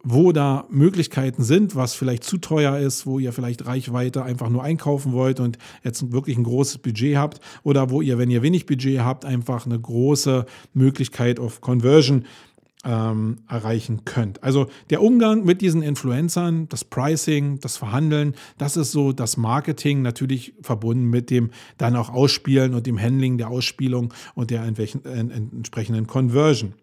wo 0.08 0.30
da 0.30 0.66
Möglichkeiten 0.70 1.42
sind, 1.42 1.74
was 1.74 1.94
vielleicht 1.94 2.22
zu 2.22 2.38
teuer 2.38 2.78
ist, 2.78 3.06
wo 3.06 3.18
ihr 3.18 3.32
vielleicht 3.32 3.66
Reichweite 3.66 4.22
einfach 4.22 4.48
nur 4.48 4.62
einkaufen 4.62 5.12
wollt 5.12 5.40
und 5.40 5.58
jetzt 5.82 6.12
wirklich 6.12 6.38
ein 6.38 6.44
großes 6.44 6.78
Budget 6.78 7.16
habt 7.16 7.40
oder 7.64 7.90
wo 7.90 8.00
ihr, 8.00 8.16
wenn 8.16 8.30
ihr 8.30 8.40
wenig 8.40 8.66
Budget 8.66 9.00
habt, 9.00 9.24
einfach 9.24 9.66
eine 9.66 9.80
große 9.80 10.46
Möglichkeit 10.74 11.40
auf 11.40 11.60
Conversion 11.60 12.24
ähm, 12.84 13.38
erreichen 13.48 14.04
könnt. 14.04 14.44
Also 14.44 14.68
der 14.90 15.02
Umgang 15.02 15.44
mit 15.44 15.60
diesen 15.60 15.82
Influencern, 15.82 16.68
das 16.68 16.84
Pricing, 16.84 17.58
das 17.58 17.76
Verhandeln, 17.76 18.36
das 18.58 18.76
ist 18.76 18.92
so 18.92 19.12
das 19.12 19.36
Marketing 19.36 20.02
natürlich 20.02 20.54
verbunden 20.62 21.10
mit 21.10 21.30
dem 21.30 21.50
dann 21.78 21.96
auch 21.96 22.10
Ausspielen 22.10 22.74
und 22.74 22.86
dem 22.86 23.00
Handling 23.00 23.38
der 23.38 23.50
Ausspielung 23.50 24.14
und 24.36 24.52
der 24.52 24.62
entsprechenden 24.62 26.06
Conversion. 26.06 26.74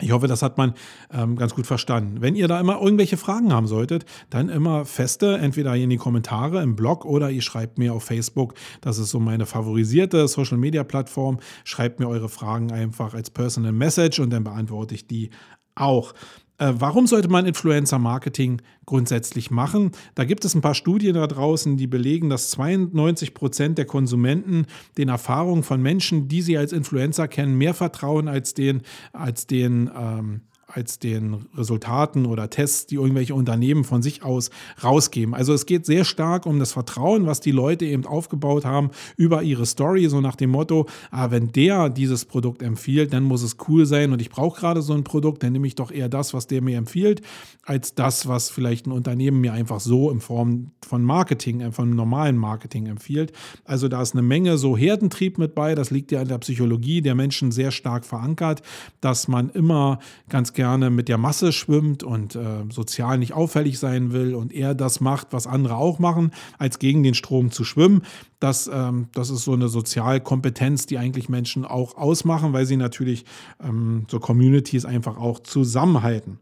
Ich 0.00 0.12
hoffe, 0.12 0.28
das 0.28 0.42
hat 0.42 0.58
man 0.58 0.74
ähm, 1.12 1.36
ganz 1.36 1.54
gut 1.54 1.66
verstanden. 1.66 2.20
Wenn 2.20 2.36
ihr 2.36 2.46
da 2.46 2.60
immer 2.60 2.80
irgendwelche 2.80 3.16
Fragen 3.16 3.52
haben 3.52 3.66
solltet, 3.66 4.04
dann 4.30 4.48
immer 4.48 4.84
feste, 4.84 5.38
entweder 5.38 5.74
in 5.74 5.90
die 5.90 5.96
Kommentare 5.96 6.62
im 6.62 6.76
Blog 6.76 7.04
oder 7.04 7.30
ihr 7.30 7.42
schreibt 7.42 7.78
mir 7.78 7.92
auf 7.94 8.04
Facebook. 8.04 8.54
Das 8.80 8.98
ist 8.98 9.10
so 9.10 9.18
meine 9.18 9.44
favorisierte 9.44 10.28
Social 10.28 10.58
Media 10.58 10.84
Plattform. 10.84 11.38
Schreibt 11.64 11.98
mir 11.98 12.08
eure 12.08 12.28
Fragen 12.28 12.70
einfach 12.70 13.14
als 13.14 13.30
Personal 13.30 13.72
Message 13.72 14.20
und 14.20 14.30
dann 14.30 14.44
beantworte 14.44 14.94
ich 14.94 15.06
die 15.06 15.30
auch. 15.74 16.14
Äh, 16.58 16.74
warum 16.76 17.06
sollte 17.06 17.28
man 17.28 17.46
Influencer-Marketing 17.46 18.60
grundsätzlich 18.84 19.50
machen? 19.50 19.92
Da 20.14 20.24
gibt 20.24 20.44
es 20.44 20.54
ein 20.54 20.60
paar 20.60 20.74
Studien 20.74 21.14
da 21.14 21.26
draußen, 21.26 21.76
die 21.76 21.86
belegen, 21.86 22.28
dass 22.28 22.50
92 22.50 23.32
Prozent 23.32 23.78
der 23.78 23.84
Konsumenten 23.84 24.66
den 24.96 25.08
Erfahrungen 25.08 25.62
von 25.62 25.80
Menschen, 25.80 26.28
die 26.28 26.42
sie 26.42 26.58
als 26.58 26.72
Influencer 26.72 27.28
kennen, 27.28 27.56
mehr 27.56 27.74
vertrauen 27.74 28.28
als 28.28 28.54
den, 28.54 28.82
als 29.12 29.46
den 29.46 29.90
ähm, 29.96 30.40
als 30.68 30.98
den 30.98 31.46
Resultaten 31.56 32.26
oder 32.26 32.50
Tests, 32.50 32.86
die 32.86 32.96
irgendwelche 32.96 33.34
Unternehmen 33.34 33.84
von 33.84 34.02
sich 34.02 34.22
aus 34.22 34.50
rausgeben. 34.84 35.34
Also 35.34 35.54
es 35.54 35.64
geht 35.64 35.86
sehr 35.86 36.04
stark 36.04 36.44
um 36.44 36.58
das 36.58 36.72
Vertrauen, 36.72 37.26
was 37.26 37.40
die 37.40 37.52
Leute 37.52 37.86
eben 37.86 38.04
aufgebaut 38.04 38.66
haben 38.66 38.90
über 39.16 39.42
ihre 39.42 39.64
Story, 39.64 40.06
so 40.08 40.20
nach 40.20 40.36
dem 40.36 40.50
Motto, 40.50 40.86
ah, 41.10 41.30
wenn 41.30 41.52
der 41.52 41.88
dieses 41.88 42.26
Produkt 42.26 42.62
empfiehlt, 42.62 43.14
dann 43.14 43.24
muss 43.24 43.42
es 43.42 43.56
cool 43.66 43.86
sein 43.86 44.12
und 44.12 44.20
ich 44.20 44.28
brauche 44.28 44.60
gerade 44.60 44.82
so 44.82 44.92
ein 44.92 45.04
Produkt, 45.04 45.42
dann 45.42 45.52
nehme 45.52 45.66
ich 45.66 45.74
doch 45.74 45.90
eher 45.90 46.10
das, 46.10 46.34
was 46.34 46.46
der 46.46 46.60
mir 46.60 46.76
empfiehlt, 46.76 47.22
als 47.64 47.94
das, 47.94 48.28
was 48.28 48.50
vielleicht 48.50 48.86
ein 48.86 48.92
Unternehmen 48.92 49.40
mir 49.40 49.54
einfach 49.54 49.80
so 49.80 50.10
in 50.10 50.20
Form 50.20 50.72
von 50.86 51.02
Marketing, 51.02 51.62
äh, 51.62 51.72
von 51.72 51.90
normalen 51.90 52.36
Marketing 52.36 52.86
empfiehlt. 52.86 53.32
Also 53.64 53.88
da 53.88 54.02
ist 54.02 54.12
eine 54.12 54.22
Menge 54.22 54.58
so 54.58 54.76
Herdentrieb 54.76 55.38
mit 55.38 55.54
bei, 55.54 55.74
das 55.74 55.90
liegt 55.90 56.12
ja 56.12 56.20
in 56.20 56.28
der 56.28 56.38
Psychologie 56.38 57.00
der 57.00 57.14
Menschen 57.14 57.52
sehr 57.52 57.70
stark 57.70 58.04
verankert, 58.04 58.62
dass 59.00 59.28
man 59.28 59.48
immer 59.50 59.98
ganz 60.28 60.52
gerne 60.58 60.90
mit 60.90 61.06
der 61.08 61.18
Masse 61.18 61.52
schwimmt 61.52 62.02
und 62.02 62.34
äh, 62.34 62.64
sozial 62.68 63.16
nicht 63.16 63.32
auffällig 63.32 63.78
sein 63.78 64.10
will 64.10 64.34
und 64.34 64.52
eher 64.52 64.74
das 64.74 65.00
macht, 65.00 65.28
was 65.30 65.46
andere 65.46 65.76
auch 65.76 66.00
machen, 66.00 66.32
als 66.58 66.80
gegen 66.80 67.04
den 67.04 67.14
Strom 67.14 67.52
zu 67.52 67.62
schwimmen. 67.62 68.02
Das, 68.40 68.68
ähm, 68.72 69.06
das 69.14 69.30
ist 69.30 69.44
so 69.44 69.52
eine 69.52 69.68
Sozialkompetenz, 69.68 70.86
die 70.86 70.98
eigentlich 70.98 71.28
Menschen 71.28 71.64
auch 71.64 71.96
ausmachen, 71.96 72.52
weil 72.52 72.66
sie 72.66 72.76
natürlich 72.76 73.24
ähm, 73.62 74.06
so 74.10 74.18
Communities 74.18 74.84
einfach 74.84 75.16
auch 75.16 75.38
zusammenhalten. 75.38 76.40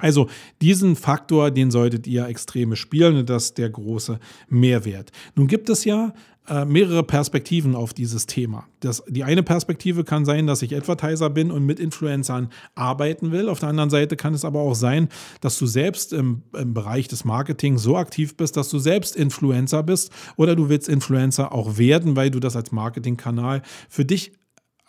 Also 0.00 0.28
diesen 0.60 0.96
Faktor, 0.96 1.50
den 1.50 1.70
solltet 1.70 2.06
ihr 2.06 2.26
extrem 2.26 2.74
spielen 2.76 3.16
und 3.16 3.30
das 3.30 3.44
ist 3.46 3.58
der 3.58 3.70
große 3.70 4.18
Mehrwert. 4.48 5.10
Nun 5.34 5.46
gibt 5.46 5.68
es 5.68 5.84
ja 5.84 6.12
äh, 6.50 6.64
mehrere 6.64 7.04
Perspektiven 7.04 7.76
auf 7.76 7.94
dieses 7.94 8.26
Thema. 8.26 8.66
Das, 8.80 9.04
die 9.06 9.22
eine 9.22 9.42
Perspektive 9.44 10.02
kann 10.02 10.24
sein, 10.24 10.46
dass 10.48 10.62
ich 10.62 10.74
Advertiser 10.74 11.30
bin 11.30 11.50
und 11.50 11.64
mit 11.64 11.78
Influencern 11.78 12.48
arbeiten 12.74 13.30
will. 13.30 13.48
Auf 13.48 13.60
der 13.60 13.68
anderen 13.68 13.90
Seite 13.90 14.16
kann 14.16 14.34
es 14.34 14.44
aber 14.44 14.60
auch 14.60 14.74
sein, 14.74 15.08
dass 15.40 15.58
du 15.58 15.66
selbst 15.66 16.12
im, 16.12 16.42
im 16.58 16.74
Bereich 16.74 17.06
des 17.06 17.24
Marketing 17.24 17.78
so 17.78 17.96
aktiv 17.96 18.36
bist, 18.36 18.56
dass 18.56 18.68
du 18.68 18.78
selbst 18.78 19.14
Influencer 19.14 19.82
bist 19.82 20.10
oder 20.36 20.56
du 20.56 20.68
willst 20.68 20.88
Influencer 20.88 21.52
auch 21.52 21.78
werden, 21.78 22.16
weil 22.16 22.30
du 22.30 22.40
das 22.40 22.56
als 22.56 22.72
Marketingkanal 22.72 23.62
für 23.88 24.04
dich 24.04 24.32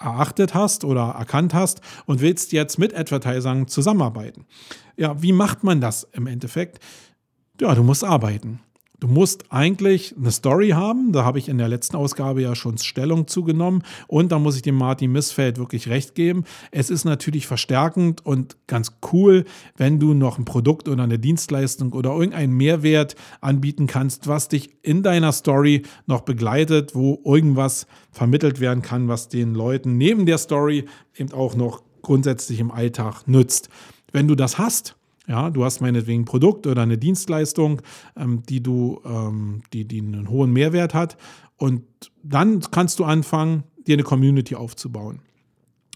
erachtet 0.02 0.54
hast 0.54 0.84
oder 0.84 1.16
erkannt 1.18 1.54
hast 1.54 1.82
und 2.06 2.22
willst 2.22 2.52
jetzt 2.52 2.78
mit 2.80 2.96
Advertisern 2.96 3.68
zusammenarbeiten. 3.68 4.46
Ja, 4.98 5.22
wie 5.22 5.32
macht 5.32 5.64
man 5.64 5.82
das 5.82 6.08
im 6.12 6.28
Endeffekt? 6.28 6.80
Ja, 7.60 7.76
du 7.76 7.84
musst 7.84 8.04
arbeiten. 8.04 8.60
Du 9.02 9.08
musst 9.08 9.46
eigentlich 9.50 10.14
eine 10.16 10.30
Story 10.30 10.70
haben. 10.70 11.12
Da 11.12 11.26
habe 11.26 11.40
ich 11.40 11.50
in 11.50 11.58
der 11.58 11.68
letzten 11.68 11.96
Ausgabe 11.96 12.44
ja 12.44 12.54
schon 12.54 12.78
Stellung 12.78 13.26
zugenommen. 13.26 13.82
Und 14.08 14.32
da 14.32 14.38
muss 14.38 14.56
ich 14.56 14.62
dem 14.62 14.76
Martin 14.76 15.12
Missfeld 15.12 15.58
wirklich 15.58 15.90
recht 15.90 16.14
geben. 16.14 16.44
Es 16.70 16.92
ist 16.92 17.04
natürlich 17.04 17.48
verstärkend 17.48 18.24
und 18.24 18.58
ganz 18.68 19.00
cool, 19.12 19.46
wenn 19.76 20.00
du 20.00 20.14
noch 20.14 20.38
ein 20.38 20.46
Produkt 20.46 20.88
oder 20.88 21.02
eine 21.02 21.18
Dienstleistung 21.18 21.94
oder 21.94 22.12
irgendeinen 22.12 22.54
Mehrwert 22.54 23.16
anbieten 23.42 23.88
kannst, 23.88 24.28
was 24.28 24.50
dich 24.50 24.70
in 24.84 25.02
deiner 25.02 25.32
Story 25.32 25.82
noch 26.06 26.22
begleitet, 26.22 26.94
wo 26.94 27.20
irgendwas 27.26 27.88
vermittelt 28.12 28.60
werden 28.60 28.84
kann, 28.84 29.08
was 29.08 29.30
den 29.30 29.56
Leuten 29.56 29.98
neben 29.98 30.28
der 30.28 30.38
Story 30.38 30.86
eben 31.18 31.34
auch 31.34 31.56
noch 31.56 31.82
grundsätzlich 32.04 32.60
im 32.60 32.70
Alltag 32.70 33.24
nützt. 33.26 33.70
Wenn 34.12 34.28
du 34.28 34.36
das 34.36 34.60
hast, 34.60 34.96
ja, 35.28 35.50
du 35.50 35.64
hast 35.64 35.82
meinetwegen 35.82 36.22
ein 36.22 36.26
Produkt 36.26 36.68
oder 36.68 36.82
eine 36.82 36.98
Dienstleistung, 36.98 37.82
ähm, 38.18 38.44
die 38.50 38.62
du, 38.62 39.02
ähm, 39.06 39.62
die, 39.74 39.86
die 39.86 40.00
einen 40.00 40.30
hohen 40.30 40.52
Mehrwert 40.52 40.94
hat. 40.94 41.18
Und 41.58 41.84
dann 42.24 42.60
kannst 42.72 43.00
du 43.00 43.06
anfangen, 43.06 43.64
dir 43.88 43.94
eine 43.94 44.04
Community 44.04 44.56
aufzubauen. 44.56 45.20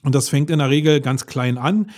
Und 0.03 0.13
das 0.13 0.29
fängt 0.29 0.51
in 0.51 0.59
der 0.59 0.69
Regel 0.69 1.01
ganz 1.01 1.25
klein 1.25 1.57
an 1.57 1.89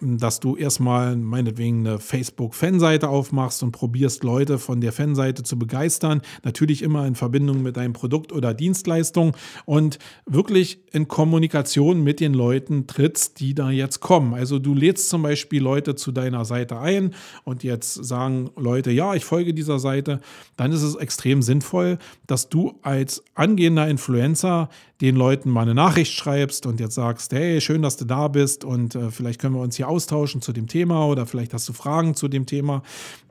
dass 0.00 0.40
du 0.40 0.56
erstmal 0.56 1.16
meinetwegen 1.16 1.86
eine 1.86 1.98
Facebook-Fanseite 1.98 3.08
aufmachst 3.08 3.62
und 3.62 3.72
probierst, 3.72 4.24
Leute 4.24 4.58
von 4.58 4.80
der 4.80 4.92
Fanseite 4.92 5.42
zu 5.42 5.58
begeistern. 5.58 6.20
Natürlich 6.44 6.82
immer 6.82 7.06
in 7.06 7.14
Verbindung 7.14 7.62
mit 7.62 7.78
deinem 7.78 7.94
Produkt 7.94 8.32
oder 8.32 8.52
Dienstleistung 8.52 9.34
und 9.64 9.98
wirklich 10.26 10.80
in 10.92 11.08
Kommunikation 11.08 12.04
mit 12.04 12.20
den 12.20 12.34
Leuten 12.34 12.86
trittst, 12.86 13.40
die 13.40 13.54
da 13.54 13.70
jetzt 13.70 14.00
kommen. 14.00 14.34
Also 14.34 14.58
du 14.58 14.74
lädst 14.74 15.08
zum 15.08 15.22
Beispiel 15.22 15.62
Leute 15.62 15.94
zu 15.94 16.12
deiner 16.12 16.44
Seite 16.44 16.78
ein 16.78 17.14
und 17.44 17.64
jetzt 17.64 17.94
sagen 17.94 18.50
Leute, 18.56 18.90
ja, 18.90 19.14
ich 19.14 19.24
folge 19.24 19.54
dieser 19.54 19.78
Seite. 19.78 20.20
Dann 20.58 20.72
ist 20.72 20.82
es 20.82 20.94
extrem 20.94 21.40
sinnvoll, 21.40 21.98
dass 22.26 22.50
du 22.50 22.78
als 22.82 23.24
angehender 23.34 23.88
Influencer 23.88 24.68
den 25.00 25.16
Leuten 25.16 25.50
mal 25.50 25.62
eine 25.62 25.74
Nachricht 25.74 26.14
schreibst 26.14 26.64
und 26.66 26.80
jetzt 26.80 26.94
sagst, 26.94 27.32
hey, 27.32 27.60
schön, 27.60 27.82
dass 27.82 27.96
du 27.96 28.06
da 28.06 28.28
bist 28.28 28.64
und 28.64 28.94
äh, 28.94 29.10
vielleicht 29.10 29.40
können 29.40 29.54
wir 29.54 29.60
uns 29.60 29.76
hier 29.76 29.88
austauschen 29.96 30.42
zu 30.42 30.52
dem 30.52 30.66
Thema 30.68 31.06
oder 31.06 31.26
vielleicht 31.26 31.54
hast 31.54 31.68
du 31.68 31.72
Fragen 31.72 32.14
zu 32.14 32.28
dem 32.28 32.46
Thema. 32.46 32.82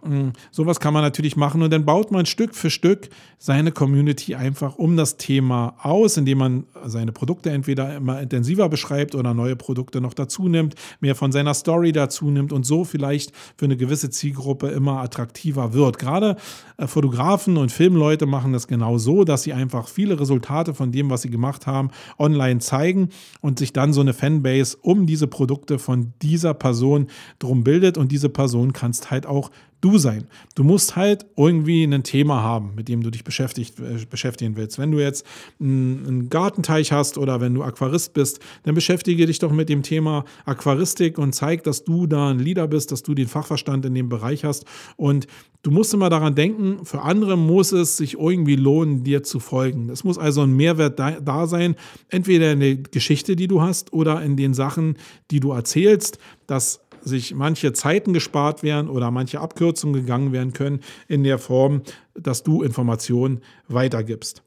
Ähm, 0.05 0.34
sowas 0.51 0.80
kann 0.80 0.93
man 0.93 1.03
natürlich 1.03 1.36
machen 1.36 1.61
und 1.61 1.72
dann 1.72 1.86
baut 1.86 2.11
man 2.11 2.26
Stück 2.26 2.55
für 2.55 2.70
Stück 2.70 3.09
seine 3.38 3.72
Community 3.72 4.36
einfach 4.36 4.76
um 4.78 4.97
das 4.97 5.18
Thema 5.18 5.76
aus, 5.82 6.18
indem 6.18 6.38
man 6.39 6.63
seine 6.86 7.11
Produkte 7.11 7.51
entweder 7.51 7.95
immer 7.95 8.22
intensiver 8.22 8.70
beschreibt 8.70 9.16
oder 9.16 9.34
neue 9.34 9.55
Produkte 9.55 10.01
noch 10.01 10.13
dazu 10.13 10.47
nimmt, 10.47 10.76
mehr 10.99 11.16
von 11.16 11.32
seiner 11.32 11.53
Story 11.53 11.91
dazu 11.91 12.30
nimmt 12.30 12.51
und 12.51 12.66
so 12.66 12.84
vielleicht 12.84 13.32
für 13.57 13.66
eine 13.66 13.78
gewisse 13.78 14.09
Zielgruppe 14.09 14.68
immer 14.68 15.01
attraktiver 15.01 15.74
wird. 15.74 15.99
Gerade 15.99 16.38
äh, 16.78 16.88
Fotografen 16.88 17.57
und 17.57 17.72
Filmleute 17.72 18.26
machen 18.26 18.53
das 18.53 18.68
genau 18.68 18.97
so, 18.97 19.24
dass 19.24 19.43
sie 19.43 19.53
einfach 19.53 19.88
viele 19.88 20.20
Resultate 20.20 20.74
von 20.74 20.91
dem, 20.91 21.09
was 21.09 21.22
sie 21.22 21.30
gemacht 21.30 21.68
haben, 21.68 21.91
online 22.18 22.59
zeigen 22.59 23.09
und 23.41 23.59
sich 23.59 23.74
dann 23.74 23.93
so 23.93 24.01
eine 24.01 24.13
Fanbase 24.13 24.78
um 24.82 25.05
diese 25.05 25.28
Produkte 25.28 25.80
von 25.80 26.13
dieser 26.22 26.44
Person 26.53 27.07
drum 27.39 27.63
bildet 27.63 27.97
und 27.97 28.11
diese 28.11 28.29
Person 28.29 28.73
kannst 28.73 29.11
halt 29.11 29.25
auch 29.25 29.51
du 29.86 29.99
sein. 29.99 30.27
Du 30.55 30.63
musst 30.63 30.95
halt 30.95 31.27
irgendwie 31.38 31.83
ein 31.83 32.03
Thema 32.03 32.41
haben, 32.41 32.73
mit 32.75 32.88
dem 32.88 33.03
du 33.03 33.11
dich 33.11 33.23
beschäftigt, 33.23 33.79
äh, 33.79 34.03
beschäftigen 34.09 34.55
willst. 34.55 34.79
Wenn 34.79 34.91
du 34.91 34.99
jetzt 34.99 35.25
einen 35.59 36.27
Gartenteich 36.29 36.91
hast 36.91 37.19
oder 37.19 37.39
wenn 37.39 37.53
du 37.53 37.63
Aquarist 37.63 38.13
bist, 38.13 38.39
dann 38.63 38.73
beschäftige 38.73 39.27
dich 39.27 39.38
doch 39.39 39.51
mit 39.51 39.69
dem 39.69 39.83
Thema 39.83 40.25
Aquaristik 40.45 41.19
und 41.19 41.33
zeig, 41.33 41.63
dass 41.63 41.83
du 41.83 42.07
da 42.07 42.29
ein 42.29 42.39
Leader 42.39 42.67
bist, 42.67 42.91
dass 42.91 43.03
du 43.03 43.13
den 43.13 43.27
Fachverstand 43.27 43.86
in 43.86 43.93
dem 43.93 44.09
Bereich 44.09 44.43
hast. 44.43 44.65
Und 44.97 45.27
du 45.61 45.69
musst 45.69 45.93
immer 45.93 46.09
daran 46.09 46.33
denken, 46.33 46.83
für 46.86 47.03
andere 47.03 47.38
muss 47.38 47.71
es 47.71 47.97
sich 47.97 48.17
irgendwie 48.19 48.55
lohnen, 48.55 49.03
dir 49.03 49.21
zu 49.21 49.39
folgen. 49.39 49.89
Es 49.89 50.03
muss 50.03 50.17
also 50.17 50.41
ein 50.41 50.53
Mehrwert 50.53 50.99
da, 50.99 51.19
da 51.19 51.45
sein, 51.45 51.75
entweder 52.09 52.53
in 52.53 52.59
der 52.59 52.75
Geschichte, 52.75 53.36
die 53.36 53.47
du 53.47 53.61
hast, 53.61 53.93
oder 53.93 54.21
in 54.23 54.36
den 54.36 54.53
Sachen, 54.55 54.97
die 55.29 55.39
du 55.39 55.51
erzählst, 55.51 56.17
dass 56.47 56.81
sich 57.06 57.34
manche 57.34 57.72
Zeiten 57.72 58.14
gespart 58.14 58.64
werden 58.64 58.89
oder 58.89 59.12
manche 59.12 59.39
Abkürzungen 59.39 60.01
gegangen 60.01 60.32
werden 60.32 60.53
können 60.53 60.82
in 61.08 61.24
der 61.24 61.39
Form, 61.39 61.84
dass 62.14 62.43
du 62.43 62.64
Informationen 62.64 63.41
weitergibst. 63.68 64.43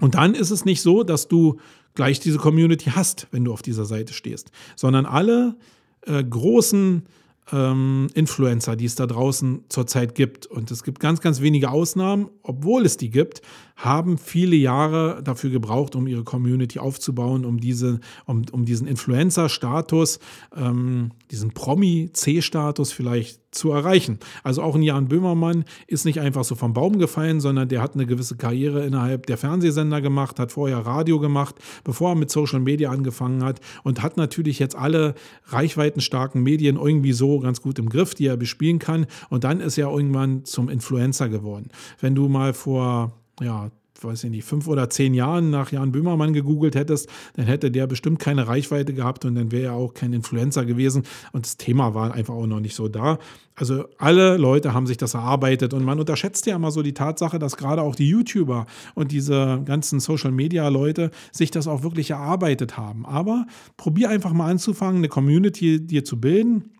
Und 0.00 0.14
dann 0.14 0.34
ist 0.34 0.50
es 0.50 0.64
nicht 0.64 0.82
so, 0.82 1.02
dass 1.02 1.28
du 1.28 1.58
gleich 1.94 2.20
diese 2.20 2.38
Community 2.38 2.90
hast, 2.90 3.26
wenn 3.30 3.44
du 3.44 3.52
auf 3.52 3.62
dieser 3.62 3.84
Seite 3.84 4.12
stehst, 4.12 4.50
sondern 4.76 5.06
alle 5.06 5.56
äh, 6.02 6.22
großen 6.22 7.06
ähm, 7.52 8.08
Influencer, 8.14 8.76
die 8.76 8.84
es 8.84 8.94
da 8.94 9.06
draußen 9.06 9.64
zurzeit 9.68 10.14
gibt. 10.14 10.46
Und 10.46 10.70
es 10.70 10.82
gibt 10.82 11.00
ganz, 11.00 11.20
ganz 11.20 11.40
wenige 11.40 11.70
Ausnahmen, 11.70 12.28
obwohl 12.42 12.84
es 12.84 12.96
die 12.96 13.10
gibt, 13.10 13.42
haben 13.76 14.18
viele 14.18 14.56
Jahre 14.56 15.22
dafür 15.22 15.50
gebraucht, 15.50 15.94
um 15.94 16.06
ihre 16.06 16.24
Community 16.24 16.78
aufzubauen, 16.78 17.44
um, 17.44 17.58
diese, 17.60 18.00
um, 18.26 18.42
um 18.50 18.64
diesen 18.64 18.86
Influencer-Status, 18.86 20.18
ähm, 20.56 21.12
diesen 21.30 21.52
Promi-C-Status 21.52 22.92
vielleicht 22.92 23.40
zu 23.50 23.70
erreichen. 23.70 24.18
Also 24.42 24.62
auch 24.62 24.74
ein 24.74 24.82
Jan 24.82 25.08
Böhmermann 25.08 25.64
ist 25.86 26.04
nicht 26.04 26.20
einfach 26.20 26.44
so 26.44 26.54
vom 26.54 26.72
Baum 26.72 26.98
gefallen, 26.98 27.40
sondern 27.40 27.68
der 27.68 27.82
hat 27.82 27.94
eine 27.94 28.06
gewisse 28.06 28.36
Karriere 28.36 28.84
innerhalb 28.84 29.26
der 29.26 29.38
Fernsehsender 29.38 30.00
gemacht, 30.00 30.38
hat 30.38 30.52
vorher 30.52 30.78
Radio 30.78 31.18
gemacht, 31.18 31.56
bevor 31.84 32.10
er 32.10 32.14
mit 32.14 32.30
Social 32.30 32.60
Media 32.60 32.90
angefangen 32.90 33.42
hat 33.44 33.60
und 33.84 34.02
hat 34.02 34.16
natürlich 34.16 34.58
jetzt 34.58 34.76
alle 34.76 35.14
reichweitenstarken 35.46 36.42
Medien 36.42 36.76
irgendwie 36.76 37.12
so 37.12 37.40
ganz 37.40 37.62
gut 37.62 37.78
im 37.78 37.88
Griff, 37.88 38.14
die 38.14 38.26
er 38.26 38.36
bespielen 38.36 38.78
kann. 38.78 39.06
Und 39.30 39.44
dann 39.44 39.60
ist 39.60 39.78
er 39.78 39.90
irgendwann 39.90 40.44
zum 40.44 40.68
Influencer 40.68 41.28
geworden. 41.28 41.68
Wenn 42.00 42.14
du 42.14 42.28
mal 42.28 42.52
vor 42.52 43.12
ja, 43.40 43.70
weiß 44.04 44.24
ich 44.24 44.30
nicht, 44.30 44.44
fünf 44.44 44.68
oder 44.68 44.90
zehn 44.90 45.14
Jahren 45.14 45.50
nach 45.50 45.72
Jan 45.72 45.92
Böhmermann 45.92 46.32
gegoogelt 46.32 46.74
hättest, 46.74 47.08
dann 47.34 47.46
hätte 47.46 47.70
der 47.70 47.86
bestimmt 47.86 48.18
keine 48.18 48.46
Reichweite 48.46 48.94
gehabt 48.94 49.24
und 49.24 49.34
dann 49.34 49.52
wäre 49.52 49.66
er 49.66 49.72
auch 49.74 49.94
kein 49.94 50.12
Influencer 50.12 50.64
gewesen. 50.64 51.04
Und 51.32 51.46
das 51.46 51.56
Thema 51.56 51.94
war 51.94 52.12
einfach 52.14 52.34
auch 52.34 52.46
noch 52.46 52.60
nicht 52.60 52.74
so 52.74 52.88
da. 52.88 53.18
Also 53.54 53.86
alle 53.98 54.36
Leute 54.36 54.72
haben 54.72 54.86
sich 54.86 54.98
das 54.98 55.14
erarbeitet 55.14 55.74
und 55.74 55.84
man 55.84 55.98
unterschätzt 55.98 56.46
ja 56.46 56.54
immer 56.54 56.70
so 56.70 56.82
die 56.82 56.94
Tatsache, 56.94 57.38
dass 57.40 57.56
gerade 57.56 57.82
auch 57.82 57.96
die 57.96 58.08
YouTuber 58.08 58.66
und 58.94 59.10
diese 59.10 59.62
ganzen 59.64 59.98
Social-Media-Leute 59.98 61.10
sich 61.32 61.50
das 61.50 61.66
auch 61.66 61.82
wirklich 61.82 62.10
erarbeitet 62.10 62.76
haben. 62.76 63.04
Aber 63.04 63.46
probier 63.76 64.10
einfach 64.10 64.32
mal 64.32 64.50
anzufangen, 64.50 64.98
eine 64.98 65.08
Community 65.08 65.84
dir 65.84 66.04
zu 66.04 66.20
bilden 66.20 66.70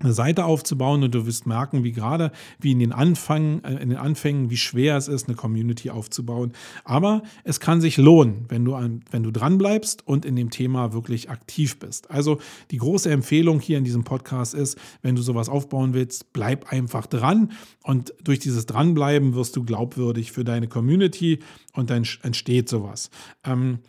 eine 0.00 0.12
Seite 0.12 0.44
aufzubauen 0.44 1.02
und 1.02 1.14
du 1.14 1.26
wirst 1.26 1.46
merken, 1.46 1.84
wie 1.84 1.92
gerade 1.92 2.32
wie 2.58 2.72
in 2.72 2.78
den 2.78 2.92
Anfang, 2.92 3.62
äh, 3.62 3.74
in 3.82 3.90
den 3.90 3.98
Anfängen, 3.98 4.50
wie 4.50 4.56
schwer 4.56 4.96
es 4.96 5.08
ist, 5.08 5.28
eine 5.28 5.36
Community 5.36 5.90
aufzubauen. 5.90 6.52
Aber 6.84 7.22
es 7.44 7.60
kann 7.60 7.80
sich 7.80 7.96
lohnen, 7.96 8.46
wenn 8.48 8.64
du 8.64 8.74
an, 8.74 9.02
wenn 9.10 9.22
du 9.22 9.30
dran 9.30 9.58
bleibst 9.58 10.06
und 10.06 10.24
in 10.24 10.36
dem 10.36 10.50
Thema 10.50 10.92
wirklich 10.92 11.30
aktiv 11.30 11.78
bist. 11.78 12.10
Also 12.10 12.40
die 12.70 12.78
große 12.78 13.10
Empfehlung 13.10 13.60
hier 13.60 13.78
in 13.78 13.84
diesem 13.84 14.04
Podcast 14.04 14.54
ist, 14.54 14.78
wenn 15.02 15.16
du 15.16 15.22
sowas 15.22 15.48
aufbauen 15.48 15.94
willst, 15.94 16.32
bleib 16.32 16.72
einfach 16.72 17.06
dran 17.06 17.52
und 17.82 18.14
durch 18.24 18.38
dieses 18.38 18.66
dranbleiben 18.66 19.34
wirst 19.34 19.56
du 19.56 19.64
glaubwürdig 19.64 20.32
für 20.32 20.44
deine 20.44 20.68
Community 20.68 21.40
und 21.74 21.90
dann 21.90 22.06
entsteht 22.22 22.68
sowas. 22.68 23.10
Ähm, 23.44 23.80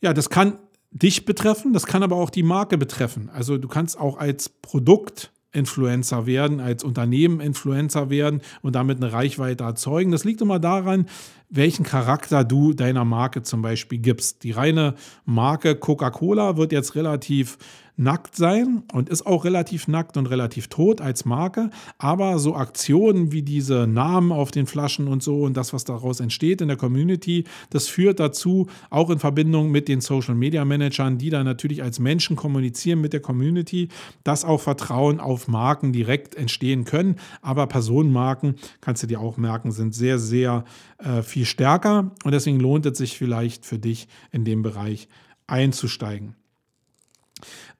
ja, 0.00 0.12
das 0.12 0.30
kann 0.30 0.58
dich 1.02 1.24
betreffen, 1.24 1.72
das 1.72 1.86
kann 1.86 2.02
aber 2.02 2.16
auch 2.16 2.30
die 2.30 2.42
Marke 2.42 2.78
betreffen. 2.78 3.30
Also 3.32 3.58
du 3.58 3.68
kannst 3.68 3.98
auch 3.98 4.18
als 4.18 4.48
Produkt 4.48 5.32
Influencer 5.52 6.26
werden, 6.26 6.60
als 6.60 6.84
Unternehmen 6.84 7.40
Influencer 7.40 8.10
werden 8.10 8.42
und 8.62 8.74
damit 8.74 9.02
eine 9.02 9.12
Reichweite 9.12 9.64
erzeugen. 9.64 10.12
Das 10.12 10.24
liegt 10.24 10.42
immer 10.42 10.58
daran, 10.58 11.06
welchen 11.48 11.84
Charakter 11.84 12.44
du 12.44 12.74
deiner 12.74 13.04
Marke 13.04 13.42
zum 13.42 13.62
Beispiel 13.62 13.98
gibst. 13.98 14.42
Die 14.42 14.50
reine 14.50 14.94
Marke 15.24 15.76
Coca-Cola 15.76 16.56
wird 16.56 16.72
jetzt 16.72 16.94
relativ 16.94 17.56
nackt 17.96 18.36
sein 18.36 18.82
und 18.92 19.08
ist 19.08 19.26
auch 19.26 19.44
relativ 19.44 19.88
nackt 19.88 20.16
und 20.16 20.26
relativ 20.26 20.68
tot 20.68 21.00
als 21.00 21.24
Marke. 21.24 21.70
Aber 21.98 22.38
so 22.38 22.54
Aktionen 22.54 23.32
wie 23.32 23.42
diese 23.42 23.86
Namen 23.86 24.32
auf 24.32 24.50
den 24.50 24.66
Flaschen 24.66 25.08
und 25.08 25.22
so 25.22 25.42
und 25.42 25.56
das, 25.56 25.72
was 25.72 25.84
daraus 25.84 26.20
entsteht 26.20 26.60
in 26.60 26.68
der 26.68 26.76
Community, 26.76 27.44
das 27.70 27.88
führt 27.88 28.20
dazu, 28.20 28.66
auch 28.90 29.08
in 29.10 29.18
Verbindung 29.18 29.70
mit 29.70 29.88
den 29.88 30.00
Social 30.00 30.34
Media 30.34 30.64
Managern, 30.64 31.16
die 31.18 31.30
da 31.30 31.42
natürlich 31.42 31.82
als 31.82 31.98
Menschen 31.98 32.36
kommunizieren 32.36 33.00
mit 33.00 33.12
der 33.12 33.20
Community, 33.20 33.88
dass 34.24 34.44
auch 34.44 34.60
Vertrauen 34.60 35.18
auf 35.18 35.48
Marken 35.48 35.92
direkt 35.92 36.34
entstehen 36.34 36.84
können. 36.84 37.16
Aber 37.40 37.66
Personenmarken, 37.66 38.56
kannst 38.80 39.02
du 39.02 39.06
dir 39.06 39.20
auch 39.20 39.38
merken, 39.38 39.72
sind 39.72 39.94
sehr, 39.94 40.18
sehr 40.18 40.64
äh, 40.98 41.22
viel 41.22 41.46
stärker 41.46 42.10
und 42.24 42.32
deswegen 42.32 42.60
lohnt 42.60 42.84
es 42.84 42.98
sich 42.98 43.16
vielleicht 43.16 43.64
für 43.64 43.78
dich 43.78 44.08
in 44.32 44.44
dem 44.44 44.62
Bereich 44.62 45.08
einzusteigen. 45.46 46.34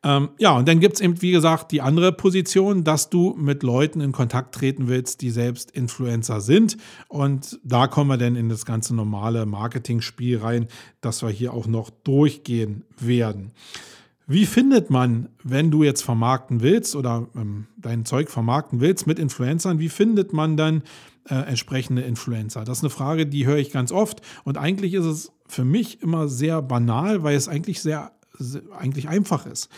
Ähm, 0.06 0.28
ja, 0.38 0.56
und 0.56 0.68
dann 0.68 0.78
gibt 0.78 0.94
es 0.94 1.00
eben, 1.00 1.20
wie 1.20 1.32
gesagt, 1.32 1.72
die 1.72 1.82
andere 1.82 2.12
Position, 2.12 2.84
dass 2.84 3.10
du 3.10 3.34
mit 3.36 3.64
Leuten 3.64 4.00
in 4.00 4.12
Kontakt 4.12 4.54
treten 4.54 4.86
willst, 4.86 5.20
die 5.20 5.30
selbst 5.30 5.72
Influencer 5.72 6.40
sind. 6.40 6.76
Und 7.08 7.58
da 7.64 7.88
kommen 7.88 8.10
wir 8.10 8.16
dann 8.16 8.36
in 8.36 8.48
das 8.48 8.64
ganze 8.64 8.94
normale 8.94 9.46
Marketing-Spiel 9.46 10.38
rein, 10.38 10.68
das 11.00 11.22
wir 11.22 11.30
hier 11.30 11.52
auch 11.52 11.66
noch 11.66 11.90
durchgehen 11.90 12.84
werden. 13.00 13.50
Wie 14.28 14.46
findet 14.46 14.90
man, 14.90 15.28
wenn 15.42 15.72
du 15.72 15.82
jetzt 15.82 16.02
vermarkten 16.02 16.62
willst 16.62 16.94
oder 16.94 17.26
ähm, 17.34 17.66
dein 17.76 18.04
Zeug 18.04 18.30
vermarkten 18.30 18.80
willst 18.80 19.08
mit 19.08 19.18
Influencern, 19.18 19.80
wie 19.80 19.88
findet 19.88 20.32
man 20.32 20.56
dann 20.56 20.82
äh, 21.28 21.34
entsprechende 21.34 22.02
Influencer? 22.02 22.64
Das 22.64 22.78
ist 22.78 22.84
eine 22.84 22.90
Frage, 22.90 23.26
die 23.26 23.44
höre 23.44 23.58
ich 23.58 23.72
ganz 23.72 23.90
oft 23.90 24.22
und 24.44 24.56
eigentlich 24.56 24.94
ist 24.94 25.04
es 25.04 25.32
für 25.48 25.64
mich 25.64 26.00
immer 26.00 26.28
sehr 26.28 26.62
banal, 26.62 27.24
weil 27.24 27.36
es 27.36 27.48
eigentlich 27.48 27.82
sehr, 27.82 27.90
sehr 27.92 28.12
eigentlich 28.76 29.08
einfach 29.08 29.46
ist. 29.46 29.68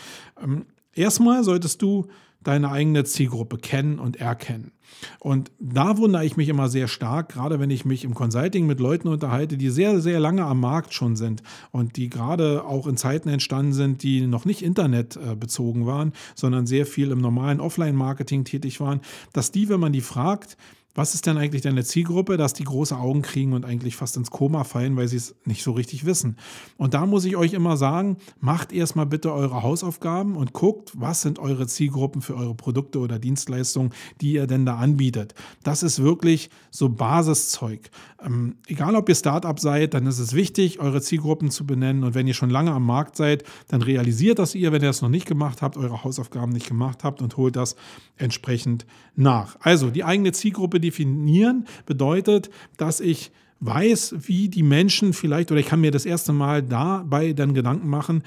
Ähm, 0.41 0.65
erstmal 0.93 1.43
solltest 1.43 1.81
du 1.81 2.07
deine 2.41 2.71
eigene 2.71 3.03
Zielgruppe 3.03 3.57
kennen 3.57 3.99
und 3.99 4.17
erkennen. 4.17 4.71
Und 5.19 5.51
da 5.59 5.97
wundere 5.97 6.25
ich 6.25 6.37
mich 6.37 6.47
immer 6.47 6.69
sehr 6.69 6.87
stark, 6.87 7.29
gerade 7.29 7.59
wenn 7.59 7.69
ich 7.69 7.85
mich 7.85 8.05
im 8.05 8.13
Consulting 8.13 8.65
mit 8.65 8.79
Leuten 8.79 9.09
unterhalte, 9.09 9.57
die 9.57 9.69
sehr, 9.69 9.99
sehr 9.99 10.19
lange 10.19 10.45
am 10.45 10.59
Markt 10.59 10.93
schon 10.93 11.15
sind 11.15 11.43
und 11.71 11.97
die 11.97 12.09
gerade 12.09 12.63
auch 12.63 12.87
in 12.87 12.97
Zeiten 12.97 13.29
entstanden 13.29 13.73
sind, 13.73 14.03
die 14.03 14.25
noch 14.25 14.45
nicht 14.45 14.61
internetbezogen 14.61 15.85
waren, 15.85 16.13
sondern 16.33 16.65
sehr 16.65 16.85
viel 16.85 17.11
im 17.11 17.19
normalen 17.19 17.59
Offline-Marketing 17.59 18.45
tätig 18.45 18.79
waren, 18.79 19.01
dass 19.33 19.51
die, 19.51 19.67
wenn 19.69 19.79
man 19.79 19.93
die 19.93 20.01
fragt, 20.01 20.57
was 20.99 21.13
ist 21.13 21.25
denn 21.25 21.37
eigentlich 21.37 21.61
deine 21.61 21.85
Zielgruppe, 21.85 22.35
dass 22.35 22.51
die 22.51 22.65
große 22.65 22.97
Augen 22.97 23.21
kriegen 23.21 23.53
und 23.53 23.63
eigentlich 23.63 23.95
fast 23.95 24.17
ins 24.17 24.31
Koma 24.31 24.65
fallen, 24.65 24.97
weil 24.97 25.07
sie 25.07 25.15
es 25.15 25.33
nicht 25.45 25.63
so 25.63 25.71
richtig 25.71 26.05
wissen. 26.05 26.35
Und 26.75 26.93
da 26.93 27.05
muss 27.05 27.23
ich 27.23 27.37
euch 27.37 27.53
immer 27.53 27.77
sagen, 27.77 28.17
macht 28.41 28.73
erstmal 28.73 29.05
bitte 29.05 29.33
eure 29.33 29.63
Hausaufgaben 29.63 30.35
und 30.35 30.51
guckt, 30.51 30.91
was 30.97 31.21
sind 31.21 31.39
eure 31.39 31.67
Zielgruppen 31.67 32.21
für 32.21 32.35
eure 32.35 32.53
Produkte 32.53 32.99
oder 32.99 33.17
Dienstleistungen, 33.17 33.93
die 34.19 34.33
ihr 34.33 34.45
denn 34.45 34.65
da 34.65 34.75
anbietet. 34.75 35.35
Das 35.63 35.83
ist 35.83 36.03
wirklich 36.03 36.49
so 36.69 36.89
Basiszeug. 36.89 37.89
Ähm, 38.21 38.57
egal 38.67 38.95
ob 38.95 39.07
ihr 39.07 39.15
Startup 39.15 39.57
seid, 39.57 39.93
dann 39.93 40.05
ist 40.05 40.19
es 40.19 40.33
wichtig, 40.33 40.81
eure 40.81 41.01
Zielgruppen 41.01 41.49
zu 41.49 41.65
benennen. 41.65 42.03
Und 42.03 42.13
wenn 42.13 42.27
ihr 42.27 42.33
schon 42.33 42.49
lange 42.49 42.73
am 42.73 42.85
Markt 42.85 43.15
seid, 43.15 43.45
dann 43.69 43.81
realisiert 43.81 44.37
das 44.37 44.53
ihr, 44.53 44.73
wenn 44.73 44.83
ihr 44.83 44.89
es 44.89 45.01
noch 45.01 45.07
nicht 45.07 45.27
gemacht 45.27 45.61
habt, 45.61 45.77
eure 45.77 46.03
Hausaufgaben 46.03 46.51
nicht 46.51 46.67
gemacht 46.67 47.05
habt 47.05 47.21
und 47.21 47.37
holt 47.37 47.55
das 47.55 47.77
entsprechend 48.17 48.85
nach. 49.15 49.55
Also 49.61 49.89
die 49.89 50.03
eigene 50.03 50.33
Zielgruppe 50.33 50.81
definieren 50.89 51.65
bedeutet, 51.85 52.49
dass 52.77 52.99
ich 52.99 53.31
weiß, 53.59 54.15
wie 54.19 54.49
die 54.49 54.63
Menschen 54.63 55.13
vielleicht, 55.13 55.51
oder 55.51 55.59
ich 55.59 55.67
kann 55.67 55.81
mir 55.81 55.91
das 55.91 56.05
erste 56.05 56.33
Mal 56.33 56.63
dabei 56.63 57.33
dann 57.33 57.53
Gedanken 57.53 57.89
machen, 57.89 58.23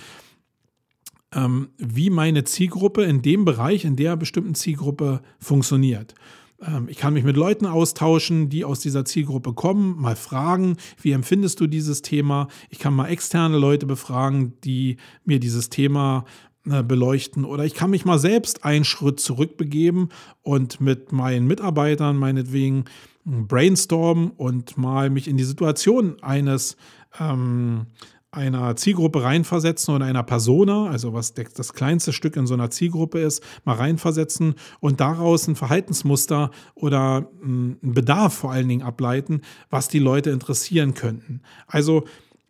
ähm, 1.34 1.70
wie 1.78 2.10
meine 2.10 2.44
Zielgruppe 2.44 3.04
in 3.04 3.22
dem 3.22 3.44
Bereich, 3.44 3.84
in 3.84 3.96
der 3.96 4.16
bestimmten 4.16 4.54
Zielgruppe 4.54 5.22
funktioniert. 5.38 6.14
Ähm, 6.60 6.88
ich 6.88 6.98
kann 6.98 7.14
mich 7.14 7.24
mit 7.24 7.36
Leuten 7.36 7.66
austauschen, 7.66 8.48
die 8.48 8.64
aus 8.64 8.80
dieser 8.80 9.04
Zielgruppe 9.04 9.54
kommen, 9.54 9.96
mal 9.98 10.16
fragen, 10.16 10.76
wie 11.00 11.12
empfindest 11.12 11.60
du 11.60 11.66
dieses 11.66 12.02
Thema? 12.02 12.48
Ich 12.68 12.78
kann 12.78 12.94
mal 12.94 13.08
externe 13.08 13.58
Leute 13.58 13.86
befragen, 13.86 14.54
die 14.64 14.98
mir 15.24 15.40
dieses 15.40 15.70
Thema 15.70 16.24
beleuchten 16.64 17.44
oder 17.44 17.64
ich 17.64 17.74
kann 17.74 17.90
mich 17.90 18.04
mal 18.04 18.18
selbst 18.18 18.64
einen 18.64 18.84
Schritt 18.84 19.18
zurückbegeben 19.18 20.10
und 20.42 20.80
mit 20.80 21.10
meinen 21.10 21.46
Mitarbeitern 21.46 22.16
meinetwegen 22.16 22.84
brainstormen 23.24 24.30
und 24.30 24.76
mal 24.76 25.10
mich 25.10 25.28
in 25.28 25.36
die 25.36 25.44
Situation 25.44 26.22
eines 26.22 26.76
ähm, 27.18 27.86
einer 28.32 28.76
Zielgruppe 28.76 29.22
reinversetzen 29.22 29.94
oder 29.94 30.06
einer 30.06 30.22
Persona, 30.22 30.86
also 30.86 31.12
was 31.12 31.34
das 31.34 31.74
kleinste 31.74 32.14
Stück 32.14 32.36
in 32.36 32.46
so 32.46 32.54
einer 32.54 32.70
Zielgruppe 32.70 33.20
ist, 33.20 33.44
mal 33.64 33.76
reinversetzen 33.76 34.54
und 34.80 35.00
daraus 35.00 35.46
ein 35.48 35.54
Verhaltensmuster 35.54 36.50
oder 36.74 37.28
hm, 37.42 37.78
einen 37.82 37.94
Bedarf 37.94 38.32
vor 38.32 38.50
allen 38.50 38.68
Dingen 38.68 38.82
ableiten, 38.82 39.42
was 39.68 39.88
die 39.88 39.98
Leute 39.98 40.30
interessieren 40.30 40.94
könnten. 40.94 41.42
Also 41.66 42.04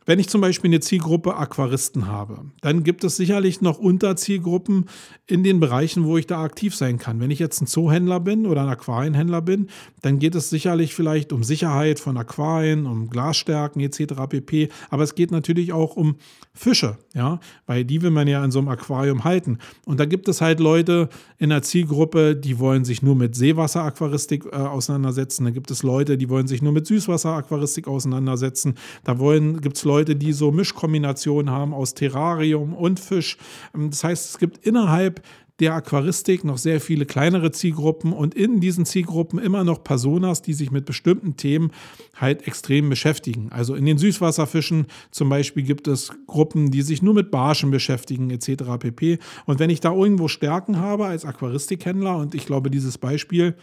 wenn 0.07 0.19
ich 0.19 0.29
zum 0.29 0.41
Beispiel 0.41 0.71
eine 0.71 0.81
Zielgruppe 0.81 1.37
Aquaristen 1.37 2.07
habe, 2.07 2.47
dann 2.61 2.83
gibt 2.83 3.05
es 3.05 3.17
sicherlich 3.17 3.61
noch 3.61 3.79
Unterzielgruppen 3.79 4.87
in 5.27 5.43
den 5.43 5.61
Bereichen, 5.61 6.05
wo 6.05 6.19
ich 6.19 6.27
da 6.27 6.43
aktiv 6.43 6.75
sein 6.75 6.99
kann. 6.99 7.21
Wenn 7.21 7.31
ich 7.31 7.39
jetzt 7.39 7.61
ein 7.61 7.67
Zoohändler 7.67 8.21
bin 8.21 8.47
oder 8.47 8.63
ein 8.63 8.69
Aquarienhändler 8.69 9.43
bin, 9.43 9.69
dann 10.03 10.19
geht 10.19 10.35
es 10.35 10.51
sicherlich 10.51 10.95
vielleicht 10.95 11.33
um 11.33 11.45
Sicherheit 11.45 12.01
von 12.01 12.17
Aquarien, 12.17 12.87
um 12.87 13.09
Glasstärken 13.09 13.81
etc. 13.81 14.15
pp. 14.29 14.69
Aber 14.91 15.05
es 15.05 15.15
geht 15.15 15.31
natürlich 15.31 15.73
auch 15.73 15.97
um 15.97 16.17
Fische, 16.55 16.99
ja, 17.15 17.41
weil 17.67 17.85
die 17.85 18.03
will 18.03 18.11
man 18.11 18.29
ja 18.29 18.45
in 18.45 18.51
so 18.51 18.59
einem 18.59 18.69
Aquarium 18.69 19.25
halten. 19.25 19.59
Und 19.87 20.01
da 20.01 20.05
gibt 20.05 20.29
es 20.29 20.41
halt 20.41 20.61
Leute 20.61 21.09
in 21.39 21.51
der 21.51 21.63
Zielgruppe, 21.63 22.37
die 22.37 22.59
wollen 22.59 22.85
sich 22.85 23.03
nur 23.03 23.15
mit 23.15 23.35
Seewasseraquaristik 23.35 24.47
äh, 24.47 24.57
auseinandersetzen. 24.57 25.45
Da 25.45 25.51
gibt 25.51 25.71
es 25.71 25.83
Leute, 25.83 26.19
die 26.19 26.29
wollen 26.29 26.47
sich 26.47 26.61
nur 26.61 26.73
mit 26.73 26.87
Süßwasseraquaristik 26.87 27.89
auseinandersetzen. 27.89 28.75
Da 29.05 29.15
gibt 29.15 29.77
es 29.77 29.85
Leute, 29.85 29.92
Leute, 29.93 30.17
die 30.17 30.33
so 30.33 30.53
Mischkombinationen 30.53 31.53
haben 31.53 31.75
aus 31.75 31.93
Terrarium 31.93 32.73
und 32.73 32.99
Fisch. 32.99 33.37
Ähm, 33.75 33.91
das 33.91 34.05
heißt, 34.05 34.31
es 34.31 34.39
gibt 34.39 34.67
innerhalb 34.67 35.23
der 35.61 35.75
Aquaristik 35.75 36.45
noch 36.45 36.57
sehr 36.57 36.81
viele 36.81 37.05
kleinere 37.05 37.53
Zielgruppen 37.53 38.13
und 38.13 38.35
in 38.35 38.61
diesen 38.61 38.87
Zielgruppen 38.87 39.39
immer 39.39 39.65
noch 39.65 39.85
Personas, 39.85 40.41
die 40.41 40.55
sich 40.55 40.71
mit 40.71 40.87
bestimmten 40.87 41.37
Themen 41.37 41.73
halt 42.17 42.47
extrem 42.47 42.89
beschäftigen. 42.89 43.49
Also 43.53 43.75
in 43.75 43.85
den 43.85 43.99
Süßwasserfischen 43.99 44.87
zum 45.11 45.29
Beispiel 45.29 45.63
gibt 45.63 45.89
es 45.89 46.11
Gruppen, 46.27 46.71
die 46.71 46.83
sich 46.83 47.03
nur 47.03 47.15
mit 47.15 47.31
Barschen 47.31 47.71
beschäftigen 47.71 48.31
etc. 48.31 48.65
pp. 48.79 49.19
Und 49.45 49.59
wenn 49.59 49.71
ich 49.71 49.81
da 49.81 49.93
irgendwo 49.93 50.27
Stärken 50.27 50.79
habe 50.79 51.07
als 51.07 51.25
Aquaristikhändler 51.25 52.17
und 52.17 52.35
ich 52.35 52.47
glaube, 52.47 52.71
dieses 52.71 52.97
Beispiel 52.97 53.55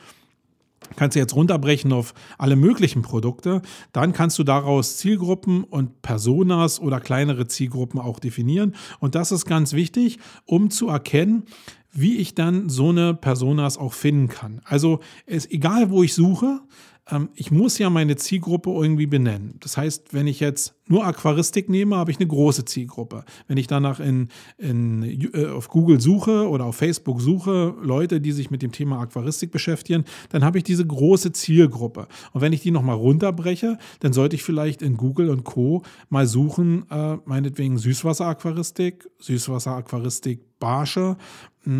kannst 0.96 1.16
du 1.16 1.20
jetzt 1.20 1.36
runterbrechen 1.36 1.94
auf 1.94 2.14
alle 2.38 2.56
möglichen 2.56 3.02
Produkte. 3.02 3.62
Dann 3.92 4.14
kannst 4.14 4.40
du 4.40 4.44
daraus 4.44 4.98
Zielgruppen 4.98 5.64
und 5.64 6.02
Personas 6.02 6.80
oder 6.80 7.00
kleinere 7.00 7.48
Zielgruppen 7.48 8.00
auch 8.00 8.20
definieren. 8.20 8.76
Und 9.00 9.16
das 9.16 9.32
ist 9.32 9.46
ganz 9.46 9.74
wichtig, 9.74 10.20
um 10.46 10.70
zu 10.70 10.90
erkennen, 10.90 11.44
wie 11.92 12.18
ich 12.18 12.36
dann 12.36 12.70
so 12.70 12.90
eine 12.90 13.14
Personas 13.14 13.78
auch 13.78 13.94
finden 13.94 14.28
kann. 14.28 14.62
Also 14.64 15.00
ist 15.26 15.52
egal, 15.52 15.90
wo 15.90 16.04
ich 16.04 16.14
suche, 16.14 16.60
ähm, 17.12 17.30
ich 17.36 17.52
muss 17.52 17.78
ja 17.78 17.90
meine 17.90 18.16
Zielgruppe 18.16 18.70
irgendwie 18.70 19.08
benennen. 19.08 19.56
Das 19.60 19.78
heißt, 19.78 20.14
wenn 20.14 20.28
ich 20.28 20.40
jetzt 20.40 20.76
nur 20.88 21.06
Aquaristik 21.06 21.70
nehme, 21.70 21.96
habe 21.96 22.12
ich 22.12 22.18
eine 22.18 22.28
große 22.28 22.66
Zielgruppe. 22.66 23.24
Wenn 23.48 23.58
ich 23.58 23.68
danach 23.68 24.00
in, 24.00 24.30
in, 24.58 25.30
äh, 25.34 25.48
auf 25.48 25.70
Google 25.70 26.02
suche 26.02 26.50
oder 26.50 26.66
auf 26.66 26.76
Facebook 26.76 27.22
suche, 27.22 27.76
Leute, 27.82 28.22
die 28.22 28.32
sich 28.32 28.50
mit 28.50 28.62
dem 28.62 28.72
Thema 28.72 29.00
Aquaristik 29.00 29.52
beschäftigen, 29.52 30.06
dann 30.30 30.44
habe 30.44 30.58
ich 30.58 30.64
diese 30.64 30.86
große 30.86 31.32
Zielgruppe. 31.32 32.08
Und 32.34 32.42
wenn 32.42 32.54
ich 32.54 32.62
die 32.62 32.72
nochmal 32.72 32.96
runterbreche, 32.96 33.78
dann 34.00 34.14
sollte 34.14 34.36
ich 34.36 34.44
vielleicht 34.44 34.82
in 34.82 34.98
Google 34.98 35.30
und 35.30 35.44
Co. 35.44 35.84
mal 36.10 36.28
suchen, 36.28 36.86
äh, 36.90 37.18
meinetwegen 37.26 37.78
Süßwasseraquaristik, 37.78 39.08
Süßwasseraquaristik 39.20 40.49
Barsche 40.60 41.18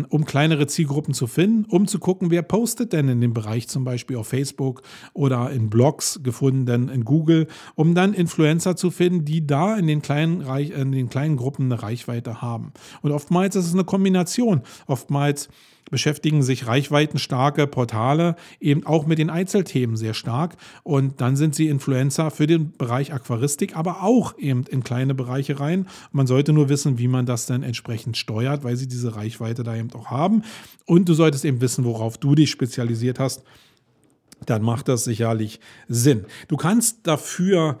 um 0.08 0.24
kleinere 0.24 0.66
Zielgruppen 0.66 1.14
zu 1.14 1.26
finden, 1.26 1.64
um 1.64 1.86
zu 1.86 1.98
gucken, 1.98 2.30
wer 2.30 2.42
postet 2.42 2.92
denn 2.92 3.08
in 3.08 3.20
dem 3.20 3.32
Bereich 3.32 3.66
zum 3.68 3.84
Beispiel 3.84 4.16
auf 4.16 4.28
Facebook 4.28 4.82
oder 5.14 5.50
in 5.50 5.70
Blogs 5.70 6.20
gefunden, 6.22 6.66
denn 6.66 6.88
in 6.88 7.04
Google, 7.04 7.46
um 7.74 7.94
dann 7.94 8.12
Influencer 8.12 8.76
zu 8.76 8.90
finden, 8.90 9.24
die 9.24 9.46
da 9.46 9.76
in 9.76 9.86
den 9.86 10.02
kleinen, 10.02 10.42
in 10.42 10.92
den 10.92 11.08
kleinen 11.08 11.36
Gruppen 11.36 11.72
eine 11.72 11.82
Reichweite 11.82 12.42
haben. 12.42 12.72
Und 13.02 13.12
oftmals 13.12 13.56
ist 13.56 13.66
es 13.66 13.74
eine 13.74 13.84
Kombination. 13.84 14.62
Oftmals 14.86 15.48
beschäftigen 15.90 16.42
sich 16.42 16.66
reichweitenstarke 16.66 17.66
Portale 17.66 18.36
eben 18.60 18.86
auch 18.86 19.06
mit 19.06 19.18
den 19.18 19.30
Einzelthemen 19.30 19.96
sehr 19.96 20.14
stark. 20.14 20.56
Und 20.82 21.20
dann 21.20 21.36
sind 21.36 21.54
sie 21.54 21.68
Influencer 21.68 22.30
für 22.30 22.46
den 22.46 22.72
Bereich 22.72 23.12
Aquaristik, 23.12 23.76
aber 23.76 24.02
auch 24.02 24.38
eben 24.38 24.64
in 24.64 24.82
kleine 24.82 25.14
Bereiche 25.14 25.60
rein. 25.60 25.86
Man 26.12 26.26
sollte 26.26 26.52
nur 26.52 26.68
wissen, 26.68 26.98
wie 26.98 27.08
man 27.08 27.26
das 27.26 27.46
dann 27.46 27.62
entsprechend 27.62 28.16
steuert, 28.16 28.64
weil 28.64 28.76
sie 28.76 28.88
diese 28.88 29.16
Reichweite 29.16 29.62
da 29.62 29.76
eben 29.76 29.92
auch 29.92 30.06
haben. 30.06 30.42
Und 30.86 31.08
du 31.08 31.14
solltest 31.14 31.44
eben 31.44 31.60
wissen, 31.60 31.84
worauf 31.84 32.18
du 32.18 32.34
dich 32.34 32.50
spezialisiert 32.50 33.18
hast. 33.18 33.42
Dann 34.46 34.62
macht 34.62 34.88
das 34.88 35.04
sicherlich 35.04 35.60
Sinn. 35.88 36.24
Du 36.48 36.56
kannst 36.56 37.06
dafür, 37.06 37.78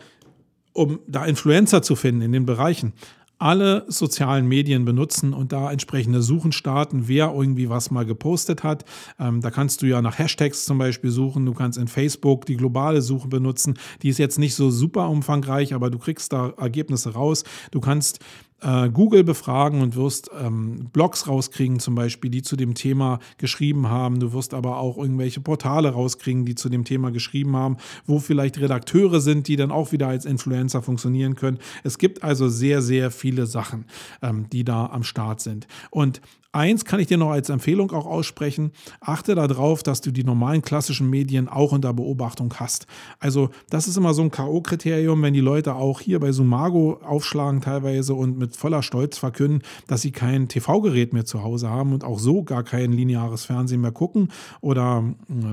um 0.72 1.00
da 1.06 1.24
Influencer 1.24 1.82
zu 1.82 1.96
finden 1.96 2.22
in 2.22 2.32
den 2.32 2.46
Bereichen, 2.46 2.92
alle 3.40 3.84
sozialen 3.88 4.46
Medien 4.46 4.84
benutzen 4.84 5.32
und 5.32 5.50
da 5.50 5.72
entsprechende 5.72 6.20
Suchen 6.20 6.52
starten, 6.52 7.08
wer 7.08 7.32
irgendwie 7.34 7.70
was 7.70 7.90
mal 7.90 8.04
gepostet 8.04 8.62
hat. 8.62 8.84
Ähm, 9.18 9.40
da 9.40 9.50
kannst 9.50 9.80
du 9.80 9.86
ja 9.86 10.02
nach 10.02 10.18
Hashtags 10.18 10.66
zum 10.66 10.78
Beispiel 10.78 11.10
suchen. 11.10 11.46
Du 11.46 11.54
kannst 11.54 11.78
in 11.78 11.88
Facebook 11.88 12.44
die 12.44 12.56
globale 12.56 13.00
Suche 13.00 13.28
benutzen. 13.28 13.78
Die 14.02 14.10
ist 14.10 14.18
jetzt 14.18 14.38
nicht 14.38 14.54
so 14.54 14.70
super 14.70 15.08
umfangreich, 15.08 15.72
aber 15.74 15.90
du 15.90 15.98
kriegst 15.98 16.32
da 16.32 16.52
Ergebnisse 16.58 17.14
raus. 17.14 17.44
Du 17.70 17.80
kannst 17.80 18.20
äh, 18.62 18.88
Google 18.90 19.24
befragen 19.24 19.80
und 19.82 19.96
wirst 19.96 20.30
ähm, 20.38 20.88
Blogs 20.92 21.26
rauskriegen, 21.26 21.80
zum 21.80 21.94
Beispiel, 21.94 22.30
die 22.30 22.42
zu 22.42 22.56
dem 22.56 22.74
Thema 22.74 23.18
geschrieben 23.38 23.88
haben. 23.88 24.20
Du 24.20 24.32
wirst 24.32 24.54
aber 24.54 24.78
auch 24.78 24.98
irgendwelche 24.98 25.40
Portale 25.40 25.90
rauskriegen, 25.90 26.44
die 26.44 26.54
zu 26.54 26.68
dem 26.68 26.84
Thema 26.84 27.10
geschrieben 27.10 27.56
haben, 27.56 27.76
wo 28.06 28.18
vielleicht 28.18 28.60
Redakteure 28.60 29.20
sind, 29.20 29.48
die 29.48 29.56
dann 29.56 29.70
auch 29.70 29.92
wieder 29.92 30.08
als 30.08 30.24
Influencer 30.24 30.82
funktionieren 30.82 31.36
können. 31.36 31.58
Es 31.84 31.98
gibt 31.98 32.22
also 32.22 32.48
sehr, 32.48 32.82
sehr 32.82 33.10
viele 33.10 33.46
Sachen, 33.46 33.86
ähm, 34.22 34.48
die 34.50 34.64
da 34.64 34.86
am 34.86 35.02
Start 35.02 35.40
sind. 35.40 35.66
Und 35.90 36.20
Eins 36.52 36.84
kann 36.84 36.98
ich 36.98 37.06
dir 37.06 37.16
noch 37.16 37.30
als 37.30 37.48
Empfehlung 37.48 37.92
auch 37.92 38.06
aussprechen. 38.06 38.72
Achte 39.00 39.36
darauf, 39.36 39.84
dass 39.84 40.00
du 40.00 40.10
die 40.10 40.24
normalen 40.24 40.62
klassischen 40.62 41.08
Medien 41.08 41.48
auch 41.48 41.70
unter 41.70 41.94
Beobachtung 41.94 42.52
hast. 42.58 42.88
Also, 43.20 43.50
das 43.68 43.86
ist 43.86 43.96
immer 43.96 44.14
so 44.14 44.22
ein 44.22 44.32
K.O.-Kriterium, 44.32 45.22
wenn 45.22 45.32
die 45.32 45.40
Leute 45.40 45.76
auch 45.76 46.00
hier 46.00 46.18
bei 46.18 46.32
Sumago 46.32 47.00
aufschlagen 47.04 47.60
teilweise 47.60 48.14
und 48.14 48.36
mit 48.36 48.56
voller 48.56 48.82
Stolz 48.82 49.16
verkünden, 49.16 49.62
dass 49.86 50.02
sie 50.02 50.10
kein 50.10 50.48
TV-Gerät 50.48 51.12
mehr 51.12 51.24
zu 51.24 51.44
Hause 51.44 51.70
haben 51.70 51.92
und 51.92 52.02
auch 52.02 52.18
so 52.18 52.42
gar 52.42 52.64
kein 52.64 52.90
lineares 52.92 53.44
Fernsehen 53.44 53.80
mehr 53.80 53.92
gucken 53.92 54.32
oder 54.60 55.04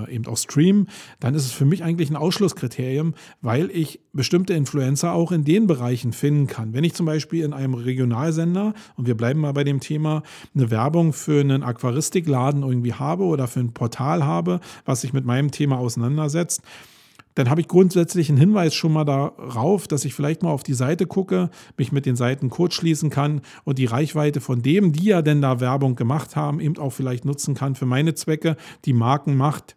äh, 0.08 0.16
eben 0.16 0.26
auch 0.26 0.38
streamen, 0.38 0.90
dann 1.20 1.36
ist 1.36 1.46
es 1.46 1.52
für 1.52 1.66
mich 1.66 1.84
eigentlich 1.84 2.10
ein 2.10 2.16
Ausschlusskriterium, 2.16 3.14
weil 3.42 3.70
ich 3.70 4.00
bestimmte 4.14 4.56
Influencer 4.56 5.14
auch 5.14 5.32
in 5.32 5.44
den 5.44 5.68
Bereichen 5.68 6.12
finden 6.12 6.48
kann. 6.48 6.74
Wenn 6.74 6.84
ich 6.84 6.96
zum 6.96 7.06
Beispiel 7.06 7.44
in 7.44 7.54
einem 7.54 7.76
Regionalsender, 7.76 8.74
und 8.96 9.06
wir 9.06 9.16
bleiben 9.16 9.42
mal 9.42 9.54
bei 9.54 9.64
dem 9.64 9.80
Thema, 9.80 10.24
eine 10.56 10.72
Werbung 10.72 10.87
Werbung 10.88 11.12
für 11.12 11.42
einen 11.42 11.64
Aquaristikladen 11.64 12.64
irgendwie 12.64 12.94
habe 12.94 13.26
oder 13.26 13.50
für 13.50 13.60
ein 13.60 13.74
Portal 13.74 14.24
habe, 14.24 14.62
was 14.86 15.02
sich 15.02 15.12
mit 15.12 15.26
meinem 15.26 15.52
Thema 15.52 15.80
auseinandersetzt, 15.80 16.62
dann 17.36 17.50
habe 17.50 17.60
ich 17.60 17.68
grundsätzlich 17.68 18.30
einen 18.30 18.38
Hinweis 18.38 18.74
schon 18.74 18.94
mal 18.94 19.04
darauf, 19.04 19.90
dass 19.90 20.06
ich 20.06 20.14
vielleicht 20.14 20.44
mal 20.44 20.50
auf 20.50 20.64
die 20.64 20.74
Seite 20.74 21.06
gucke, 21.06 21.50
mich 21.78 21.92
mit 21.92 22.06
den 22.06 22.16
Seiten 22.16 22.50
kurz 22.50 22.74
schließen 22.76 23.10
kann 23.10 23.42
und 23.66 23.80
die 23.80 23.86
Reichweite 23.86 24.40
von 24.40 24.62
dem, 24.62 24.94
die 24.94 25.08
ja 25.08 25.22
denn 25.22 25.42
da 25.42 25.60
Werbung 25.60 25.98
gemacht 25.98 26.38
haben, 26.38 26.62
eben 26.62 26.78
auch 26.78 26.92
vielleicht 26.92 27.26
nutzen 27.26 27.54
kann 27.54 27.76
für 27.76 27.86
meine 27.86 28.16
Zwecke, 28.16 28.56
die 28.86 28.94
Markenmacht 28.94 29.76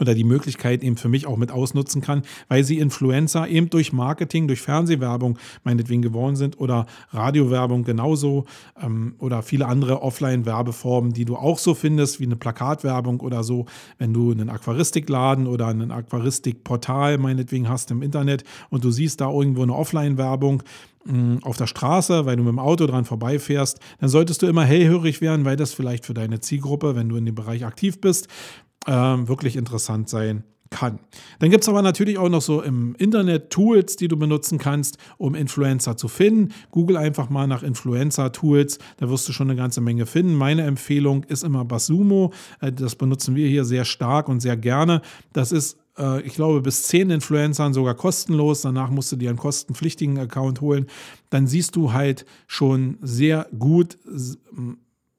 oder 0.00 0.14
die 0.14 0.24
Möglichkeit 0.24 0.82
eben 0.82 0.96
für 0.96 1.08
mich 1.08 1.26
auch 1.26 1.36
mit 1.36 1.50
ausnutzen 1.50 2.02
kann, 2.02 2.22
weil 2.48 2.64
sie 2.64 2.78
Influencer 2.78 3.48
eben 3.48 3.70
durch 3.70 3.92
Marketing, 3.92 4.46
durch 4.46 4.60
Fernsehwerbung 4.60 5.38
meinetwegen 5.64 6.02
geworden 6.02 6.36
sind 6.36 6.60
oder 6.60 6.86
Radiowerbung 7.10 7.84
genauso 7.84 8.44
ähm, 8.80 9.14
oder 9.18 9.42
viele 9.42 9.66
andere 9.66 10.02
Offline-Werbeformen, 10.02 11.12
die 11.12 11.24
du 11.24 11.36
auch 11.36 11.58
so 11.58 11.74
findest, 11.74 12.20
wie 12.20 12.24
eine 12.24 12.36
Plakatwerbung 12.36 13.20
oder 13.20 13.42
so, 13.42 13.66
wenn 13.98 14.12
du 14.12 14.30
einen 14.30 14.50
Aquaristikladen 14.50 15.46
oder 15.46 15.68
einen 15.68 15.90
Aquaristikportal 15.90 17.18
meinetwegen 17.18 17.68
hast 17.68 17.90
im 17.90 18.02
Internet 18.02 18.44
und 18.70 18.84
du 18.84 18.90
siehst 18.90 19.20
da 19.20 19.30
irgendwo 19.30 19.62
eine 19.62 19.74
Offline-Werbung, 19.74 20.62
mm, 21.04 21.38
auf 21.42 21.56
der 21.56 21.66
Straße, 21.66 22.26
weil 22.26 22.36
du 22.36 22.42
mit 22.42 22.52
dem 22.52 22.58
Auto 22.58 22.86
dran 22.86 23.04
vorbeifährst, 23.04 23.80
dann 24.00 24.08
solltest 24.08 24.42
du 24.42 24.46
immer 24.46 24.64
hellhörig 24.64 25.20
werden, 25.20 25.44
weil 25.44 25.56
das 25.56 25.72
vielleicht 25.72 26.04
für 26.04 26.14
deine 26.14 26.40
Zielgruppe, 26.40 26.94
wenn 26.94 27.08
du 27.08 27.16
in 27.16 27.26
dem 27.26 27.34
Bereich 27.34 27.64
aktiv 27.64 28.00
bist, 28.00 28.28
ähm, 28.86 29.28
wirklich 29.28 29.56
interessant 29.56 30.08
sein 30.08 30.44
kann. 30.70 30.98
Dann 31.38 31.50
gibt 31.50 31.62
es 31.62 31.68
aber 31.68 31.82
natürlich 31.82 32.18
auch 32.18 32.28
noch 32.28 32.42
so 32.42 32.62
im 32.62 32.94
Internet 32.96 33.50
Tools, 33.50 33.96
die 33.96 34.08
du 34.08 34.16
benutzen 34.16 34.58
kannst, 34.58 34.98
um 35.16 35.34
Influencer 35.34 35.96
zu 35.96 36.08
finden. 36.08 36.52
Google 36.70 36.96
einfach 36.96 37.30
mal 37.30 37.46
nach 37.46 37.62
Influencer-Tools, 37.62 38.78
da 38.96 39.08
wirst 39.08 39.28
du 39.28 39.32
schon 39.32 39.48
eine 39.48 39.56
ganze 39.56 39.80
Menge 39.80 40.06
finden. 40.06 40.34
Meine 40.34 40.62
Empfehlung 40.62 41.24
ist 41.24 41.44
immer 41.44 41.64
Basumo. 41.64 42.32
Äh, 42.60 42.72
das 42.72 42.96
benutzen 42.96 43.34
wir 43.34 43.48
hier 43.48 43.64
sehr 43.64 43.84
stark 43.84 44.28
und 44.28 44.40
sehr 44.40 44.56
gerne. 44.56 45.02
Das 45.32 45.52
ist 45.52 45.78
äh, 45.98 46.20
ich 46.22 46.34
glaube, 46.34 46.60
bis 46.60 46.82
zehn 46.84 47.10
Influencern 47.10 47.72
sogar 47.72 47.94
kostenlos. 47.94 48.62
Danach 48.62 48.90
musst 48.90 49.12
du 49.12 49.16
dir 49.16 49.30
einen 49.30 49.38
kostenpflichtigen 49.38 50.18
Account 50.18 50.60
holen. 50.60 50.86
Dann 51.30 51.46
siehst 51.46 51.76
du 51.76 51.92
halt 51.92 52.24
schon 52.46 52.98
sehr 53.00 53.48
gut 53.58 53.98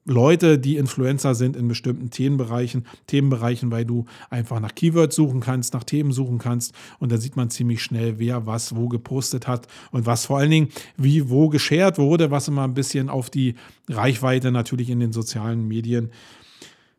Leute, 0.08 0.58
die 0.58 0.76
Influencer 0.76 1.34
sind 1.34 1.54
in 1.54 1.68
bestimmten 1.68 2.10
Themenbereichen, 2.10 2.86
Themenbereichen, 3.06 3.70
weil 3.70 3.84
du 3.84 4.06
einfach 4.30 4.58
nach 4.58 4.74
Keywords 4.74 5.14
suchen 5.14 5.40
kannst, 5.40 5.74
nach 5.74 5.84
Themen 5.84 6.12
suchen 6.12 6.38
kannst 6.38 6.74
und 6.98 7.12
da 7.12 7.18
sieht 7.18 7.36
man 7.36 7.50
ziemlich 7.50 7.82
schnell, 7.82 8.18
wer 8.18 8.46
was 8.46 8.74
wo 8.74 8.88
gepostet 8.88 9.46
hat 9.46 9.68
und 9.92 10.06
was 10.06 10.26
vor 10.26 10.38
allen 10.38 10.50
Dingen 10.50 10.68
wie 10.96 11.28
wo 11.28 11.48
geshared 11.48 11.98
wurde, 11.98 12.30
was 12.30 12.48
immer 12.48 12.64
ein 12.64 12.74
bisschen 12.74 13.08
auf 13.08 13.28
die 13.30 13.54
Reichweite 13.88 14.50
natürlich 14.50 14.90
in 14.90 15.00
den 15.00 15.12
sozialen 15.12 15.68
Medien 15.68 16.10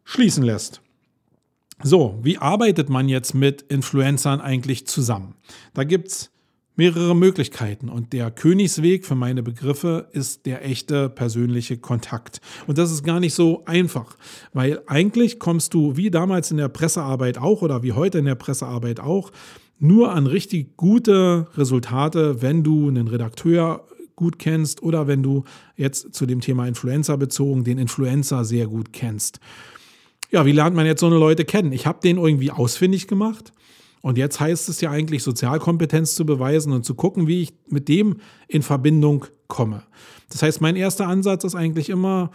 schließen 0.06 0.44
lässt. 0.44 0.82
So, 1.82 2.20
wie 2.22 2.38
arbeitet 2.38 2.90
man 2.90 3.10
jetzt 3.10 3.34
mit 3.34 3.62
Influencern 3.64 4.42
eigentlich 4.42 4.86
zusammen? 4.86 5.36
Da 5.74 5.84
gibt 5.84 6.10
es 6.10 6.32
mehrere 6.80 7.14
Möglichkeiten. 7.14 7.90
Und 7.90 8.14
der 8.14 8.32
Königsweg 8.32 9.06
für 9.06 9.14
meine 9.14 9.44
Begriffe 9.44 10.08
ist 10.14 10.46
der 10.46 10.66
echte 10.66 11.10
persönliche 11.10 11.78
Kontakt. 11.78 12.40
Und 12.68 12.78
das 12.78 12.90
ist 12.90 13.04
gar 13.04 13.20
nicht 13.20 13.34
so 13.34 13.64
einfach, 13.66 14.16
weil 14.54 14.82
eigentlich 14.88 15.40
kommst 15.40 15.74
du, 15.74 15.98
wie 15.98 16.10
damals 16.10 16.52
in 16.52 16.58
der 16.58 16.70
Pressearbeit 16.70 17.38
auch 17.38 17.62
oder 17.64 17.84
wie 17.84 17.92
heute 17.92 18.20
in 18.20 18.26
der 18.26 18.36
Pressearbeit 18.36 19.02
auch, 19.02 19.32
nur 19.78 20.14
an 20.14 20.26
richtig 20.26 20.78
gute 20.78 21.48
Resultate, 21.58 22.42
wenn 22.42 22.64
du 22.64 22.88
einen 22.88 23.10
Redakteur 23.10 23.86
gut 24.16 24.40
kennst 24.40 24.82
oder 24.82 25.06
wenn 25.06 25.22
du 25.22 25.44
jetzt 25.76 26.14
zu 26.16 26.26
dem 26.26 26.40
Thema 26.40 26.66
Influencer 26.66 27.18
bezogen 27.18 27.66
den 27.66 27.78
Influencer 27.78 28.46
sehr 28.46 28.68
gut 28.68 28.94
kennst. 28.94 29.42
Ja, 30.32 30.46
wie 30.46 30.54
lernt 30.54 30.78
man 30.78 30.86
jetzt 30.86 31.02
so 31.02 31.08
eine 31.08 31.18
Leute 31.18 31.44
kennen? 31.44 31.74
Ich 31.74 31.86
habe 31.86 32.00
den 32.02 32.18
irgendwie 32.18 32.52
ausfindig 32.52 33.10
gemacht 33.10 33.52
und 34.02 34.18
jetzt 34.18 34.40
heißt 34.40 34.70
es 34.70 34.82
ja 34.82 34.92
eigentlich, 34.92 35.24
Sozialkompetenz 35.24 36.16
zu 36.16 36.26
beweisen 36.26 36.72
und 36.72 36.86
zu 36.86 36.96
gucken, 36.96 37.28
wie 37.28 37.42
ich 37.42 37.54
mit 37.68 37.88
dem 37.88 38.18
in 38.48 38.62
Verbindung 38.62 39.26
komme. 39.48 39.84
Das 40.30 40.42
heißt, 40.44 40.62
mein 40.62 40.76
erster 40.76 41.08
Ansatz 41.08 41.44
ist 41.44 41.56
eigentlich 41.56 41.90
immer, 41.90 42.32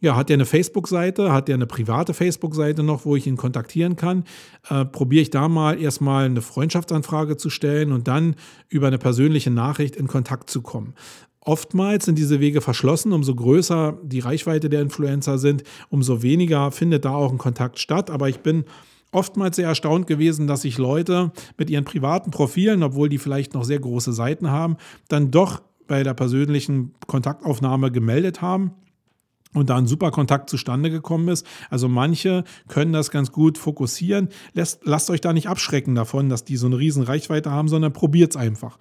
ja, 0.00 0.14
hat 0.14 0.28
der 0.28 0.34
eine 0.34 0.44
Facebook-Seite, 0.44 1.32
hat 1.32 1.48
der 1.48 1.56
eine 1.56 1.66
private 1.66 2.14
Facebook-Seite 2.14 2.84
noch, 2.84 3.04
wo 3.04 3.16
ich 3.16 3.26
ihn 3.26 3.36
kontaktieren 3.36 3.96
kann? 3.96 4.24
Äh, 4.68 4.84
Probiere 4.84 5.22
ich 5.22 5.30
da 5.30 5.48
mal 5.48 5.80
erstmal 5.80 6.26
eine 6.26 6.42
Freundschaftsanfrage 6.42 7.36
zu 7.36 7.50
stellen 7.50 7.90
und 7.90 8.06
dann 8.06 8.36
über 8.68 8.86
eine 8.86 8.98
persönliche 8.98 9.50
Nachricht 9.50 9.96
in 9.96 10.06
Kontakt 10.06 10.50
zu 10.50 10.62
kommen. 10.62 10.94
Oftmals 11.40 12.04
sind 12.04 12.18
diese 12.18 12.40
Wege 12.40 12.60
verschlossen, 12.60 13.12
umso 13.12 13.34
größer 13.34 13.96
die 14.02 14.20
Reichweite 14.20 14.68
der 14.68 14.82
Influencer 14.82 15.38
sind, 15.38 15.64
umso 15.88 16.22
weniger 16.22 16.70
findet 16.70 17.06
da 17.06 17.12
auch 17.14 17.32
ein 17.32 17.38
Kontakt 17.38 17.78
statt. 17.78 18.10
Aber 18.10 18.28
ich 18.28 18.40
bin 18.40 18.64
oftmals 19.10 19.56
sehr 19.56 19.68
erstaunt 19.68 20.06
gewesen, 20.06 20.46
dass 20.46 20.62
sich 20.62 20.78
Leute 20.78 21.32
mit 21.56 21.70
ihren 21.70 21.84
privaten 21.84 22.30
Profilen, 22.30 22.82
obwohl 22.82 23.08
die 23.08 23.18
vielleicht 23.18 23.54
noch 23.54 23.64
sehr 23.64 23.80
große 23.80 24.12
Seiten 24.12 24.50
haben, 24.50 24.76
dann 25.08 25.30
doch 25.30 25.62
bei 25.86 26.02
der 26.02 26.14
persönlichen 26.14 26.94
Kontaktaufnahme 27.06 27.90
gemeldet 27.90 28.42
haben 28.42 28.72
und 29.54 29.70
da 29.70 29.76
ein 29.76 29.86
super 29.86 30.10
Kontakt 30.10 30.50
zustande 30.50 30.90
gekommen 30.90 31.28
ist. 31.28 31.46
Also 31.70 31.88
manche 31.88 32.44
können 32.68 32.92
das 32.92 33.10
ganz 33.10 33.32
gut 33.32 33.58
fokussieren. 33.58 34.28
Lasst, 34.52 34.82
lasst 34.84 35.10
euch 35.10 35.20
da 35.20 35.32
nicht 35.32 35.48
abschrecken 35.48 35.94
davon, 35.94 36.28
dass 36.28 36.44
die 36.44 36.56
so 36.56 36.66
eine 36.66 36.78
riesen 36.78 37.02
Reichweite 37.02 37.50
haben, 37.50 37.68
sondern 37.68 37.92
probiert 37.92 38.32
es 38.32 38.36
einfach. 38.36 38.78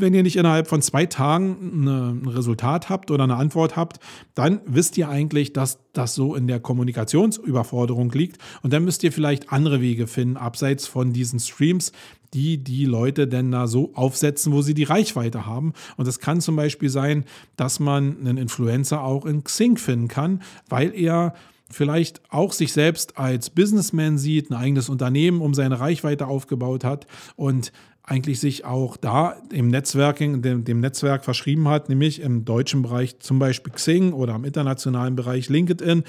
Wenn 0.00 0.14
ihr 0.14 0.22
nicht 0.22 0.36
innerhalb 0.36 0.66
von 0.66 0.80
zwei 0.80 1.06
Tagen 1.06 1.84
ein 1.84 2.26
Resultat 2.26 2.88
habt 2.88 3.10
oder 3.10 3.24
eine 3.24 3.36
Antwort 3.36 3.76
habt, 3.76 4.00
dann 4.34 4.60
wisst 4.64 4.96
ihr 4.96 5.08
eigentlich, 5.08 5.52
dass 5.52 5.78
das 5.92 6.14
so 6.14 6.34
in 6.34 6.46
der 6.46 6.58
Kommunikationsüberforderung 6.58 8.10
liegt. 8.12 8.38
Und 8.62 8.72
dann 8.72 8.84
müsst 8.84 9.04
ihr 9.04 9.12
vielleicht 9.12 9.52
andere 9.52 9.80
Wege 9.80 10.06
finden, 10.06 10.36
abseits 10.36 10.86
von 10.86 11.12
diesen 11.12 11.38
Streams, 11.38 11.92
die 12.32 12.58
die 12.58 12.84
Leute 12.84 13.26
denn 13.28 13.50
da 13.50 13.66
so 13.66 13.90
aufsetzen, 13.94 14.52
wo 14.52 14.62
sie 14.62 14.74
die 14.74 14.84
Reichweite 14.84 15.46
haben. 15.46 15.74
Und 15.96 16.08
es 16.08 16.18
kann 16.18 16.40
zum 16.40 16.56
Beispiel 16.56 16.88
sein, 16.88 17.24
dass 17.56 17.80
man 17.80 18.16
einen 18.20 18.38
Influencer 18.38 19.02
auch 19.02 19.26
in 19.26 19.44
Xing 19.44 19.76
finden 19.76 20.08
kann, 20.08 20.42
weil 20.68 20.94
er 20.94 21.34
vielleicht 21.70 22.20
auch 22.30 22.52
sich 22.52 22.72
selbst 22.72 23.16
als 23.16 23.50
Businessman 23.50 24.18
sieht, 24.18 24.50
ein 24.50 24.54
eigenes 24.54 24.88
Unternehmen 24.88 25.40
um 25.40 25.54
seine 25.54 25.78
Reichweite 25.78 26.26
aufgebaut 26.26 26.84
hat 26.84 27.06
und 27.36 27.72
eigentlich 28.10 28.40
sich 28.40 28.64
auch 28.64 28.96
da 28.96 29.36
im 29.52 29.68
Netzwerking, 29.68 30.42
dem, 30.42 30.64
dem, 30.64 30.80
Netzwerk 30.80 31.24
verschrieben 31.24 31.68
hat, 31.68 31.88
nämlich 31.88 32.20
im 32.20 32.44
deutschen 32.44 32.82
Bereich 32.82 33.20
zum 33.20 33.38
Beispiel 33.38 33.72
Xing 33.72 34.12
oder 34.12 34.34
im 34.34 34.44
internationalen 34.44 35.14
Bereich 35.14 35.48
LinkedIn. 35.48 36.02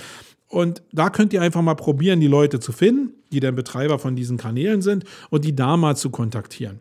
Und 0.47 0.81
da 0.91 1.11
könnt 1.11 1.31
ihr 1.31 1.43
einfach 1.43 1.61
mal 1.61 1.75
probieren, 1.75 2.19
die 2.19 2.27
Leute 2.27 2.59
zu 2.59 2.71
finden, 2.71 3.13
die 3.31 3.39
der 3.39 3.51
Betreiber 3.51 3.99
von 3.99 4.15
diesen 4.15 4.37
Kanälen 4.37 4.81
sind 4.81 5.05
und 5.29 5.45
die 5.45 5.55
da 5.55 5.77
mal 5.77 5.95
zu 5.95 6.09
kontaktieren. 6.09 6.79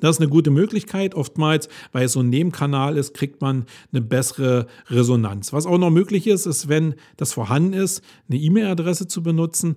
Das 0.00 0.16
ist 0.16 0.20
eine 0.22 0.30
gute 0.30 0.50
Möglichkeit. 0.50 1.14
Oftmals, 1.14 1.68
weil 1.92 2.06
es 2.06 2.12
so 2.12 2.20
ein 2.20 2.30
Nebenkanal 2.30 2.96
ist, 2.96 3.12
kriegt 3.12 3.42
man 3.42 3.66
eine 3.92 4.00
bessere 4.00 4.66
Resonanz. 4.88 5.52
Was 5.52 5.66
auch 5.66 5.78
noch 5.78 5.90
möglich 5.90 6.26
ist, 6.26 6.46
ist, 6.46 6.68
wenn 6.68 6.94
das 7.18 7.34
vorhanden 7.34 7.74
ist, 7.74 8.02
eine 8.28 8.38
E-Mail-Adresse 8.38 9.06
zu 9.06 9.22
benutzen, 9.22 9.76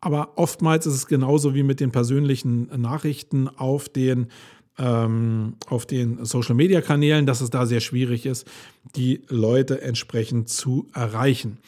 aber 0.00 0.32
oftmals 0.36 0.86
ist 0.86 0.94
es 0.94 1.06
genauso 1.06 1.54
wie 1.54 1.62
mit 1.62 1.80
den 1.80 1.90
persönlichen 1.90 2.68
Nachrichten 2.80 3.48
auf 3.48 3.88
den 3.88 4.28
ähm, 4.78 5.56
auf 5.66 5.86
den 5.86 6.24
Social-Media-Kanälen, 6.24 7.26
dass 7.26 7.40
es 7.40 7.50
da 7.50 7.66
sehr 7.66 7.80
schwierig 7.80 8.26
ist, 8.26 8.46
die 8.94 9.22
Leute 9.28 9.82
entsprechend 9.82 10.48
zu 10.48 10.86
erreichen. 10.94 11.58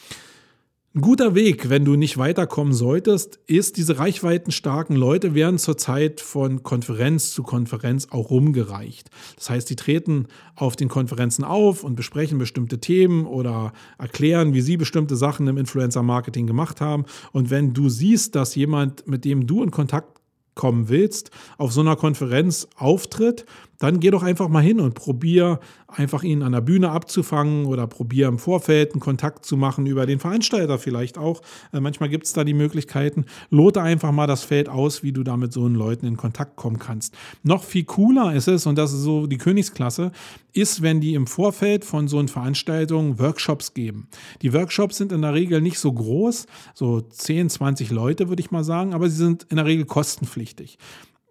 Ein 0.93 1.03
guter 1.03 1.37
Weg, 1.37 1.69
wenn 1.69 1.85
du 1.85 1.95
nicht 1.95 2.19
weiterkommen 2.19 2.73
solltest, 2.73 3.39
ist, 3.47 3.77
diese 3.77 4.01
reichweitenstarken 4.01 4.97
Leute 4.97 5.37
werden 5.37 5.57
zurzeit 5.57 6.21
von 6.21 6.65
Konferenz 6.65 7.31
zu 7.31 7.45
Konferenz 7.45 8.09
auch 8.11 8.31
rumgereicht. 8.31 9.09
Das 9.37 9.51
heißt, 9.51 9.71
die 9.71 9.77
treten 9.77 10.27
auf 10.57 10.75
den 10.75 10.89
Konferenzen 10.89 11.45
auf 11.45 11.85
und 11.85 11.95
besprechen 11.95 12.39
bestimmte 12.39 12.81
Themen 12.81 13.25
oder 13.25 13.73
erklären, 13.99 14.53
wie 14.53 14.63
sie 14.63 14.77
bestimmte 14.77 15.15
Sachen 15.15 15.47
im 15.47 15.59
Influencer-Marketing 15.59 16.49
gemacht 16.49 16.81
haben. 16.81 17.05
Und 17.31 17.51
wenn 17.51 17.73
du 17.73 17.89
siehst, 17.89 18.35
dass 18.35 18.57
jemand, 18.57 19.07
mit 19.07 19.25
dem 19.25 19.47
du 19.47 19.63
in 19.63 19.71
Kontakt 19.71 20.21
kommen 20.57 20.89
willst, 20.89 21.31
auf 21.57 21.73
so 21.73 21.83
einer 21.83 21.95
Konferenz 21.95 22.67
auftritt, 22.75 23.47
dann 23.81 23.99
geh 23.99 24.11
doch 24.11 24.23
einfach 24.23 24.49
mal 24.49 24.63
hin 24.63 24.79
und 24.79 24.95
probier 24.95 25.59
einfach 25.89 26.23
ihn 26.23 26.43
an 26.43 26.53
der 26.53 26.61
Bühne 26.61 26.91
abzufangen 26.91 27.65
oder 27.65 27.87
probier 27.87 28.29
im 28.29 28.39
Vorfeld 28.39 28.93
einen 28.93 29.01
Kontakt 29.01 29.45
zu 29.45 29.57
machen 29.57 29.87
über 29.87 30.07
den 30.07 30.21
Veranstalter 30.21 30.79
vielleicht 30.79 31.19
auch. 31.19 31.41
Äh, 31.73 31.81
manchmal 31.81 32.11
gibt 32.11 32.27
es 32.27 32.35
da 32.35 32.45
die 32.45 32.55
Möglichkeiten. 32.55 33.25
Lote 33.49 33.83
einfach 33.83 34.13
mal 34.13 34.27
das 34.27 34.45
Feld 34.45 34.69
aus, 34.69 35.03
wie 35.03 35.13
du 35.13 35.25
da 35.25 35.37
mit 35.37 35.53
so 35.53 35.65
einen 35.65 35.75
Leuten 35.75 36.07
in 36.07 36.19
Kontakt 36.19 36.57
kommen 36.57 36.79
kannst. 36.79 37.17
Noch 37.43 37.65
viel 37.65 37.85
cooler 37.85 38.35
ist 38.35 38.49
es, 38.49 38.67
und 38.67 38.77
das 38.77 38.93
ist 38.93 39.01
so 39.01 39.27
die 39.27 39.39
Königsklasse, 39.39 40.13
ist, 40.53 40.83
wenn 40.83 41.01
die 41.01 41.15
im 41.15 41.27
Vorfeld 41.27 41.87
von 41.87 42.07
so 42.07 42.19
einer 42.19 42.29
Veranstaltung 42.29 43.19
Workshops 43.19 43.73
geben. 43.73 44.09
Die 44.43 44.53
Workshops 44.53 44.99
sind 44.99 45.11
in 45.11 45.23
der 45.23 45.33
Regel 45.33 45.63
nicht 45.63 45.79
so 45.79 45.91
groß, 45.91 46.47
so 46.75 47.01
10, 47.01 47.49
20 47.49 47.91
Leute 47.91 48.29
würde 48.29 48.41
ich 48.41 48.51
mal 48.51 48.65
sagen, 48.65 48.93
aber 48.93 49.09
sie 49.09 49.17
sind 49.17 49.47
in 49.49 49.57
der 49.57 49.65
Regel 49.65 49.87
kostenpflichtig. 49.87 50.77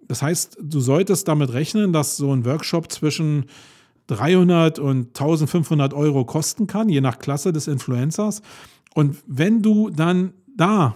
Das 0.09 0.23
heißt, 0.23 0.57
du 0.59 0.79
solltest 0.79 1.27
damit 1.27 1.53
rechnen, 1.53 1.93
dass 1.93 2.17
so 2.17 2.33
ein 2.33 2.43
Workshop 2.43 2.91
zwischen 2.91 3.45
300 4.07 4.79
und 4.79 5.09
1500 5.09 5.93
Euro 5.93 6.25
kosten 6.25 6.65
kann, 6.65 6.89
je 6.89 6.99
nach 6.99 7.19
Klasse 7.19 7.53
des 7.53 7.67
Influencers. 7.67 8.41
Und 8.95 9.17
wenn 9.27 9.61
du 9.61 9.91
dann 9.91 10.33
da 10.57 10.95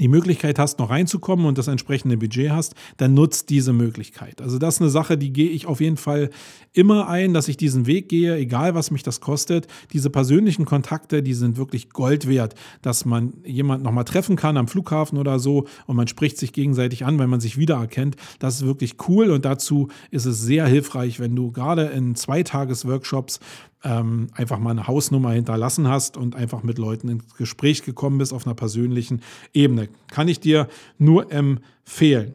die 0.00 0.08
Möglichkeit 0.08 0.58
hast, 0.58 0.78
noch 0.78 0.90
reinzukommen 0.90 1.46
und 1.46 1.58
das 1.58 1.68
entsprechende 1.68 2.16
Budget 2.16 2.50
hast, 2.50 2.74
dann 2.96 3.14
nutzt 3.14 3.50
diese 3.50 3.72
Möglichkeit. 3.72 4.40
Also 4.40 4.58
das 4.58 4.76
ist 4.76 4.80
eine 4.80 4.90
Sache, 4.90 5.18
die 5.18 5.32
gehe 5.32 5.50
ich 5.50 5.66
auf 5.66 5.80
jeden 5.80 5.96
Fall 5.96 6.30
immer 6.72 7.08
ein, 7.08 7.34
dass 7.34 7.48
ich 7.48 7.56
diesen 7.56 7.86
Weg 7.86 8.08
gehe, 8.08 8.36
egal 8.36 8.74
was 8.74 8.90
mich 8.90 9.02
das 9.02 9.20
kostet. 9.20 9.66
Diese 9.92 10.10
persönlichen 10.10 10.64
Kontakte, 10.64 11.22
die 11.22 11.34
sind 11.34 11.56
wirklich 11.56 11.90
Gold 11.90 12.26
wert, 12.26 12.54
dass 12.80 13.04
man 13.04 13.34
jemanden 13.44 13.84
nochmal 13.84 14.04
treffen 14.04 14.36
kann 14.36 14.56
am 14.56 14.68
Flughafen 14.68 15.18
oder 15.18 15.38
so 15.38 15.66
und 15.86 15.96
man 15.96 16.08
spricht 16.08 16.38
sich 16.38 16.52
gegenseitig 16.52 17.04
an, 17.04 17.18
weil 17.18 17.26
man 17.26 17.40
sich 17.40 17.58
wiedererkennt. 17.58 18.16
Das 18.38 18.56
ist 18.56 18.66
wirklich 18.66 18.96
cool 19.08 19.30
und 19.30 19.44
dazu 19.44 19.88
ist 20.10 20.24
es 20.24 20.40
sehr 20.40 20.66
hilfreich, 20.66 21.20
wenn 21.20 21.36
du 21.36 21.52
gerade 21.52 21.84
in 21.86 22.14
Zweitages-Workshops 22.14 23.40
ähm, 23.84 24.28
einfach 24.34 24.58
mal 24.58 24.70
eine 24.70 24.86
Hausnummer 24.86 25.32
hinterlassen 25.32 25.88
hast 25.88 26.16
und 26.16 26.36
einfach 26.36 26.62
mit 26.62 26.78
Leuten 26.78 27.08
ins 27.08 27.34
Gespräch 27.34 27.82
gekommen 27.82 28.18
bist 28.18 28.32
auf 28.32 28.46
einer 28.46 28.54
persönlichen 28.54 29.22
Ebene. 29.52 29.88
Kann 30.10 30.28
ich 30.28 30.40
dir 30.40 30.68
nur 30.98 31.30
empfehlen. 31.32 32.34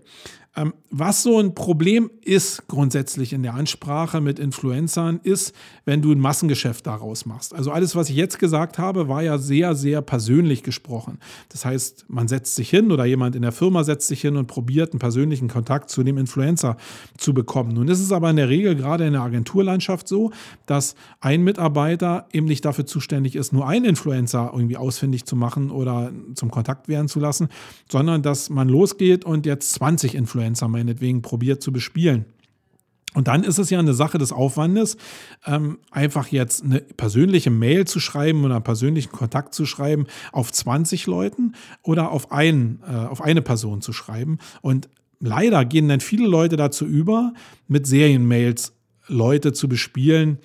Ähm, 0.57 0.73
was 0.89 1.21
so 1.21 1.39
ein 1.39 1.53
Problem 1.53 2.09
ist 2.23 2.67
grundsätzlich 2.67 3.31
in 3.31 3.43
der 3.43 3.53
Ansprache 3.53 4.21
mit 4.21 4.39
Influencern, 4.39 5.19
ist, 5.21 5.53
wenn 5.85 6.01
du 6.01 6.11
ein 6.11 6.19
Massengeschäft 6.19 6.87
daraus 6.87 7.25
machst. 7.25 7.53
Also 7.53 7.71
alles, 7.71 7.95
was 7.95 8.09
ich 8.09 8.15
jetzt 8.15 8.39
gesagt 8.39 8.79
habe, 8.79 9.07
war 9.07 9.21
ja 9.21 9.37
sehr, 9.37 9.75
sehr 9.75 10.01
persönlich 10.01 10.63
gesprochen. 10.63 11.19
Das 11.49 11.63
heißt, 11.63 12.05
man 12.07 12.27
setzt 12.27 12.55
sich 12.55 12.69
hin 12.69 12.91
oder 12.91 13.05
jemand 13.05 13.35
in 13.35 13.43
der 13.43 13.51
Firma 13.51 13.83
setzt 13.83 14.07
sich 14.07 14.21
hin 14.21 14.35
und 14.35 14.47
probiert 14.47 14.93
einen 14.93 14.99
persönlichen 14.99 15.47
Kontakt 15.47 15.91
zu 15.91 16.03
dem 16.03 16.17
Influencer 16.17 16.77
zu 17.17 17.33
bekommen. 17.33 17.73
Nun 17.73 17.87
ist 17.87 17.99
es 17.99 18.11
aber 18.11 18.29
in 18.29 18.37
der 18.37 18.49
Regel 18.49 18.75
gerade 18.75 19.05
in 19.05 19.13
der 19.13 19.21
Agenturlandschaft 19.21 20.07
so, 20.07 20.31
dass 20.65 20.95
ein 21.19 21.43
Mitarbeiter 21.43 22.27
eben 22.31 22.47
nicht 22.47 22.65
dafür 22.65 22.87
zuständig 22.87 23.35
ist, 23.35 23.53
nur 23.53 23.67
einen 23.67 23.85
Influencer 23.85 24.51
irgendwie 24.53 24.77
ausfindig 24.77 25.25
zu 25.25 25.35
machen 25.35 25.69
oder 25.69 26.11
zum 26.33 26.49
Kontakt 26.49 26.87
werden 26.87 27.07
zu 27.07 27.19
lassen, 27.19 27.49
sondern 27.91 28.23
dass 28.23 28.49
man 28.49 28.69
losgeht 28.69 29.23
und 29.23 29.45
jetzt 29.45 29.73
20 29.73 30.15
Influencer 30.15 30.46
Influencer 30.47 30.67
meinetwegen 30.67 31.21
probiert 31.21 31.61
zu 31.61 31.71
bespielen. 31.71 32.25
Und 33.13 33.27
dann 33.27 33.43
ist 33.43 33.57
es 33.57 33.69
ja 33.69 33.79
eine 33.79 33.93
Sache 33.93 34.17
des 34.17 34.31
Aufwandes, 34.31 34.97
ähm, 35.45 35.79
einfach 35.91 36.27
jetzt 36.27 36.63
eine 36.63 36.81
persönliche 36.81 37.49
Mail 37.49 37.85
zu 37.85 37.99
schreiben 37.99 38.43
oder 38.43 38.55
einen 38.55 38.63
persönlichen 38.63 39.11
Kontakt 39.11 39.53
zu 39.53 39.65
schreiben 39.65 40.05
auf 40.31 40.51
20 40.51 41.07
Leuten 41.07 41.53
oder 41.81 42.11
auf, 42.11 42.31
einen, 42.31 42.81
äh, 42.87 42.93
auf 42.93 43.21
eine 43.21 43.41
Person 43.41 43.81
zu 43.81 43.91
schreiben. 43.91 44.37
Und 44.61 44.89
leider 45.19 45.65
gehen 45.65 45.87
dann 45.87 45.99
viele 45.99 46.27
Leute 46.27 46.57
dazu 46.57 46.85
über, 46.85 47.33
mit 47.67 47.87
Serienmails 47.87 48.73
Leute 49.07 49.53
zu 49.53 49.67
bespielen, 49.67 50.37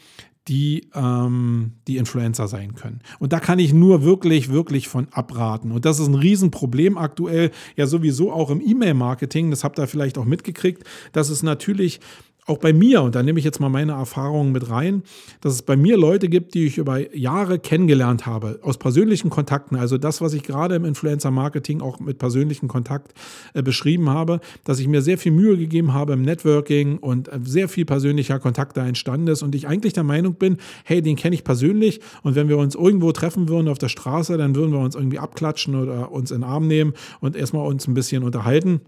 die, 0.48 0.88
ähm, 0.94 1.72
die 1.86 1.96
Influencer 1.96 2.48
sein 2.48 2.74
können. 2.74 3.00
Und 3.18 3.32
da 3.32 3.38
kann 3.38 3.58
ich 3.58 3.72
nur 3.72 4.02
wirklich, 4.02 4.50
wirklich 4.50 4.88
von 4.88 5.06
abraten. 5.12 5.70
Und 5.70 5.84
das 5.84 6.00
ist 6.00 6.08
ein 6.08 6.14
Riesenproblem 6.14 6.98
aktuell, 6.98 7.50
ja 7.76 7.86
sowieso 7.86 8.32
auch 8.32 8.50
im 8.50 8.60
E-Mail-Marketing, 8.60 9.50
das 9.50 9.62
habt 9.62 9.78
ihr 9.78 9.86
vielleicht 9.86 10.18
auch 10.18 10.24
mitgekriegt, 10.24 10.84
dass 11.12 11.28
es 11.28 11.42
natürlich 11.42 12.00
auch 12.46 12.58
bei 12.58 12.72
mir, 12.72 13.02
und 13.02 13.14
da 13.14 13.22
nehme 13.22 13.38
ich 13.38 13.44
jetzt 13.44 13.60
mal 13.60 13.68
meine 13.68 13.92
Erfahrungen 13.92 14.50
mit 14.50 14.68
rein, 14.68 15.04
dass 15.40 15.52
es 15.54 15.62
bei 15.62 15.76
mir 15.76 15.96
Leute 15.96 16.28
gibt, 16.28 16.54
die 16.54 16.66
ich 16.66 16.78
über 16.78 17.14
Jahre 17.16 17.60
kennengelernt 17.60 18.26
habe, 18.26 18.58
aus 18.62 18.78
persönlichen 18.78 19.30
Kontakten, 19.30 19.76
also 19.76 19.96
das, 19.96 20.20
was 20.20 20.32
ich 20.32 20.42
gerade 20.42 20.74
im 20.74 20.84
Influencer-Marketing 20.84 21.80
auch 21.80 22.00
mit 22.00 22.18
persönlichen 22.18 22.66
Kontakt 22.66 23.14
äh, 23.54 23.62
beschrieben 23.62 24.10
habe, 24.10 24.40
dass 24.64 24.80
ich 24.80 24.88
mir 24.88 25.02
sehr 25.02 25.18
viel 25.18 25.30
Mühe 25.30 25.56
gegeben 25.56 25.92
habe 25.92 26.14
im 26.14 26.22
Networking 26.22 26.98
und 26.98 27.28
äh, 27.28 27.38
sehr 27.44 27.68
viel 27.68 27.84
persönlicher 27.84 28.40
Kontakt 28.40 28.76
da 28.76 28.86
entstanden 28.86 29.28
ist 29.28 29.42
und 29.42 29.54
ich 29.54 29.68
eigentlich 29.68 29.92
der 29.92 30.04
Meinung 30.04 30.34
bin, 30.34 30.56
hey, 30.84 31.00
den 31.00 31.14
kenne 31.14 31.36
ich 31.36 31.44
persönlich 31.44 32.00
und 32.22 32.34
wenn 32.34 32.48
wir 32.48 32.58
uns 32.58 32.74
irgendwo 32.74 33.12
treffen 33.12 33.48
würden 33.48 33.68
auf 33.68 33.78
der 33.78 33.88
Straße, 33.88 34.36
dann 34.36 34.56
würden 34.56 34.72
wir 34.72 34.80
uns 34.80 34.96
irgendwie 34.96 35.20
abklatschen 35.20 35.76
oder 35.76 36.10
uns 36.10 36.32
in 36.32 36.40
den 36.40 36.50
Arm 36.50 36.66
nehmen 36.66 36.94
und 37.20 37.36
erstmal 37.36 37.68
uns 37.68 37.86
ein 37.86 37.94
bisschen 37.94 38.24
unterhalten 38.24 38.80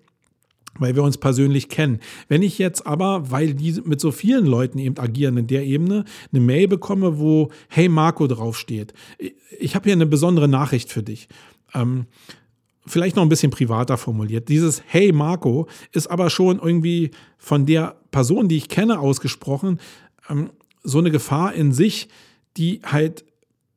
weil 0.78 0.94
wir 0.96 1.02
uns 1.02 1.18
persönlich 1.18 1.68
kennen. 1.68 2.00
Wenn 2.28 2.42
ich 2.42 2.58
jetzt 2.58 2.86
aber, 2.86 3.30
weil 3.30 3.54
die 3.54 3.80
mit 3.84 4.00
so 4.00 4.12
vielen 4.12 4.46
Leuten 4.46 4.78
eben 4.78 4.98
agieren 4.98 5.36
in 5.36 5.46
der 5.46 5.64
Ebene, 5.64 6.04
eine 6.32 6.40
Mail 6.40 6.68
bekomme, 6.68 7.18
wo 7.18 7.50
Hey 7.68 7.88
Marco 7.88 8.26
draufsteht, 8.26 8.92
ich 9.58 9.74
habe 9.74 9.84
hier 9.84 9.92
eine 9.94 10.06
besondere 10.06 10.48
Nachricht 10.48 10.90
für 10.90 11.02
dich. 11.02 11.28
Ähm, 11.74 12.06
vielleicht 12.86 13.16
noch 13.16 13.22
ein 13.22 13.28
bisschen 13.28 13.50
privater 13.50 13.96
formuliert. 13.96 14.48
Dieses 14.48 14.82
Hey 14.86 15.12
Marco 15.12 15.68
ist 15.92 16.10
aber 16.10 16.30
schon 16.30 16.58
irgendwie 16.58 17.10
von 17.38 17.66
der 17.66 17.96
Person, 18.10 18.48
die 18.48 18.56
ich 18.56 18.68
kenne, 18.68 18.98
ausgesprochen, 18.98 19.80
ähm, 20.28 20.50
so 20.82 20.98
eine 20.98 21.10
Gefahr 21.10 21.54
in 21.54 21.72
sich, 21.72 22.08
die 22.56 22.80
halt 22.84 23.24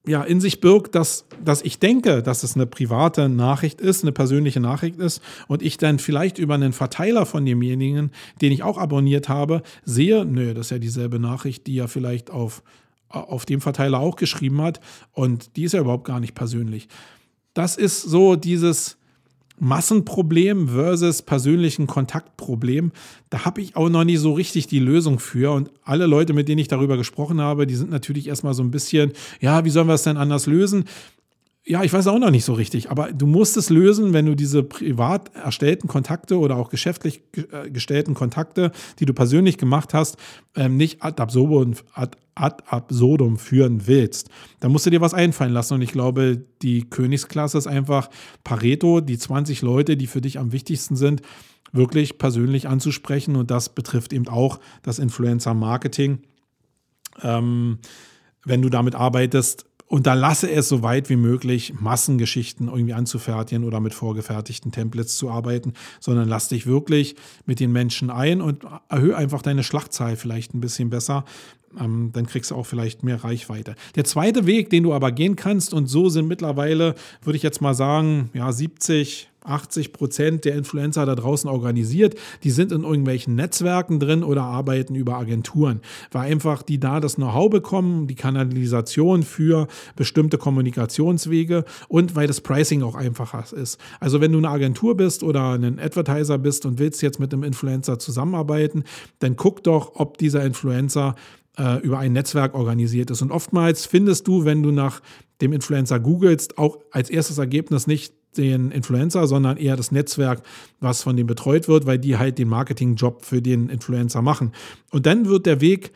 ja, 0.08 0.24
in 0.24 0.40
sich 0.40 0.62
birgt, 0.62 0.96
dass, 0.96 1.26
dass 1.44 1.62
ich 1.62 1.80
denke, 1.80 2.24
dass 2.24 2.44
es 2.44 2.56
eine 2.56 2.66
private 2.66 3.30
Nachricht 3.30 3.82
ist, 3.82 4.04
eine 4.04 4.14
persönliche 4.14 4.60
Nachricht 4.60 5.00
ist 5.00 5.22
und 5.48 5.62
ich 5.62 5.78
dann 5.78 6.00
vielleicht 6.00 6.38
über 6.38 6.56
einen 6.56 6.74
Verteiler 6.74 7.26
von 7.26 7.46
demjenigen, 7.46 8.12
den 8.42 8.52
ich 8.52 8.64
auch 8.64 8.78
abonniert 8.78 9.30
habe, 9.30 9.62
sehe, 9.84 10.26
nö, 10.26 10.54
das 10.54 10.68
ist 10.68 10.72
ja 10.72 10.80
dieselbe 10.80 11.20
Nachricht, 11.20 11.68
die 11.68 11.78
er 11.78 11.90
vielleicht 11.90 12.32
auf, 12.32 12.64
auf 13.10 13.46
dem 13.46 13.62
Verteiler 13.62 14.00
auch 14.00 14.16
geschrieben 14.16 14.62
hat 14.62 14.80
und 15.12 15.56
die 15.58 15.64
ist 15.64 15.74
ja 15.74 15.82
überhaupt 15.82 16.06
gar 16.06 16.20
nicht 16.20 16.36
persönlich. 16.36 16.88
Das 17.54 17.76
ist 17.76 18.02
so 18.02 18.36
dieses, 18.36 18.97
Massenproblem 19.60 20.70
versus 20.70 21.22
persönlichen 21.22 21.88
Kontaktproblem, 21.88 22.92
da 23.30 23.46
habe 23.46 23.62
ich 23.62 23.76
auch 23.76 23.90
noch 23.90 24.04
nie 24.04 24.18
so 24.18 24.34
richtig 24.34 24.68
die 24.68 24.80
Lösung 24.80 25.20
für. 25.20 25.52
Und 25.52 25.72
alle 25.84 26.06
Leute, 26.06 26.34
mit 26.34 26.48
denen 26.48 26.60
ich 26.60 26.68
darüber 26.68 26.98
gesprochen 26.98 27.42
habe, 27.42 27.66
die 27.68 27.76
sind 27.76 27.90
natürlich 27.90 28.28
erstmal 28.28 28.54
so 28.54 28.64
ein 28.64 28.72
bisschen, 28.72 29.14
ja, 29.40 29.66
wie 29.66 29.70
sollen 29.70 29.88
wir 29.88 29.96
es 29.96 30.04
denn 30.04 30.18
anders 30.18 30.46
lösen? 30.46 30.86
Ja, 31.70 31.84
ich 31.84 31.92
weiß 31.92 32.08
auch 32.08 32.18
noch 32.18 32.32
nicht 32.32 32.46
so 32.46 32.54
richtig, 32.54 32.90
aber 32.92 33.12
du 33.12 33.28
musst 33.28 33.58
es 33.58 33.70
lösen, 33.70 34.14
wenn 34.14 34.26
du 34.26 34.36
diese 34.36 34.64
privat 34.64 35.36
erstellten 35.36 35.90
Kontakte 35.90 36.40
oder 36.40 36.56
auch 36.56 36.70
geschäftlich 36.70 37.24
äh, 37.36 37.70
gestellten 37.70 38.14
Kontakte, 38.14 38.72
die 39.00 39.06
du 39.06 39.14
persönlich 39.14 39.58
gemacht 39.58 39.94
hast, 39.94 40.16
ähm, 40.56 40.78
nicht 40.78 41.04
ad 41.04 41.22
absurdum, 41.22 41.74
ad, 41.92 42.18
ad 42.36 42.64
absurdum 42.68 43.38
führen 43.38 43.86
willst. 43.86 44.30
Da 44.62 44.70
musst 44.70 44.86
du 44.86 44.92
dir 44.92 45.02
was 45.02 45.14
einfallen 45.14 45.52
lassen 45.52 45.74
und 45.74 45.82
ich 45.82 45.92
glaube, 45.92 46.42
die 46.62 46.90
Königsklasse 46.90 47.58
ist 47.58 47.68
einfach 47.68 48.10
Pareto, 48.46 49.02
die 49.02 49.18
20 49.18 49.62
Leute, 49.62 49.98
die 49.98 50.08
für 50.08 50.22
dich 50.22 50.40
am 50.40 50.54
wichtigsten 50.54 50.96
sind, 50.96 51.22
wirklich 51.74 52.18
persönlich 52.18 52.70
anzusprechen 52.70 53.36
und 53.36 53.52
das 53.52 53.76
betrifft 53.76 54.14
eben 54.14 54.30
auch 54.30 54.62
das 54.84 55.00
Influencer-Marketing. 55.00 56.20
Ähm, 57.24 57.80
wenn 58.46 58.62
du 58.62 58.70
damit 58.70 58.96
arbeitest, 58.96 59.67
und 59.88 60.06
da 60.06 60.14
lasse 60.14 60.52
es 60.52 60.68
so 60.68 60.84
weit 60.84 61.10
wie 61.10 61.16
möglich, 61.16 61.74
Massengeschichten 61.80 62.68
irgendwie 62.68 62.94
anzufertigen 62.94 63.64
oder 63.64 63.80
mit 63.80 63.94
vorgefertigten 63.94 64.72
Templates 64.72 65.18
zu 65.18 65.30
arbeiten, 65.30 65.74
sondern 66.02 66.28
lass 66.28 66.50
dich 66.50 66.68
wirklich 66.68 67.16
mit 67.46 67.62
den 67.62 67.72
Menschen 67.72 68.10
ein 68.10 68.42
und 68.42 68.66
erhöhe 68.90 69.16
einfach 69.16 69.42
deine 69.42 69.64
Schlachtzahl 69.64 70.18
vielleicht 70.18 70.54
ein 70.54 70.60
bisschen 70.60 70.90
besser. 70.90 71.24
Ähm, 71.80 72.12
dann 72.14 72.26
kriegst 72.26 72.52
du 72.52 72.56
auch 72.56 72.66
vielleicht 72.66 73.04
mehr 73.04 73.24
Reichweite. 73.24 73.76
Der 73.96 74.04
zweite 74.04 74.46
Weg, 74.46 74.70
den 74.70 74.84
du 74.84 74.94
aber 74.94 75.12
gehen 75.12 75.36
kannst, 75.36 75.74
und 75.74 75.88
so 75.88 76.10
sind 76.10 76.28
mittlerweile, 76.28 76.96
würde 77.22 77.38
ich 77.38 77.44
jetzt 77.44 77.62
mal 77.62 77.74
sagen, 77.74 78.30
ja, 78.34 78.52
70, 78.52 79.30
80 79.48 79.94
Prozent 79.94 80.46
der 80.46 80.56
Influencer 80.56 81.06
da 81.06 81.16
draußen 81.16 81.50
organisiert. 81.50 82.16
Die 82.44 82.52
sind 82.52 82.72
in 82.72 82.84
irgendwelchen 82.84 83.36
Netzwerken 83.36 84.00
drin 84.00 84.24
oder 84.24 84.44
arbeiten 84.44 84.96
über 84.96 85.18
Agenturen, 85.18 85.82
weil 86.12 86.32
einfach 86.32 86.64
die 86.64 86.80
da 86.80 87.00
das 87.00 87.16
Know-how 87.16 87.50
bekommen, 87.50 88.08
die 88.08 88.16
Kanalisation 88.16 89.24
für 89.24 89.68
bestimmte 89.96 90.38
Kommunikationswege 90.38 91.64
und 91.88 92.16
weil 92.16 92.28
das 92.28 92.42
Pricing 92.42 92.84
auch 92.84 92.96
einfacher 92.96 93.46
ist. 93.56 93.80
Also 94.00 94.22
wenn 94.22 94.32
du 94.32 94.38
eine 94.38 94.50
Agentur 94.50 94.98
bist 94.98 95.24
oder 95.24 95.54
ein 95.54 95.80
Advertiser 95.80 96.38
bist 96.38 96.66
und 96.66 96.80
willst 96.80 97.02
jetzt 97.02 97.20
mit 97.20 97.34
einem 97.34 97.44
Influencer 97.44 98.00
zusammenarbeiten, 98.00 98.84
dann 99.20 99.36
guck 99.36 99.64
doch, 99.64 99.92
ob 99.96 100.18
dieser 100.18 100.44
Influencer 100.44 101.16
äh, 101.58 101.80
über 101.82 102.00
ein 102.00 102.14
Netzwerk 102.14 102.54
organisiert 102.54 103.12
ist. 103.12 103.22
Und 103.22 103.32
oftmals 103.32 103.86
findest 103.86 104.28
du, 104.28 104.46
wenn 104.46 104.64
du 104.64 104.72
nach 104.72 105.02
dem 105.42 105.54
Influencer 105.54 106.00
googelst, 106.00 106.58
auch 106.58 106.80
als 106.92 107.10
erstes 107.10 107.38
Ergebnis 107.38 107.88
nicht 107.88 108.14
den 108.38 108.72
Influencer, 108.72 109.28
sondern 109.28 109.58
eher 109.58 109.76
das 109.76 109.92
Netzwerk, 109.92 110.44
was 110.80 111.02
von 111.02 111.16
dem 111.16 111.28
betreut 111.28 111.68
wird, 111.68 111.86
weil 111.86 111.98
die 111.98 112.18
halt 112.18 112.38
den 112.38 112.48
Marketingjob 112.48 113.26
für 113.26 113.42
den 113.42 113.70
Influencer 113.70 114.22
machen. 114.22 114.52
Und 114.92 115.06
dann 115.06 115.26
wird 115.26 115.46
der 115.46 115.62
Weg 115.62 115.92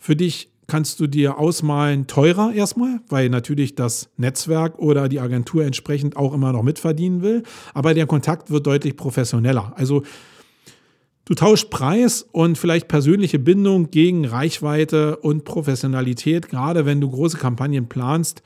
für 0.00 0.16
dich 0.16 0.50
kannst 0.66 0.98
du 0.98 1.06
dir 1.06 1.38
ausmalen 1.38 2.06
teurer 2.06 2.52
erstmal, 2.52 3.00
weil 3.08 3.28
natürlich 3.28 3.74
das 3.76 4.08
Netzwerk 4.16 4.78
oder 4.78 5.08
die 5.08 5.20
Agentur 5.20 5.64
entsprechend 5.64 6.16
auch 6.16 6.34
immer 6.34 6.52
noch 6.52 6.62
mitverdienen 6.62 7.22
will, 7.22 7.44
aber 7.72 7.94
der 7.94 8.06
Kontakt 8.06 8.50
wird 8.50 8.66
deutlich 8.66 8.96
professioneller. 8.96 9.72
Also 9.76 10.02
Du 11.26 11.34
tauschst 11.34 11.70
Preis 11.70 12.24
und 12.30 12.56
vielleicht 12.56 12.86
persönliche 12.86 13.40
Bindung 13.40 13.90
gegen 13.90 14.24
Reichweite 14.24 15.16
und 15.16 15.44
Professionalität, 15.44 16.48
gerade 16.48 16.86
wenn 16.86 17.00
du 17.00 17.10
große 17.10 17.36
Kampagnen 17.36 17.88
planst 17.88 18.42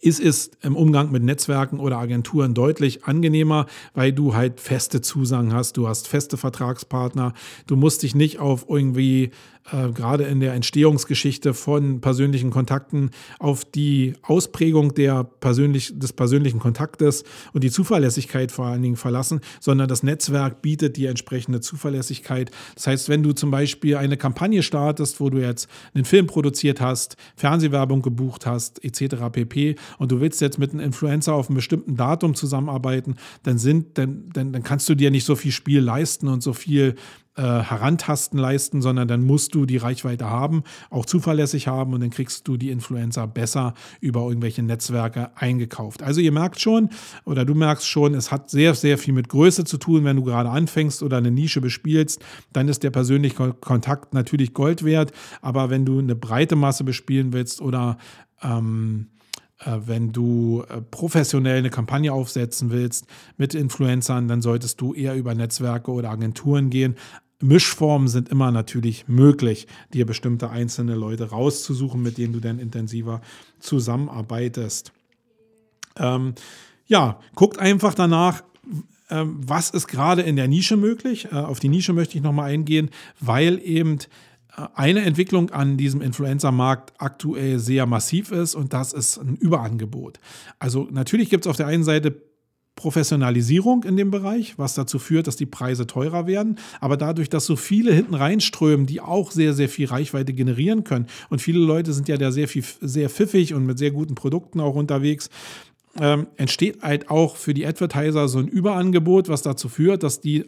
ist 0.00 0.20
es 0.20 0.50
im 0.62 0.76
Umgang 0.76 1.10
mit 1.10 1.22
Netzwerken 1.22 1.80
oder 1.80 1.98
Agenturen 1.98 2.54
deutlich 2.54 3.04
angenehmer, 3.04 3.66
weil 3.94 4.12
du 4.12 4.34
halt 4.34 4.60
feste 4.60 5.00
Zusagen 5.00 5.52
hast, 5.52 5.76
du 5.76 5.88
hast 5.88 6.08
feste 6.08 6.36
Vertragspartner, 6.36 7.32
du 7.66 7.76
musst 7.76 8.02
dich 8.02 8.14
nicht 8.14 8.38
auf 8.38 8.66
irgendwie 8.68 9.30
äh, 9.72 9.90
gerade 9.90 10.24
in 10.24 10.40
der 10.40 10.54
Entstehungsgeschichte 10.54 11.54
von 11.54 12.00
persönlichen 12.00 12.50
Kontakten 12.50 13.10
auf 13.38 13.64
die 13.64 14.14
Ausprägung 14.22 14.94
der 14.94 15.24
persönlich, 15.24 15.98
des 15.98 16.12
persönlichen 16.12 16.60
Kontaktes 16.60 17.24
und 17.52 17.64
die 17.64 17.70
Zuverlässigkeit 17.70 18.52
vor 18.52 18.66
allen 18.66 18.82
Dingen 18.82 18.96
verlassen, 18.96 19.40
sondern 19.60 19.88
das 19.88 20.02
Netzwerk 20.02 20.62
bietet 20.62 20.96
die 20.96 21.06
entsprechende 21.06 21.60
Zuverlässigkeit. 21.60 22.50
Das 22.74 22.86
heißt, 22.86 23.08
wenn 23.08 23.22
du 23.22 23.32
zum 23.32 23.50
Beispiel 23.50 23.96
eine 23.96 24.16
Kampagne 24.16 24.62
startest, 24.62 25.20
wo 25.20 25.30
du 25.30 25.38
jetzt 25.38 25.68
einen 25.94 26.04
Film 26.04 26.26
produziert 26.26 26.80
hast, 26.80 27.16
Fernsehwerbung 27.36 28.02
gebucht 28.02 28.46
hast, 28.46 28.84
etc. 28.84 29.16
pp. 29.32 29.76
und 29.98 30.12
du 30.12 30.20
willst 30.20 30.40
jetzt 30.40 30.58
mit 30.58 30.72
einem 30.72 30.80
Influencer 30.80 31.34
auf 31.34 31.48
einem 31.48 31.56
bestimmten 31.56 31.96
Datum 31.96 32.34
zusammenarbeiten, 32.34 33.16
dann 33.42 33.58
sind, 33.58 33.98
dann, 33.98 34.30
dann, 34.32 34.52
dann 34.52 34.62
kannst 34.62 34.88
du 34.88 34.94
dir 34.94 35.10
nicht 35.10 35.24
so 35.24 35.34
viel 35.34 35.52
Spiel 35.52 35.80
leisten 35.80 36.28
und 36.28 36.42
so 36.42 36.52
viel 36.52 36.94
äh, 37.36 37.42
Herantasten 37.42 38.38
leisten, 38.38 38.80
sondern 38.82 39.08
dann 39.08 39.22
musst 39.22 39.54
du 39.54 39.66
die 39.66 39.76
Reichweite 39.76 40.30
haben, 40.30 40.62
auch 40.90 41.04
zuverlässig 41.04 41.68
haben 41.68 41.92
und 41.92 42.00
dann 42.00 42.10
kriegst 42.10 42.48
du 42.48 42.56
die 42.56 42.70
Influencer 42.70 43.26
besser 43.26 43.74
über 44.00 44.22
irgendwelche 44.22 44.62
Netzwerke 44.62 45.30
eingekauft. 45.36 46.02
Also 46.02 46.20
ihr 46.20 46.32
merkt 46.32 46.60
schon 46.60 46.90
oder 47.24 47.44
du 47.44 47.54
merkst 47.54 47.86
schon, 47.86 48.14
es 48.14 48.30
hat 48.30 48.50
sehr, 48.50 48.74
sehr 48.74 48.98
viel 48.98 49.14
mit 49.14 49.28
Größe 49.28 49.64
zu 49.64 49.76
tun, 49.78 50.04
wenn 50.04 50.16
du 50.16 50.24
gerade 50.24 50.48
anfängst 50.48 51.02
oder 51.02 51.18
eine 51.18 51.30
Nische 51.30 51.60
bespielst, 51.60 52.24
dann 52.52 52.68
ist 52.68 52.82
der 52.82 52.90
persönliche 52.90 53.52
Kontakt 53.52 54.14
natürlich 54.14 54.54
Gold 54.54 54.84
wert, 54.84 55.12
aber 55.42 55.70
wenn 55.70 55.84
du 55.84 55.98
eine 55.98 56.14
breite 56.14 56.56
Masse 56.56 56.84
bespielen 56.84 57.32
willst 57.32 57.60
oder 57.60 57.98
ähm, 58.42 59.08
äh, 59.60 59.78
wenn 59.86 60.12
du 60.12 60.64
äh, 60.68 60.82
professionell 60.82 61.58
eine 61.58 61.70
Kampagne 61.70 62.12
aufsetzen 62.12 62.70
willst 62.70 63.06
mit 63.36 63.54
Influencern, 63.54 64.28
dann 64.28 64.42
solltest 64.42 64.80
du 64.80 64.92
eher 64.92 65.14
über 65.14 65.34
Netzwerke 65.34 65.90
oder 65.90 66.10
Agenturen 66.10 66.68
gehen. 66.70 66.96
Mischformen 67.40 68.08
sind 68.08 68.28
immer 68.30 68.50
natürlich 68.50 69.08
möglich, 69.08 69.66
dir 69.92 70.06
bestimmte 70.06 70.50
einzelne 70.50 70.94
Leute 70.94 71.30
rauszusuchen, 71.30 72.02
mit 72.02 72.18
denen 72.18 72.32
du 72.32 72.40
dann 72.40 72.58
intensiver 72.58 73.20
zusammenarbeitest. 73.60 74.92
Ähm, 75.96 76.34
ja, 76.86 77.20
guckt 77.34 77.58
einfach 77.58 77.94
danach, 77.94 78.42
ähm, 79.10 79.38
was 79.46 79.70
ist 79.70 79.86
gerade 79.86 80.22
in 80.22 80.36
der 80.36 80.48
Nische 80.48 80.76
möglich. 80.76 81.26
Äh, 81.26 81.36
auf 81.36 81.60
die 81.60 81.68
Nische 81.68 81.92
möchte 81.92 82.16
ich 82.16 82.24
nochmal 82.24 82.50
eingehen, 82.50 82.90
weil 83.20 83.60
eben 83.62 83.98
äh, 84.56 84.66
eine 84.74 85.02
Entwicklung 85.02 85.50
an 85.50 85.76
diesem 85.76 86.00
Influencer-Markt 86.00 86.94
aktuell 86.98 87.58
sehr 87.58 87.86
massiv 87.86 88.32
ist 88.32 88.54
und 88.54 88.72
das 88.72 88.92
ist 88.92 89.18
ein 89.18 89.36
Überangebot. 89.36 90.20
Also 90.58 90.88
natürlich 90.90 91.30
gibt 91.30 91.46
es 91.46 91.50
auf 91.50 91.56
der 91.56 91.66
einen 91.66 91.84
Seite 91.84 92.22
Professionalisierung 92.76 93.84
in 93.84 93.96
dem 93.96 94.10
Bereich, 94.10 94.58
was 94.58 94.74
dazu 94.74 94.98
führt, 94.98 95.26
dass 95.26 95.36
die 95.36 95.46
Preise 95.46 95.86
teurer 95.86 96.26
werden. 96.26 96.58
Aber 96.78 96.96
dadurch, 96.98 97.30
dass 97.30 97.46
so 97.46 97.56
viele 97.56 97.92
hinten 97.92 98.14
reinströmen, 98.14 98.86
die 98.86 99.00
auch 99.00 99.32
sehr, 99.32 99.54
sehr 99.54 99.70
viel 99.70 99.86
Reichweite 99.86 100.34
generieren 100.34 100.84
können. 100.84 101.06
Und 101.30 101.40
viele 101.40 101.58
Leute 101.58 101.94
sind 101.94 102.06
ja 102.06 102.18
da 102.18 102.30
sehr 102.30 102.48
viel, 102.48 102.64
sehr 102.82 103.08
pfiffig 103.08 103.54
und 103.54 103.64
mit 103.64 103.78
sehr 103.78 103.90
guten 103.90 104.14
Produkten 104.14 104.60
auch 104.60 104.74
unterwegs 104.74 105.30
ähm, 106.00 106.26
entsteht 106.36 106.82
halt 106.82 107.10
auch 107.10 107.36
für 107.36 107.54
die 107.54 107.66
Advertiser 107.66 108.28
so 108.28 108.38
ein 108.38 108.48
Überangebot, 108.48 109.28
was 109.28 109.42
dazu 109.42 109.68
führt, 109.68 110.02
dass 110.02 110.20
die, 110.20 110.44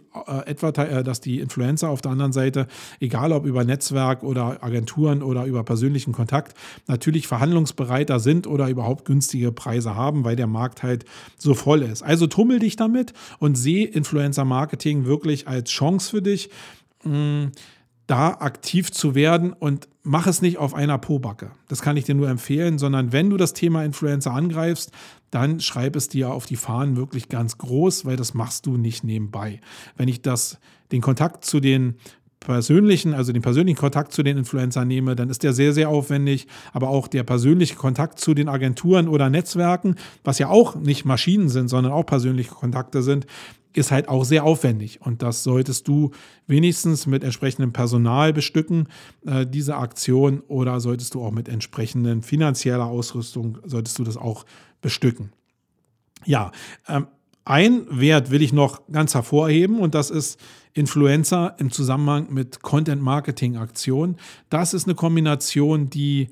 äh, 0.47 0.51
äh, 0.51 1.05
dass 1.05 1.21
die 1.21 1.41
Influencer 1.41 1.89
auf 1.91 2.01
der 2.01 2.13
anderen 2.13 2.33
Seite, 2.33 2.67
egal 3.01 3.33
ob 3.33 3.47
über 3.47 3.65
Netzwerk 3.65 4.23
oder 4.23 4.63
Agenturen 4.63 5.23
oder 5.23 5.45
über 5.45 5.65
persönlichen 5.65 6.13
Kontakt, 6.13 6.55
natürlich 6.87 7.27
verhandlungsbereiter 7.27 8.21
sind 8.21 8.47
oder 8.47 8.69
überhaupt 8.69 9.05
günstige 9.05 9.53
Preise 9.53 9.95
haben, 9.95 10.25
weil 10.25 10.37
der 10.37 10.47
Markt 10.47 10.83
halt 10.83 11.05
so 11.37 11.55
voll 11.55 11.83
ist. 11.83 12.03
Also 12.03 12.27
tummel 12.27 12.59
dich 12.59 12.77
damit 12.77 13.13
und 13.39 13.57
sehe 13.57 13.87
Influencer-Marketing 13.87 15.05
wirklich 15.05 15.49
als 15.49 15.71
Chance 15.71 16.11
für 16.11 16.23
dich. 16.23 16.51
Mh, 17.05 17.13
hm, 17.13 17.53
da 18.09 18.31
aktiv 18.41 18.91
zu 18.91 19.15
werden 19.15 19.53
und 19.53 19.87
mach 20.09 20.27
es 20.27 20.41
nicht 20.41 20.57
auf 20.57 20.75
einer 20.75 20.99
Pobacke. 20.99 21.51
Das 21.69 21.83
kann 21.83 21.97
ich 21.97 22.05
dir 22.05 22.15
nur 22.15 22.29
empfehlen, 22.29 22.79
sondern 22.79 23.13
wenn 23.13 23.29
du 23.29 23.37
das 23.37 23.53
Thema 23.53 23.85
Influencer 23.85 24.33
angreifst, 24.33 24.91
dann 25.31 25.61
schreib 25.61 25.97
es 25.97 26.09
dir 26.09 26.33
auf 26.33 26.47
die 26.47 26.57
Fahnen 26.57 26.97
wirklich 26.97 27.29
ganz 27.29 27.59
groß, 27.59 28.07
weil 28.07 28.17
das 28.17 28.33
machst 28.33 28.65
du 28.67 28.79
nicht 28.79 29.05
nebenbei. 29.05 29.61
Wenn 29.97 30.09
ich 30.09 30.23
das, 30.23 30.59
den 30.93 31.03
Kontakt 31.03 31.45
zu 31.45 31.61
den 31.61 31.97
persönlichen, 32.41 33.13
also 33.13 33.33
den 33.33 33.43
persönlichen 33.43 33.79
Kontakt 33.79 34.13
zu 34.13 34.23
den 34.23 34.39
Influencern 34.39 34.89
nehme, 34.89 35.15
dann 35.15 35.29
ist 35.29 35.43
der 35.43 35.53
sehr, 35.53 35.75
sehr 35.75 35.91
aufwendig. 35.91 36.47
Aber 36.73 36.89
auch 36.89 37.09
der 37.09 37.25
persönliche 37.25 37.75
Kontakt 37.75 38.19
zu 38.19 38.33
den 38.33 38.49
Agenturen 38.49 39.09
oder 39.09 39.29
Netzwerken, 39.29 39.97
was 40.25 40.39
ja 40.39 40.49
auch 40.49 40.75
nicht 40.77 41.05
Maschinen 41.05 41.51
sind, 41.51 41.69
sondern 41.69 41.93
auch 41.93 42.07
persönliche 42.07 42.55
Kontakte 42.55 43.03
sind, 43.03 43.27
ist 43.73 43.91
halt 43.91 44.09
auch 44.09 44.25
sehr 44.25 44.45
aufwendig. 44.45 45.01
Und 45.03 45.23
das 45.23 45.43
solltest 45.43 45.89
du 45.89 46.11
wenigstens 46.47 47.07
mit 47.07 47.23
entsprechendem 47.23 47.73
Personal 47.73 48.33
bestücken, 48.33 48.89
äh, 49.27 49.47
diese 49.47 49.77
Aktion, 49.77 50.41
oder 50.49 50.81
solltest 50.81 51.15
du 51.15 51.23
auch 51.23 51.31
mit 51.31 51.49
entsprechenden 51.49 52.23
finanzieller 52.23 52.87
Ausrüstung, 52.87 53.59
solltest 53.65 53.99
du 53.99 54.05
das 54.05 54.17
auch 54.17 54.45
bestücken. 54.81 55.33
Ja, 56.25 56.53
ähm, 56.89 57.07
ein 57.45 57.87
Wert 57.91 58.31
will 58.31 58.43
ich 58.43 58.53
noch 58.53 58.83
ganz 58.93 59.15
hervorheben 59.15 59.79
und 59.79 59.95
das 59.95 60.11
ist 60.11 60.39
Influencer 60.75 61.57
im 61.59 61.71
Zusammenhang 61.71 62.27
mit 62.31 62.61
Content-Marketing-Aktionen. 62.61 64.17
Das 64.51 64.75
ist 64.75 64.87
eine 64.87 64.95
Kombination, 64.95 65.89
die 65.89 66.29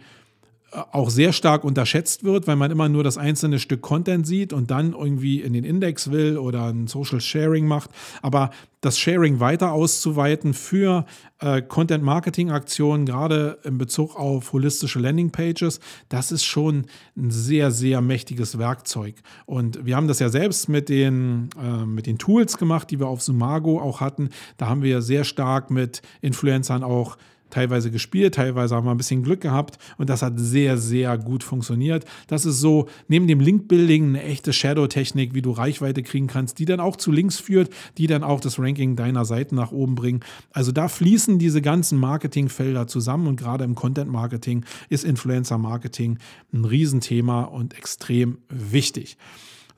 auch 0.73 1.11
sehr 1.11 1.33
stark 1.33 1.65
unterschätzt 1.65 2.25
wird, 2.25 2.47
weil 2.47 2.57
man 2.57 2.71
immer 2.71 2.89
nur 2.89 3.05
das 3.05 3.19
einzelne 3.19 3.59
Stück 3.59 3.83
Content 3.83 4.27
sieht 4.27 4.53
und 4.53 4.71
dann 4.71 4.93
irgendwie 4.93 5.41
in 5.41 5.53
den 5.53 5.65
Index 5.65 6.11
will 6.11 6.39
oder 6.39 6.67
ein 6.67 6.87
Social 6.87 7.21
Sharing 7.21 7.67
macht. 7.67 7.91
Aber 8.21 8.51
das 8.81 8.99
Sharing 8.99 9.41
weiter 9.41 9.73
auszuweiten 9.73 10.55
für 10.55 11.07
äh, 11.41 11.63
Content-Marketing-Aktionen, 11.63 13.07
gerade 13.07 13.59
in 13.65 13.79
Bezug 13.79 14.17
auf 14.17 14.53
holistische 14.53 14.99
Landing-Pages, 14.99 15.81
das 16.09 16.31
ist 16.31 16.45
schon 16.45 16.87
ein 17.17 17.31
sehr, 17.31 17.71
sehr 17.71 18.01
mächtiges 18.01 18.59
Werkzeug. 18.59 19.17
Und 19.47 19.87
wir 19.87 19.97
haben 19.97 20.09
das 20.09 20.19
ja 20.19 20.29
selbst 20.29 20.69
mit 20.69 20.89
den, 20.89 21.51
äh, 21.63 21.87
mit 21.87 22.07
den 22.07 22.19
Tools 22.19 22.59
gemacht, 22.59 22.91
die 22.91 23.01
wir 23.01 23.07
auf 23.07 23.23
Sumago 23.23 23.81
auch 23.81 24.01
hatten. 24.01 24.31
Da 24.57 24.69
haben 24.69 24.83
wir 24.83 25.01
sehr 25.01 25.25
stark 25.25 25.71
mit 25.71 26.03
Influencern 26.21 26.83
auch 26.83 27.17
teilweise 27.57 27.91
gespielt, 27.91 28.35
teilweise 28.35 28.77
haben 28.77 28.87
wir 28.87 28.91
ein 28.91 28.99
bisschen 28.99 29.23
Glück 29.23 29.41
gehabt 29.41 29.79
und 29.97 30.11
das 30.11 30.21
hat 30.21 30.35
sehr, 30.37 30.77
sehr 30.77 31.17
gut 31.17 31.43
funktioniert. 31.43 32.05
Das 32.27 32.45
ist 32.45 32.61
so 32.61 32.87
neben 33.09 33.27
dem 33.27 33.41
Link-Building 33.41 34.09
eine 34.09 34.23
echte 34.23 34.53
Shadow-Technik, 34.53 35.33
wie 35.33 35.41
du 35.41 35.53
Reichweite 35.53 36.03
kriegen 36.03 36.27
kannst, 36.27 36.59
die 36.59 36.67
dann 36.67 36.81
auch 36.81 36.97
zu 36.97 37.11
Links 37.11 37.41
führt, 37.41 37.71
die 37.97 38.07
dann 38.07 38.23
auch 38.23 38.41
das 38.41 38.59
Ranking 38.59 38.95
deiner 38.95 39.25
Seiten 39.25 39.55
nach 39.55 39.73
oben 39.73 39.95
bringen. 39.95 40.21
Also 40.53 40.71
da 40.71 40.89
fließen 40.89 41.39
diese 41.39 41.63
ganzen 41.63 41.99
Marketingfelder 41.99 42.87
zusammen 42.89 43.27
und 43.27 43.37
gerade 43.37 43.65
im 43.65 43.75
Content-Marketing 43.75 44.67
ist 44.91 45.05
Influencer-Marketing 45.05 46.19
ein 46.53 46.65
Riesenthema 46.67 47.45
und 47.45 47.73
extrem 47.79 48.37
wichtig. 48.51 49.17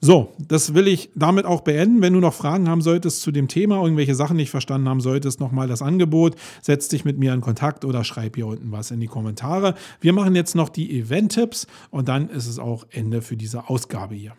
So, 0.00 0.32
das 0.38 0.74
will 0.74 0.86
ich 0.86 1.10
damit 1.16 1.44
auch 1.44 1.62
beenden. 1.62 2.02
Wenn 2.02 2.12
du 2.12 2.20
noch 2.20 2.34
Fragen 2.34 2.68
haben 2.68 2.82
solltest 2.82 3.20
zu 3.22 3.32
dem 3.32 3.48
Thema, 3.48 3.82
irgendwelche 3.82 4.14
Sachen 4.14 4.36
nicht 4.36 4.50
verstanden 4.50 4.88
haben 4.88 5.00
solltest, 5.00 5.40
nochmal 5.40 5.66
das 5.66 5.82
Angebot, 5.82 6.36
setz 6.62 6.86
dich 6.88 7.04
mit 7.04 7.18
mir 7.18 7.34
in 7.34 7.40
Kontakt 7.40 7.84
oder 7.84 8.04
schreib 8.04 8.36
hier 8.36 8.46
unten 8.46 8.70
was 8.70 8.92
in 8.92 9.00
die 9.00 9.08
Kommentare. 9.08 9.74
Wir 10.00 10.12
machen 10.12 10.36
jetzt 10.36 10.54
noch 10.54 10.68
die 10.68 11.00
Event-Tipps 11.00 11.66
und 11.90 12.08
dann 12.08 12.28
ist 12.28 12.46
es 12.46 12.60
auch 12.60 12.86
Ende 12.90 13.22
für 13.22 13.36
diese 13.36 13.68
Ausgabe 13.68 14.14
hier. 14.14 14.34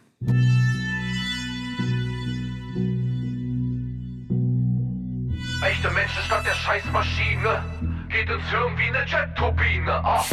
Echte 5.61 5.91
Menschen 5.91 6.23
statt 6.25 6.45
der 6.45 6.53
Scheißmaschine. 6.53 7.63
Geht 8.07 8.29
ins 8.29 8.49
Hirn 8.49 8.77
wie 8.77 8.97
eine 8.97 9.05
Jet-Turbine. 9.05 9.91
Ah. 9.91 10.23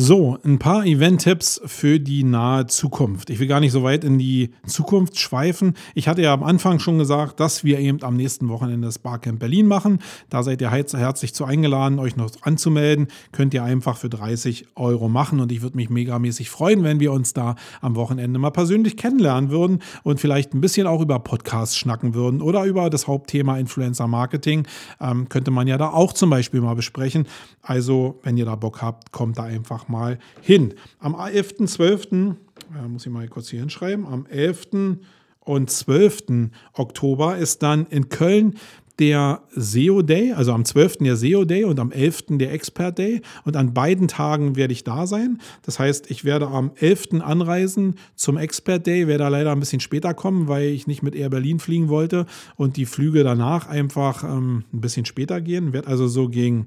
So, 0.00 0.38
ein 0.44 0.60
paar 0.60 0.86
Event-Tipps 0.86 1.60
für 1.64 1.98
die 1.98 2.22
nahe 2.22 2.68
Zukunft. 2.68 3.30
Ich 3.30 3.40
will 3.40 3.48
gar 3.48 3.58
nicht 3.58 3.72
so 3.72 3.82
weit 3.82 4.04
in 4.04 4.16
die 4.16 4.50
Zukunft 4.64 5.18
schweifen. 5.18 5.74
Ich 5.96 6.06
hatte 6.06 6.22
ja 6.22 6.32
am 6.32 6.44
Anfang 6.44 6.78
schon 6.78 6.98
gesagt, 6.98 7.40
dass 7.40 7.64
wir 7.64 7.80
eben 7.80 8.00
am 8.04 8.14
nächsten 8.14 8.48
Wochenende 8.48 8.86
das 8.86 9.00
Barcamp 9.00 9.40
Berlin 9.40 9.66
machen. 9.66 9.98
Da 10.30 10.44
seid 10.44 10.60
ihr 10.60 10.70
herzlich 10.70 11.34
zu 11.34 11.44
eingeladen, 11.44 11.98
euch 11.98 12.14
noch 12.14 12.30
anzumelden. 12.42 13.08
Könnt 13.32 13.54
ihr 13.54 13.64
einfach 13.64 13.96
für 13.96 14.08
30 14.08 14.68
Euro 14.76 15.08
machen 15.08 15.40
und 15.40 15.50
ich 15.50 15.62
würde 15.62 15.74
mich 15.74 15.90
megamäßig 15.90 16.48
freuen, 16.48 16.84
wenn 16.84 17.00
wir 17.00 17.10
uns 17.10 17.32
da 17.32 17.56
am 17.80 17.96
Wochenende 17.96 18.38
mal 18.38 18.50
persönlich 18.50 18.96
kennenlernen 18.96 19.50
würden 19.50 19.80
und 20.04 20.20
vielleicht 20.20 20.54
ein 20.54 20.60
bisschen 20.60 20.86
auch 20.86 21.00
über 21.00 21.18
Podcasts 21.18 21.76
schnacken 21.76 22.14
würden 22.14 22.40
oder 22.40 22.62
über 22.66 22.88
das 22.88 23.08
Hauptthema 23.08 23.58
Influencer 23.58 24.06
Marketing. 24.06 24.64
Ähm, 25.00 25.28
könnte 25.28 25.50
man 25.50 25.66
ja 25.66 25.76
da 25.76 25.90
auch 25.90 26.12
zum 26.12 26.30
Beispiel 26.30 26.60
mal 26.60 26.74
besprechen. 26.74 27.26
Also, 27.62 28.20
wenn 28.22 28.36
ihr 28.36 28.44
da 28.44 28.54
Bock 28.54 28.80
habt, 28.80 29.10
kommt 29.10 29.38
da 29.38 29.42
einfach 29.42 29.87
mal 29.88 30.18
hin. 30.40 30.74
Am 30.98 31.14
11.12., 31.14 32.34
äh, 32.76 32.88
muss 32.88 33.06
ich 33.06 33.12
mal 33.12 33.28
kurz 33.28 33.48
hier 33.50 33.60
hinschreiben, 33.60 34.06
am 34.06 34.26
11. 34.26 34.98
und 35.40 35.70
12. 35.70 36.50
Oktober 36.74 37.36
ist 37.36 37.62
dann 37.62 37.86
in 37.86 38.08
Köln 38.08 38.54
der 38.98 39.42
SEO 39.54 40.02
Day, 40.02 40.32
also 40.32 40.52
am 40.52 40.64
12. 40.64 40.98
der 40.98 41.16
SEO 41.16 41.44
Day 41.44 41.64
und 41.64 41.78
am 41.78 41.92
11. 41.92 42.24
der 42.38 42.52
Expert 42.52 42.98
Day. 42.98 43.20
Und 43.44 43.56
an 43.56 43.72
beiden 43.72 44.08
Tagen 44.08 44.56
werde 44.56 44.72
ich 44.72 44.84
da 44.84 45.06
sein. 45.06 45.40
Das 45.62 45.78
heißt, 45.78 46.10
ich 46.10 46.24
werde 46.24 46.48
am 46.48 46.72
11. 46.74 47.20
anreisen 47.20 47.94
zum 48.16 48.36
Expert 48.36 48.86
Day, 48.86 49.06
werde 49.06 49.24
da 49.24 49.28
leider 49.28 49.52
ein 49.52 49.60
bisschen 49.60 49.80
später 49.80 50.14
kommen, 50.14 50.48
weil 50.48 50.68
ich 50.68 50.86
nicht 50.86 51.02
mit 51.02 51.14
Air 51.14 51.30
Berlin 51.30 51.60
fliegen 51.60 51.88
wollte 51.88 52.26
und 52.56 52.76
die 52.76 52.86
Flüge 52.86 53.22
danach 53.22 53.68
einfach 53.68 54.24
ähm, 54.24 54.64
ein 54.72 54.80
bisschen 54.80 55.04
später 55.04 55.40
gehen. 55.40 55.72
Werde 55.72 55.88
also 55.88 56.08
so 56.08 56.28
gegen 56.28 56.66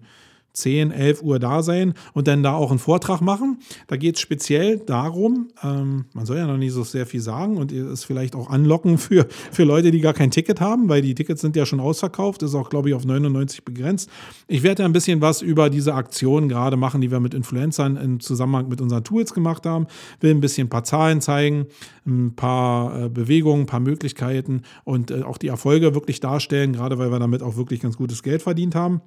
10, 0.53 0.91
11 0.91 1.21
Uhr 1.21 1.39
da 1.39 1.63
sein 1.63 1.93
und 2.13 2.27
dann 2.27 2.43
da 2.43 2.53
auch 2.53 2.71
einen 2.71 2.79
Vortrag 2.79 3.21
machen. 3.21 3.59
Da 3.87 3.95
geht 3.95 4.15
es 4.15 4.21
speziell 4.21 4.79
darum, 4.79 5.49
ähm, 5.63 6.05
man 6.13 6.25
soll 6.25 6.37
ja 6.37 6.47
noch 6.47 6.57
nicht 6.57 6.73
so 6.73 6.83
sehr 6.83 7.05
viel 7.05 7.21
sagen 7.21 7.57
und 7.57 7.71
es 7.71 8.03
vielleicht 8.03 8.35
auch 8.35 8.49
anlocken 8.49 8.97
für, 8.97 9.27
für 9.51 9.63
Leute, 9.63 9.91
die 9.91 10.01
gar 10.01 10.13
kein 10.13 10.31
Ticket 10.31 10.59
haben, 10.59 10.89
weil 10.89 11.01
die 11.01 11.15
Tickets 11.15 11.41
sind 11.41 11.55
ja 11.55 11.65
schon 11.65 11.79
ausverkauft, 11.79 12.43
ist 12.43 12.55
auch, 12.55 12.69
glaube 12.69 12.89
ich, 12.89 12.95
auf 12.95 13.05
99 13.05 13.63
begrenzt. 13.63 14.09
Ich 14.47 14.63
werde 14.63 14.83
ja 14.83 14.89
ein 14.89 14.93
bisschen 14.93 15.21
was 15.21 15.41
über 15.41 15.69
diese 15.69 15.93
Aktion 15.93 16.49
gerade 16.49 16.77
machen, 16.77 17.01
die 17.01 17.11
wir 17.11 17.19
mit 17.19 17.33
Influencern 17.33 17.97
im 17.97 18.19
Zusammenhang 18.19 18.67
mit 18.67 18.81
unseren 18.81 19.03
Tools 19.03 19.33
gemacht 19.33 19.65
haben. 19.65 19.87
Will 20.19 20.31
ein 20.31 20.41
bisschen 20.41 20.67
ein 20.67 20.69
paar 20.69 20.83
Zahlen 20.83 21.21
zeigen, 21.21 21.67
ein 22.05 22.35
paar 22.35 23.05
äh, 23.05 23.09
Bewegungen, 23.09 23.63
ein 23.63 23.67
paar 23.67 23.79
Möglichkeiten 23.79 24.63
und 24.83 25.11
äh, 25.11 25.23
auch 25.23 25.37
die 25.37 25.47
Erfolge 25.47 25.93
wirklich 25.93 26.19
darstellen, 26.19 26.73
gerade 26.73 26.97
weil 26.97 27.11
wir 27.11 27.19
damit 27.19 27.41
auch 27.41 27.55
wirklich 27.55 27.79
ganz 27.79 27.97
gutes 27.97 28.23
Geld 28.23 28.41
verdient 28.41 28.75
haben. 28.75 29.01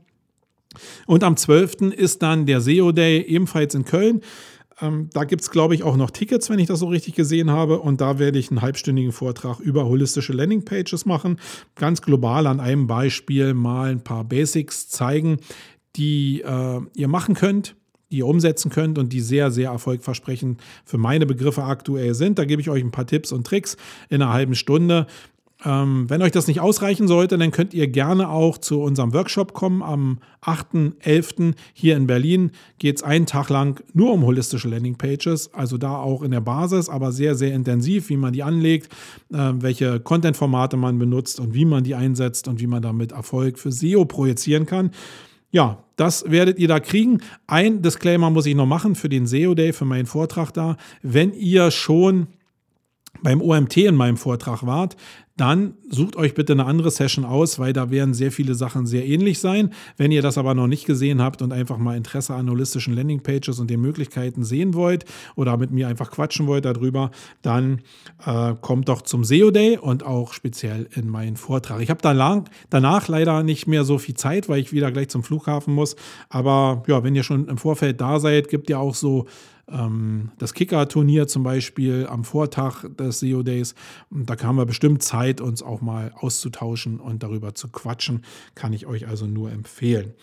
Und 1.06 1.24
am 1.24 1.36
12. 1.36 1.92
ist 1.96 2.22
dann 2.22 2.46
der 2.46 2.60
SEO 2.60 2.92
Day 2.92 3.22
ebenfalls 3.22 3.74
in 3.74 3.84
Köln. 3.84 4.20
Ähm, 4.80 5.08
da 5.12 5.24
gibt 5.24 5.42
es, 5.42 5.50
glaube 5.50 5.74
ich, 5.74 5.82
auch 5.82 5.96
noch 5.96 6.10
Tickets, 6.10 6.50
wenn 6.50 6.58
ich 6.58 6.66
das 6.66 6.80
so 6.80 6.86
richtig 6.86 7.14
gesehen 7.14 7.50
habe. 7.50 7.78
Und 7.78 8.00
da 8.00 8.18
werde 8.18 8.38
ich 8.38 8.50
einen 8.50 8.62
halbstündigen 8.62 9.12
Vortrag 9.12 9.60
über 9.60 9.86
holistische 9.86 10.32
Landingpages 10.32 11.06
machen. 11.06 11.38
Ganz 11.74 12.02
global 12.02 12.46
an 12.46 12.60
einem 12.60 12.86
Beispiel 12.86 13.54
mal 13.54 13.90
ein 13.90 14.02
paar 14.02 14.24
Basics 14.24 14.88
zeigen, 14.88 15.38
die 15.96 16.42
äh, 16.42 16.80
ihr 16.94 17.08
machen 17.08 17.34
könnt 17.34 17.76
die 18.14 18.18
ihr 18.18 18.26
umsetzen 18.26 18.70
könnt 18.70 18.96
und 18.96 19.12
die 19.12 19.20
sehr, 19.20 19.50
sehr 19.50 19.70
erfolgversprechend 19.70 20.60
für 20.84 20.98
meine 20.98 21.26
Begriffe 21.26 21.64
aktuell 21.64 22.14
sind. 22.14 22.38
Da 22.38 22.44
gebe 22.44 22.62
ich 22.62 22.70
euch 22.70 22.80
ein 22.80 22.92
paar 22.92 23.08
Tipps 23.08 23.32
und 23.32 23.44
Tricks 23.44 23.76
in 24.08 24.22
einer 24.22 24.32
halben 24.32 24.54
Stunde. 24.54 25.08
Ähm, 25.64 26.08
wenn 26.10 26.20
euch 26.20 26.32
das 26.32 26.46
nicht 26.46 26.60
ausreichen 26.60 27.08
sollte, 27.08 27.38
dann 27.38 27.50
könnt 27.50 27.72
ihr 27.72 27.88
gerne 27.88 28.28
auch 28.28 28.58
zu 28.58 28.82
unserem 28.82 29.14
Workshop 29.14 29.54
kommen. 29.54 29.82
Am 29.82 30.18
8.11. 30.42 31.54
hier 31.72 31.96
in 31.96 32.06
Berlin 32.06 32.50
geht 32.78 32.96
es 32.96 33.02
einen 33.02 33.24
Tag 33.24 33.48
lang 33.48 33.82
nur 33.94 34.12
um 34.12 34.24
holistische 34.24 34.68
Landingpages, 34.68 35.54
also 35.54 35.78
da 35.78 35.96
auch 35.96 36.22
in 36.22 36.32
der 36.32 36.42
Basis, 36.42 36.88
aber 36.88 37.12
sehr, 37.12 37.34
sehr 37.34 37.54
intensiv, 37.54 38.10
wie 38.10 38.18
man 38.18 38.34
die 38.34 38.42
anlegt, 38.42 38.92
äh, 39.32 39.52
welche 39.54 40.00
Content-Formate 40.00 40.76
man 40.76 40.98
benutzt 40.98 41.40
und 41.40 41.54
wie 41.54 41.64
man 41.64 41.82
die 41.82 41.94
einsetzt 41.94 42.46
und 42.46 42.60
wie 42.60 42.66
man 42.66 42.82
damit 42.82 43.12
Erfolg 43.12 43.58
für 43.58 43.72
SEO 43.72 44.04
projizieren 44.04 44.66
kann. 44.66 44.90
Ja, 45.50 45.84
das 45.96 46.28
werdet 46.28 46.58
ihr 46.58 46.68
da 46.68 46.80
kriegen. 46.80 47.20
Ein 47.46 47.80
Disclaimer 47.80 48.28
muss 48.28 48.44
ich 48.44 48.56
noch 48.56 48.66
machen 48.66 48.96
für 48.96 49.08
den 49.08 49.26
SEO 49.26 49.54
Day, 49.54 49.72
für 49.72 49.84
meinen 49.84 50.06
Vortrag 50.06 50.50
da. 50.52 50.76
Wenn 51.00 51.32
ihr 51.32 51.70
schon 51.70 52.26
beim 53.22 53.40
OMT 53.40 53.76
in 53.78 53.94
meinem 53.94 54.16
Vortrag 54.16 54.66
wart, 54.66 54.96
dann 55.36 55.74
sucht 55.90 56.14
euch 56.14 56.34
bitte 56.34 56.52
eine 56.52 56.64
andere 56.64 56.92
Session 56.92 57.24
aus, 57.24 57.58
weil 57.58 57.72
da 57.72 57.90
werden 57.90 58.14
sehr 58.14 58.30
viele 58.30 58.54
Sachen 58.54 58.86
sehr 58.86 59.04
ähnlich 59.04 59.40
sein. 59.40 59.70
Wenn 59.96 60.12
ihr 60.12 60.22
das 60.22 60.38
aber 60.38 60.54
noch 60.54 60.68
nicht 60.68 60.86
gesehen 60.86 61.20
habt 61.20 61.42
und 61.42 61.52
einfach 61.52 61.76
mal 61.76 61.96
Interesse 61.96 62.34
an 62.34 62.48
holistischen 62.48 62.94
Landingpages 62.94 63.58
und 63.58 63.68
den 63.68 63.80
Möglichkeiten 63.80 64.44
sehen 64.44 64.74
wollt 64.74 65.04
oder 65.34 65.56
mit 65.56 65.72
mir 65.72 65.88
einfach 65.88 66.12
quatschen 66.12 66.46
wollt 66.46 66.64
darüber, 66.64 67.10
dann 67.42 67.80
äh, 68.24 68.54
kommt 68.60 68.88
doch 68.88 69.02
zum 69.02 69.24
SEO 69.24 69.50
Day 69.50 69.76
und 69.76 70.04
auch 70.04 70.32
speziell 70.34 70.88
in 70.94 71.08
meinen 71.08 71.36
Vortrag. 71.36 71.80
Ich 71.80 71.90
habe 71.90 72.00
danach, 72.00 72.42
danach 72.70 73.08
leider 73.08 73.42
nicht 73.42 73.66
mehr 73.66 73.84
so 73.84 73.98
viel 73.98 74.14
Zeit, 74.14 74.48
weil 74.48 74.60
ich 74.60 74.72
wieder 74.72 74.92
gleich 74.92 75.08
zum 75.08 75.24
Flughafen 75.24 75.74
muss. 75.74 75.96
Aber 76.28 76.84
ja, 76.86 77.02
wenn 77.02 77.16
ihr 77.16 77.24
schon 77.24 77.48
im 77.48 77.58
Vorfeld 77.58 78.00
da 78.00 78.20
seid, 78.20 78.48
gibt 78.48 78.70
ja 78.70 78.78
auch 78.78 78.94
so 78.94 79.26
ähm, 79.68 80.32
das 80.38 80.54
Kicker-Turnier 80.54 81.26
zum 81.26 81.42
Beispiel 81.42 82.06
am 82.08 82.24
Vortag 82.24 82.84
des 82.98 83.20
SEO 83.20 83.42
Days. 83.42 83.74
Da 84.10 84.36
haben 84.42 84.56
wir 84.56 84.66
bestimmt 84.66 85.02
Zeit, 85.02 85.40
uns 85.40 85.62
auch 85.62 85.80
mal 85.80 86.12
auszutauschen 86.16 87.00
und 87.00 87.22
darüber 87.22 87.54
zu 87.54 87.68
quatschen. 87.68 88.24
Kann 88.54 88.72
ich 88.72 88.86
euch 88.86 89.06
also 89.08 89.26
nur 89.26 89.50
empfehlen. 89.50 90.14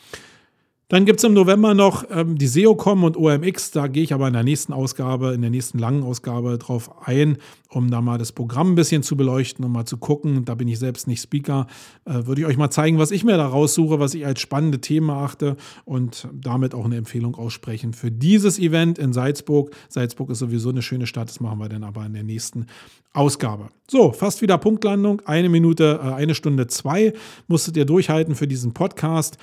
Dann 0.91 1.05
gibt 1.05 1.19
es 1.19 1.23
im 1.23 1.33
November 1.33 1.73
noch 1.73 2.03
ähm, 2.11 2.37
die 2.37 2.47
SEOCom 2.47 3.05
und 3.05 3.15
OMX. 3.15 3.71
Da 3.71 3.87
gehe 3.87 4.03
ich 4.03 4.13
aber 4.13 4.27
in 4.27 4.33
der 4.33 4.43
nächsten 4.43 4.73
Ausgabe, 4.73 5.31
in 5.31 5.39
der 5.39 5.49
nächsten 5.49 5.79
langen 5.79 6.03
Ausgabe 6.03 6.57
drauf 6.57 7.07
ein, 7.07 7.37
um 7.69 7.89
da 7.89 8.01
mal 8.01 8.17
das 8.17 8.33
Programm 8.33 8.73
ein 8.73 8.75
bisschen 8.75 9.01
zu 9.01 9.15
beleuchten, 9.15 9.63
um 9.63 9.71
mal 9.71 9.85
zu 9.85 9.95
gucken. 9.95 10.43
Da 10.43 10.53
bin 10.53 10.67
ich 10.67 10.79
selbst 10.79 11.07
nicht 11.07 11.21
Speaker. 11.21 11.67
Äh, 12.03 12.25
würde 12.25 12.41
ich 12.41 12.47
euch 12.47 12.57
mal 12.57 12.71
zeigen, 12.71 12.97
was 12.97 13.11
ich 13.11 13.23
mir 13.23 13.37
da 13.37 13.47
raussuche, 13.47 13.99
was 13.99 14.13
ich 14.15 14.25
als 14.25 14.41
spannende 14.41 14.81
Themen 14.81 15.11
achte 15.11 15.55
und 15.85 16.27
damit 16.33 16.75
auch 16.75 16.83
eine 16.83 16.97
Empfehlung 16.97 17.35
aussprechen 17.35 17.93
für 17.93 18.11
dieses 18.11 18.59
Event 18.59 18.99
in 18.99 19.13
Salzburg. 19.13 19.73
Salzburg 19.87 20.29
ist 20.31 20.39
sowieso 20.39 20.71
eine 20.71 20.81
schöne 20.81 21.07
Stadt. 21.07 21.29
Das 21.29 21.39
machen 21.39 21.59
wir 21.59 21.69
dann 21.69 21.85
aber 21.85 22.05
in 22.05 22.11
der 22.11 22.23
nächsten 22.23 22.65
Ausgabe. 23.13 23.69
So, 23.89 24.11
fast 24.11 24.41
wieder 24.41 24.57
Punktlandung. 24.57 25.21
Eine 25.23 25.47
Minute, 25.47 26.01
äh, 26.03 26.07
eine 26.15 26.35
Stunde 26.35 26.67
zwei 26.67 27.13
musstet 27.47 27.77
ihr 27.77 27.85
durchhalten 27.85 28.35
für 28.35 28.47
diesen 28.49 28.73
Podcast. 28.73 29.37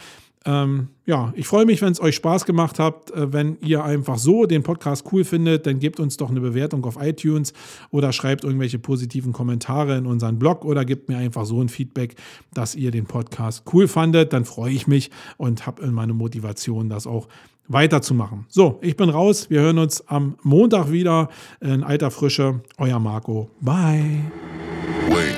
Ähm, 0.49 0.89
ja, 1.05 1.31
ich 1.37 1.47
freue 1.47 1.67
mich, 1.67 1.83
wenn 1.83 1.93
es 1.93 2.01
euch 2.01 2.15
Spaß 2.15 2.47
gemacht 2.47 2.79
hat. 2.79 3.11
Äh, 3.11 3.31
wenn 3.35 3.59
ihr 3.61 3.85
einfach 3.85 4.17
so 4.17 4.47
den 4.47 4.63
Podcast 4.63 5.05
cool 5.13 5.25
findet, 5.25 5.67
dann 5.67 5.79
gebt 5.79 6.01
uns 6.01 6.17
doch 6.17 6.31
eine 6.31 6.41
Bewertung 6.41 6.87
auf 6.87 6.97
iTunes 6.99 7.53
oder 7.91 8.13
schreibt 8.13 8.45
irgendwelche 8.45 8.79
positiven 8.79 9.35
Kommentare 9.35 9.99
in 9.99 10.07
unseren 10.07 10.39
Blog 10.39 10.65
oder 10.65 10.87
gebt 10.87 11.11
mir 11.11 11.19
einfach 11.19 11.45
so 11.45 11.61
ein 11.61 11.69
Feedback, 11.69 12.15
dass 12.55 12.75
ihr 12.75 12.91
den 12.91 13.05
Podcast 13.05 13.65
cool 13.75 13.89
fandet. 13.89 14.33
Dann 14.33 14.47
freue 14.47 14.73
ich 14.73 14.87
mich 14.87 15.11
und 15.37 15.67
habe 15.67 15.87
meine 15.89 16.15
Motivation, 16.15 16.89
das 16.89 17.07
auch 17.07 17.29
weiterzumachen. 17.67 18.47
So, 18.49 18.79
ich 18.81 18.97
bin 18.97 19.11
raus. 19.11 19.51
Wir 19.51 19.61
hören 19.61 19.79
uns 19.79 20.09
am 20.09 20.39
Montag 20.43 20.91
wieder 20.91 21.29
in 21.61 21.85
alter 21.85 22.11
Frische. 22.11 22.63
Euer 22.79 22.99
Marco. 22.99 23.51
Bye. 23.61 24.23
Wait. 25.11 25.38